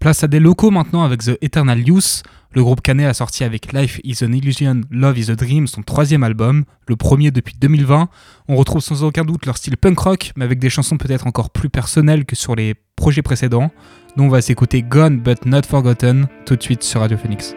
Place 0.00 0.24
à 0.24 0.26
des 0.26 0.40
locaux 0.40 0.72
maintenant 0.72 1.04
avec 1.04 1.22
The 1.22 1.38
Eternal 1.42 1.78
Youth. 1.86 2.24
Le 2.54 2.64
groupe 2.64 2.80
Canet 2.80 3.06
a 3.06 3.14
sorti 3.14 3.44
avec 3.44 3.72
Life 3.72 4.00
is 4.02 4.24
an 4.24 4.32
Illusion, 4.32 4.80
Love 4.90 5.16
is 5.16 5.30
a 5.30 5.36
Dream 5.36 5.68
son 5.68 5.82
troisième 5.82 6.24
album, 6.24 6.64
le 6.88 6.96
premier 6.96 7.30
depuis 7.30 7.54
2020. 7.60 8.08
On 8.48 8.56
retrouve 8.56 8.82
sans 8.82 9.04
aucun 9.04 9.24
doute 9.24 9.46
leur 9.46 9.58
style 9.58 9.76
punk 9.76 9.96
rock, 10.00 10.32
mais 10.34 10.44
avec 10.44 10.58
des 10.58 10.70
chansons 10.70 10.96
peut-être 10.96 11.28
encore 11.28 11.50
plus 11.50 11.68
personnelles 11.68 12.24
que 12.24 12.34
sur 12.34 12.56
les 12.56 12.74
projets 12.96 13.22
précédents. 13.22 13.70
Nous 14.16 14.24
on 14.24 14.28
va 14.28 14.42
s'écouter 14.42 14.82
Gone 14.82 15.20
But 15.20 15.46
Not 15.46 15.62
Forgotten 15.62 16.26
tout 16.44 16.56
de 16.56 16.62
suite 16.64 16.82
sur 16.82 17.00
Radio 17.00 17.16
Phoenix. 17.16 17.54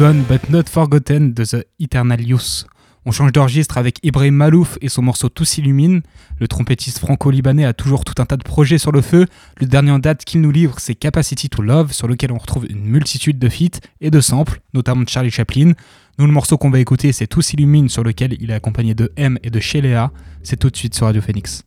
Gone 0.00 0.22
But 0.22 0.48
Not 0.48 0.62
Forgotten 0.70 1.34
de 1.34 1.44
The 1.44 1.66
Eternal 1.78 2.22
Youth. 2.22 2.64
On 3.04 3.10
change 3.10 3.32
d'enregistre 3.32 3.76
avec 3.76 3.98
Ibrahim 4.02 4.34
Malouf 4.34 4.78
et 4.80 4.88
son 4.88 5.02
morceau 5.02 5.28
Tout 5.28 5.44
s'illumine. 5.44 6.00
Le 6.38 6.48
trompettiste 6.48 6.98
franco-libanais 7.00 7.66
a 7.66 7.74
toujours 7.74 8.06
tout 8.06 8.14
un 8.16 8.24
tas 8.24 8.38
de 8.38 8.42
projets 8.42 8.78
sur 8.78 8.92
le 8.92 9.02
feu. 9.02 9.26
Le 9.58 9.66
dernier 9.66 9.90
en 9.90 9.98
date 9.98 10.24
qu'il 10.24 10.40
nous 10.40 10.50
livre, 10.50 10.76
c'est 10.78 10.94
Capacity 10.94 11.50
to 11.50 11.60
Love, 11.60 11.92
sur 11.92 12.08
lequel 12.08 12.32
on 12.32 12.38
retrouve 12.38 12.64
une 12.70 12.82
multitude 12.82 13.38
de 13.38 13.50
feats 13.50 13.80
et 14.00 14.10
de 14.10 14.22
samples, 14.22 14.62
notamment 14.72 15.02
de 15.02 15.08
Charlie 15.10 15.30
Chaplin. 15.30 15.72
Nous, 16.18 16.26
le 16.26 16.32
morceau 16.32 16.56
qu'on 16.56 16.70
va 16.70 16.80
écouter, 16.80 17.12
c'est 17.12 17.26
Tout 17.26 17.42
s'illumine, 17.42 17.90
sur 17.90 18.02
lequel 18.02 18.38
il 18.40 18.50
est 18.50 18.54
accompagné 18.54 18.94
de 18.94 19.12
M 19.16 19.38
et 19.42 19.50
de 19.50 19.60
Shelea. 19.60 20.12
C'est 20.42 20.56
tout 20.56 20.70
de 20.70 20.76
suite 20.78 20.94
sur 20.94 21.04
Radio 21.04 21.20
Phoenix. 21.20 21.64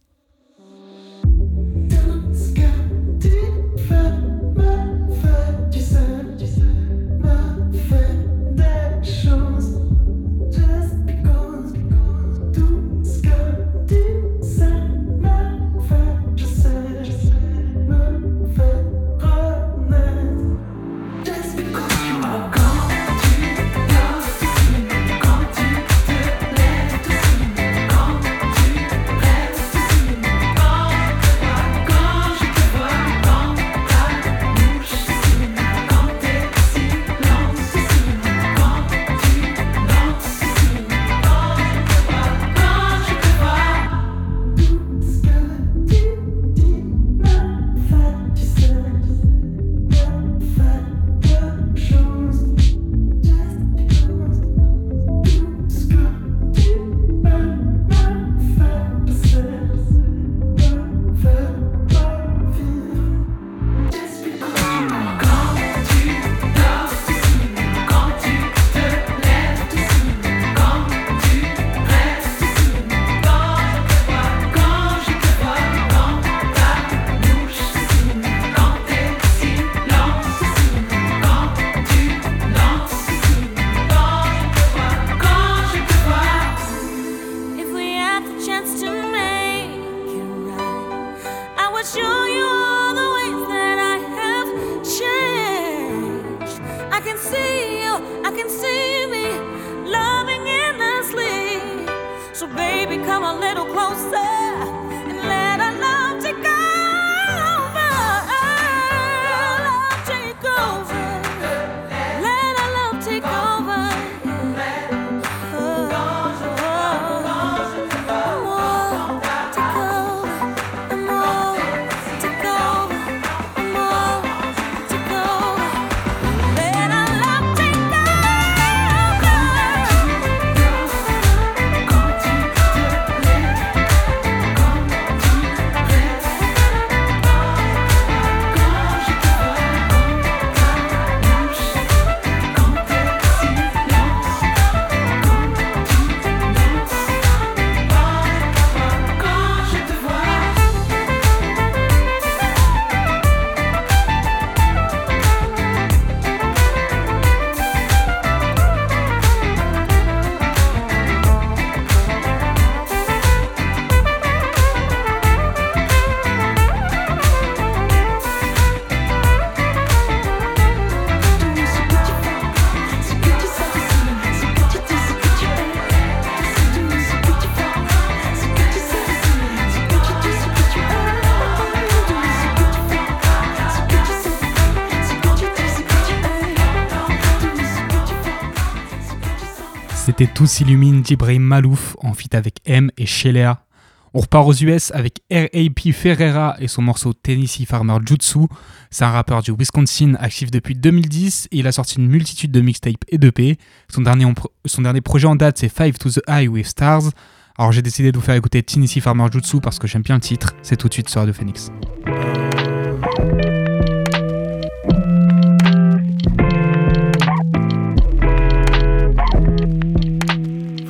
C'était 190.24 190.36
Tout 190.36 190.48
s'illumine 190.48 191.02
d'Ibrahim 191.02 191.44
Malouf 191.44 191.98
en 192.02 192.14
feat 192.14 192.34
avec 192.34 192.60
M 192.64 192.92
et 192.98 193.06
Shelea. 193.06 193.66
On 194.14 194.22
repart 194.22 194.48
aux 194.48 194.54
US 194.54 194.90
avec 194.92 195.20
R.A.P. 195.30 195.92
Ferreira 195.92 196.56
et 196.60 196.70
son 196.70 196.82
morceau 196.82 197.12
Tennessee 197.12 197.66
Farmer 197.68 197.98
Jutsu. 198.06 198.48
C'est 198.90 199.04
un 199.04 199.10
rappeur 199.10 199.42
du 199.42 199.52
Wisconsin 199.52 200.14
actif 200.18 200.50
depuis 200.50 200.76
2010 200.76 201.50
et 201.52 201.58
il 201.58 201.68
a 201.68 201.74
sorti 201.74 201.98
une 201.98 202.08
multitude 202.08 202.52
de 202.52 202.62
mixtapes 202.62 203.04
et 203.10 203.18
d'EP. 203.18 203.58
Son 203.94 204.00
dernier, 204.00 204.32
son 204.64 204.82
dernier 204.84 205.02
projet 205.02 205.28
en 205.28 205.36
date 205.36 205.58
c'est 205.58 205.68
Five 205.68 205.98
to 205.98 206.10
the 206.10 206.22
Eye 206.30 206.48
with 206.48 206.68
Stars. 206.68 207.10
Alors 207.58 207.74
j'ai 207.74 207.82
décidé 207.82 208.14
de 208.14 208.18
vous 208.18 208.24
faire 208.24 208.36
écouter 208.36 208.64
Tennessee 208.64 209.02
Farmer 209.02 209.26
Jutsu 209.30 209.60
parce 209.60 209.78
que 209.78 209.88
j'aime 209.88 210.04
bien 210.04 210.16
le 210.16 210.22
titre. 210.22 210.54
C'est 210.62 210.78
tout 210.78 210.88
de 210.88 210.94
suite 210.94 211.10
sur 211.10 211.20
Radio 211.20 211.34
Phoenix. 211.34 211.70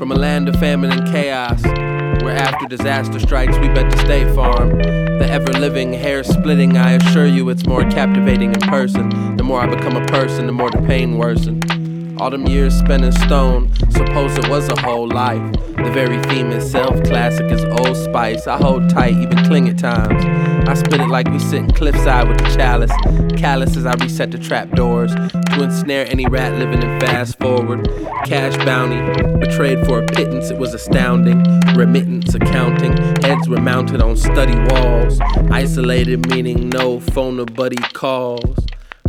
From 0.03 0.11
a 0.11 0.15
land 0.15 0.49
of 0.49 0.57
famine 0.57 0.91
and 0.91 1.07
chaos, 1.07 1.63
where 2.23 2.35
after 2.35 2.67
disaster 2.67 3.21
strikes 3.21 3.57
we 3.59 3.69
bet 3.69 3.89
to 3.89 3.97
stay 3.99 4.25
farm. 4.35 4.77
The 4.77 5.25
ever 5.29 5.53
living, 5.53 5.93
hair 5.93 6.25
splitting, 6.25 6.75
I 6.75 6.95
assure 6.95 7.25
you 7.25 7.47
it's 7.47 7.65
more 7.65 7.89
captivating 7.89 8.51
in 8.53 8.59
person. 8.59 9.37
The 9.37 9.43
more 9.43 9.61
I 9.61 9.73
become 9.73 9.95
a 9.95 10.05
person, 10.07 10.45
the 10.45 10.51
more 10.51 10.69
the 10.69 10.81
pain 10.81 11.17
worsen. 12.14 12.22
Autumn 12.22 12.47
years 12.47 12.78
spent 12.78 13.03
in 13.03 13.11
stone, 13.11 13.74
suppose 13.91 14.38
it 14.38 14.49
was 14.49 14.70
a 14.70 14.82
whole 14.82 15.07
life. 15.07 15.41
The 15.76 15.91
very 15.93 16.22
theme 16.24 16.51
itself, 16.51 17.01
classic 17.03 17.51
as 17.51 17.64
Old 17.66 17.97
Spice. 17.97 18.47
I 18.47 18.57
hold 18.57 18.89
tight, 18.89 19.14
even 19.16 19.43
cling 19.45 19.70
at 19.70 19.78
times. 19.78 20.24
I 20.68 20.74
spit 20.76 21.01
it 21.01 21.09
like 21.09 21.28
we 21.30 21.39
sitting 21.39 21.72
cliffside 21.72 22.28
with 22.28 22.38
the 22.38 22.55
chalice. 22.55 22.91
Callous 23.39 23.76
as 23.76 23.86
I 23.86 23.93
reset 23.95 24.32
the 24.32 24.38
trap 24.38 24.72
doors 24.72 25.14
to 25.14 25.64
ensnare 25.64 26.05
any 26.09 26.26
rat 26.28 26.57
living 26.57 26.82
in 26.82 26.99
fast 26.99 27.38
forward. 27.39 27.88
Cash 28.26 28.55
bounty, 28.66 29.01
betrayed 29.39 29.86
for 29.86 30.01
a 30.01 30.05
pittance, 30.05 30.49
it 30.51 30.57
was 30.57 30.74
astounding. 30.74 31.43
Remittance 31.76 32.34
accounting, 32.34 32.95
heads 33.22 33.49
were 33.49 33.59
mounted 33.59 34.01
on 34.01 34.16
study 34.16 34.57
walls. 34.74 35.20
Isolated, 35.51 36.30
meaning 36.30 36.70
no 36.70 36.99
phone 36.99 37.39
or 37.39 37.45
buddy 37.45 37.82
calls. 37.93 38.55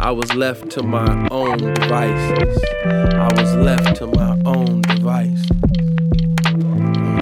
I 0.01 0.11
was 0.11 0.35
left 0.35 0.71
to 0.73 0.83
my 0.83 1.29
own 1.31 1.59
devices. 1.59 2.59
I 2.85 3.29
was 3.37 3.55
left 3.55 3.97
to 3.99 4.07
my 4.09 4.37
own 4.45 4.83
devices. 4.83 5.47
Mm. 6.51 7.15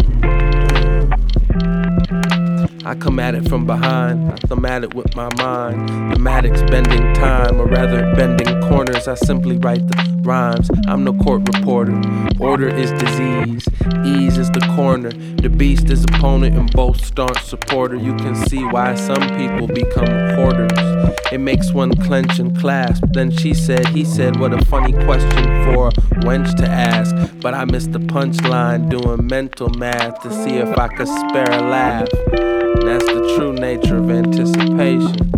I 2.84 2.94
come 2.94 3.18
at 3.20 3.34
it 3.34 3.48
from 3.48 3.66
behind, 3.66 4.32
I 4.32 4.36
come 4.48 4.64
at 4.64 4.84
it 4.84 4.94
with 4.94 5.14
my 5.14 5.28
mind. 5.36 5.88
Thematics 6.14 6.68
bending 6.70 7.12
time, 7.14 7.60
or 7.60 7.66
rather 7.66 8.14
bending 8.16 8.60
corners. 8.62 9.06
I 9.06 9.14
simply 9.14 9.58
write 9.58 9.86
the 9.86 10.20
rhymes. 10.22 10.70
I'm 10.86 11.04
no 11.04 11.12
court 11.12 11.42
reporter. 11.54 12.00
Order 12.40 12.68
is 12.68 12.90
disease, 12.92 13.68
ease 14.04 14.38
is 14.38 14.50
the 14.50 14.60
corner. 14.74 15.10
The 15.10 15.50
beast 15.50 15.90
is 15.90 16.04
opponent 16.04 16.56
and 16.56 16.72
both 16.72 17.04
staunch 17.04 17.42
supporter. 17.42 17.96
You 17.96 18.14
can 18.16 18.34
see 18.34 18.64
why 18.64 18.94
some 18.94 19.28
people 19.36 19.66
become 19.68 20.06
hoarders. 20.36 21.01
It 21.30 21.38
makes 21.38 21.72
one 21.72 21.92
clench 22.04 22.38
and 22.38 22.58
clasp. 22.58 23.04
Then 23.12 23.30
she 23.30 23.54
said, 23.54 23.86
he 23.88 24.04
said, 24.04 24.38
what 24.38 24.52
a 24.52 24.64
funny 24.66 24.92
question 25.04 25.44
for 25.64 25.88
a 25.88 25.92
wench 26.24 26.54
to 26.56 26.68
ask. 26.68 27.14
But 27.40 27.54
I 27.54 27.64
missed 27.64 27.92
the 27.92 27.98
punchline 27.98 28.88
doing 28.90 29.26
mental 29.26 29.70
math 29.70 30.20
to 30.22 30.30
see 30.30 30.56
if 30.56 30.78
I 30.78 30.88
could 30.88 31.08
spare 31.08 31.50
a 31.50 31.62
laugh. 31.62 32.08
And 32.32 32.88
that's 32.88 33.04
the 33.04 33.34
true 33.36 33.52
nature 33.52 33.98
of 33.98 34.10
anticipation. 34.10 35.30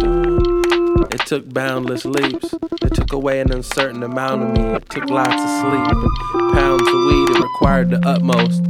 Mm-hmm. 0.00 1.02
It 1.12 1.26
took 1.26 1.52
boundless 1.52 2.04
leaps. 2.04 2.54
It 2.82 2.94
took 2.94 3.12
away 3.12 3.40
an 3.40 3.52
uncertain 3.52 4.02
amount 4.02 4.42
of 4.42 4.48
me. 4.56 4.64
It 4.74 4.88
took 4.88 5.10
lots 5.10 5.34
of 5.34 5.48
sleep 5.60 5.86
pounds 6.54 6.88
of 6.88 6.94
weed. 6.94 7.30
It 7.30 7.40
required 7.42 7.90
the 7.90 8.00
utmost. 8.06 8.62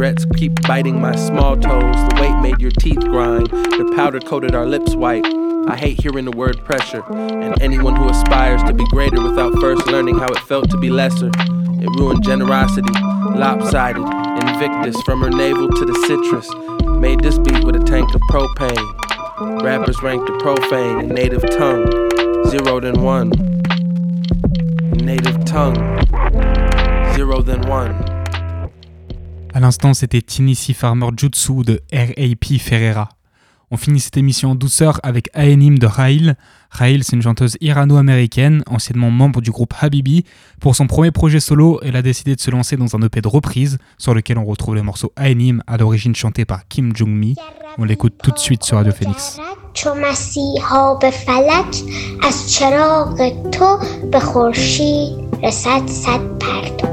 Keep 0.00 0.62
biting 0.62 0.98
my 0.98 1.14
small 1.14 1.58
toes. 1.58 1.94
The 2.08 2.18
weight 2.22 2.40
made 2.40 2.58
your 2.58 2.70
teeth 2.70 3.00
grind. 3.00 3.48
The 3.48 3.92
powder 3.94 4.18
coated 4.18 4.54
our 4.54 4.64
lips 4.64 4.94
white. 4.94 5.26
I 5.68 5.76
hate 5.76 6.00
hearing 6.00 6.24
the 6.24 6.30
word 6.30 6.64
pressure, 6.64 7.02
and 7.12 7.60
anyone 7.60 7.96
who 7.96 8.08
aspires 8.08 8.62
to 8.62 8.72
be 8.72 8.82
greater 8.86 9.22
without 9.22 9.52
first 9.60 9.86
learning 9.88 10.18
how 10.18 10.28
it 10.28 10.38
felt 10.38 10.70
to 10.70 10.78
be 10.78 10.88
lesser. 10.88 11.30
It 11.36 12.00
ruined 12.00 12.24
generosity, 12.24 12.90
lopsided, 13.36 14.02
invictus 14.42 14.98
from 15.02 15.20
her 15.20 15.28
navel 15.28 15.68
to 15.68 15.84
the 15.84 15.94
citrus. 16.06 16.48
Made 16.98 17.20
this 17.20 17.38
beat 17.38 17.62
with 17.62 17.76
a 17.76 17.84
tank 17.84 18.08
of 18.14 18.22
propane. 18.30 19.62
Rappers 19.62 20.02
ranked 20.02 20.28
the 20.28 20.38
profane 20.38 21.00
in 21.00 21.08
native 21.10 21.42
tongue, 21.50 21.84
zero 22.48 22.80
then 22.80 23.02
one. 23.02 23.28
Native 25.04 25.44
tongue, 25.44 25.76
zero 27.14 27.42
then 27.42 27.60
one. 27.68 28.09
À 29.53 29.59
l'instant, 29.59 29.93
c'était 29.93 30.21
Tennessee 30.21 30.73
Farmer 30.73 31.07
Jutsu 31.17 31.63
de 31.63 31.81
R.A.P. 31.93 32.57
Ferreira. 32.59 33.09
On 33.71 33.77
finit 33.77 33.99
cette 33.99 34.17
émission 34.17 34.51
en 34.51 34.55
douceur 34.55 34.99
avec 35.01 35.29
Aenim 35.33 35.77
de 35.79 35.87
Rail. 35.87 36.35
Rail, 36.69 37.03
c'est 37.03 37.15
une 37.15 37.21
chanteuse 37.21 37.57
irano-américaine, 37.61 38.63
anciennement 38.67 39.09
membre 39.09 39.41
du 39.41 39.51
groupe 39.51 39.73
Habibi. 39.79 40.23
Pour 40.61 40.75
son 40.75 40.87
premier 40.87 41.11
projet 41.11 41.39
solo, 41.39 41.79
elle 41.83 41.95
a 41.95 42.01
décidé 42.01 42.35
de 42.35 42.41
se 42.41 42.51
lancer 42.51 42.77
dans 42.77 42.95
un 42.95 43.01
EP 43.01 43.21
de 43.21 43.27
reprise, 43.27 43.77
sur 43.97 44.13
lequel 44.13 44.37
on 44.37 44.45
retrouve 44.45 44.75
le 44.75 44.83
morceau 44.83 45.11
Aenim, 45.17 45.61
à 45.67 45.77
l'origine 45.77 46.15
chanté 46.15 46.45
par 46.45 46.67
Kim 46.67 46.95
Jung-mi. 46.95 47.35
On 47.77 47.85
l'écoute 47.85 48.15
tout 48.21 48.31
de 48.31 48.39
suite 48.39 48.63
sur 48.63 48.77
Radio 48.77 48.93
Phoenix. 48.93 49.39
چو 49.75 49.93
مسیحا 49.95 50.95
به 50.95 51.11
فلک 51.11 51.75
از 52.23 52.53
چراغ 52.53 53.29
تو 53.51 53.79
به 54.11 54.19
خورشید 54.19 55.17
رسد 55.43 55.87
صد 55.87 56.37
پرتو 56.39 56.87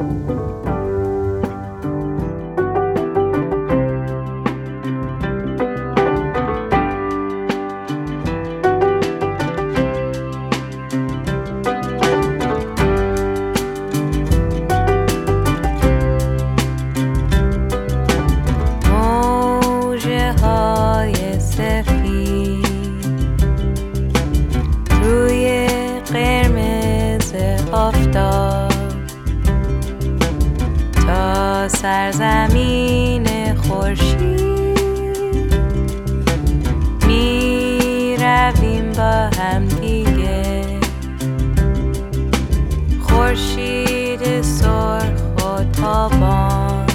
سرزمین 31.87 33.55
خورشید 33.55 34.79
می 37.07 38.17
رویم 38.19 38.91
با 38.91 39.29
هم 39.41 39.65
دیگه. 39.67 40.65
خورشید 43.01 44.41
سرخ 44.41 45.21
و 45.37 45.63
تابان 45.81 46.85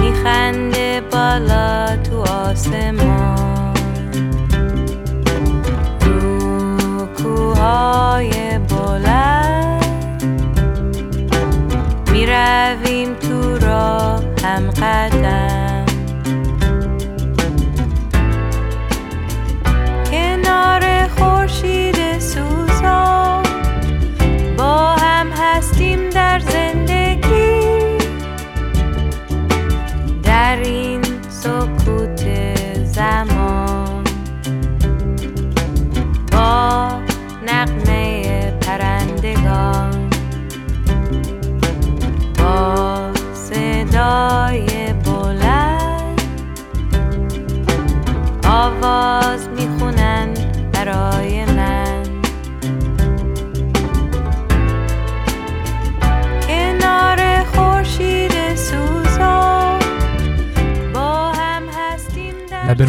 میخنده 0.00 1.02
بالا 1.12 1.96
تو 1.96 2.20
آسمان. 2.20 3.17
راه 14.37 14.37
هم 14.43 14.71
قدم 14.71 15.56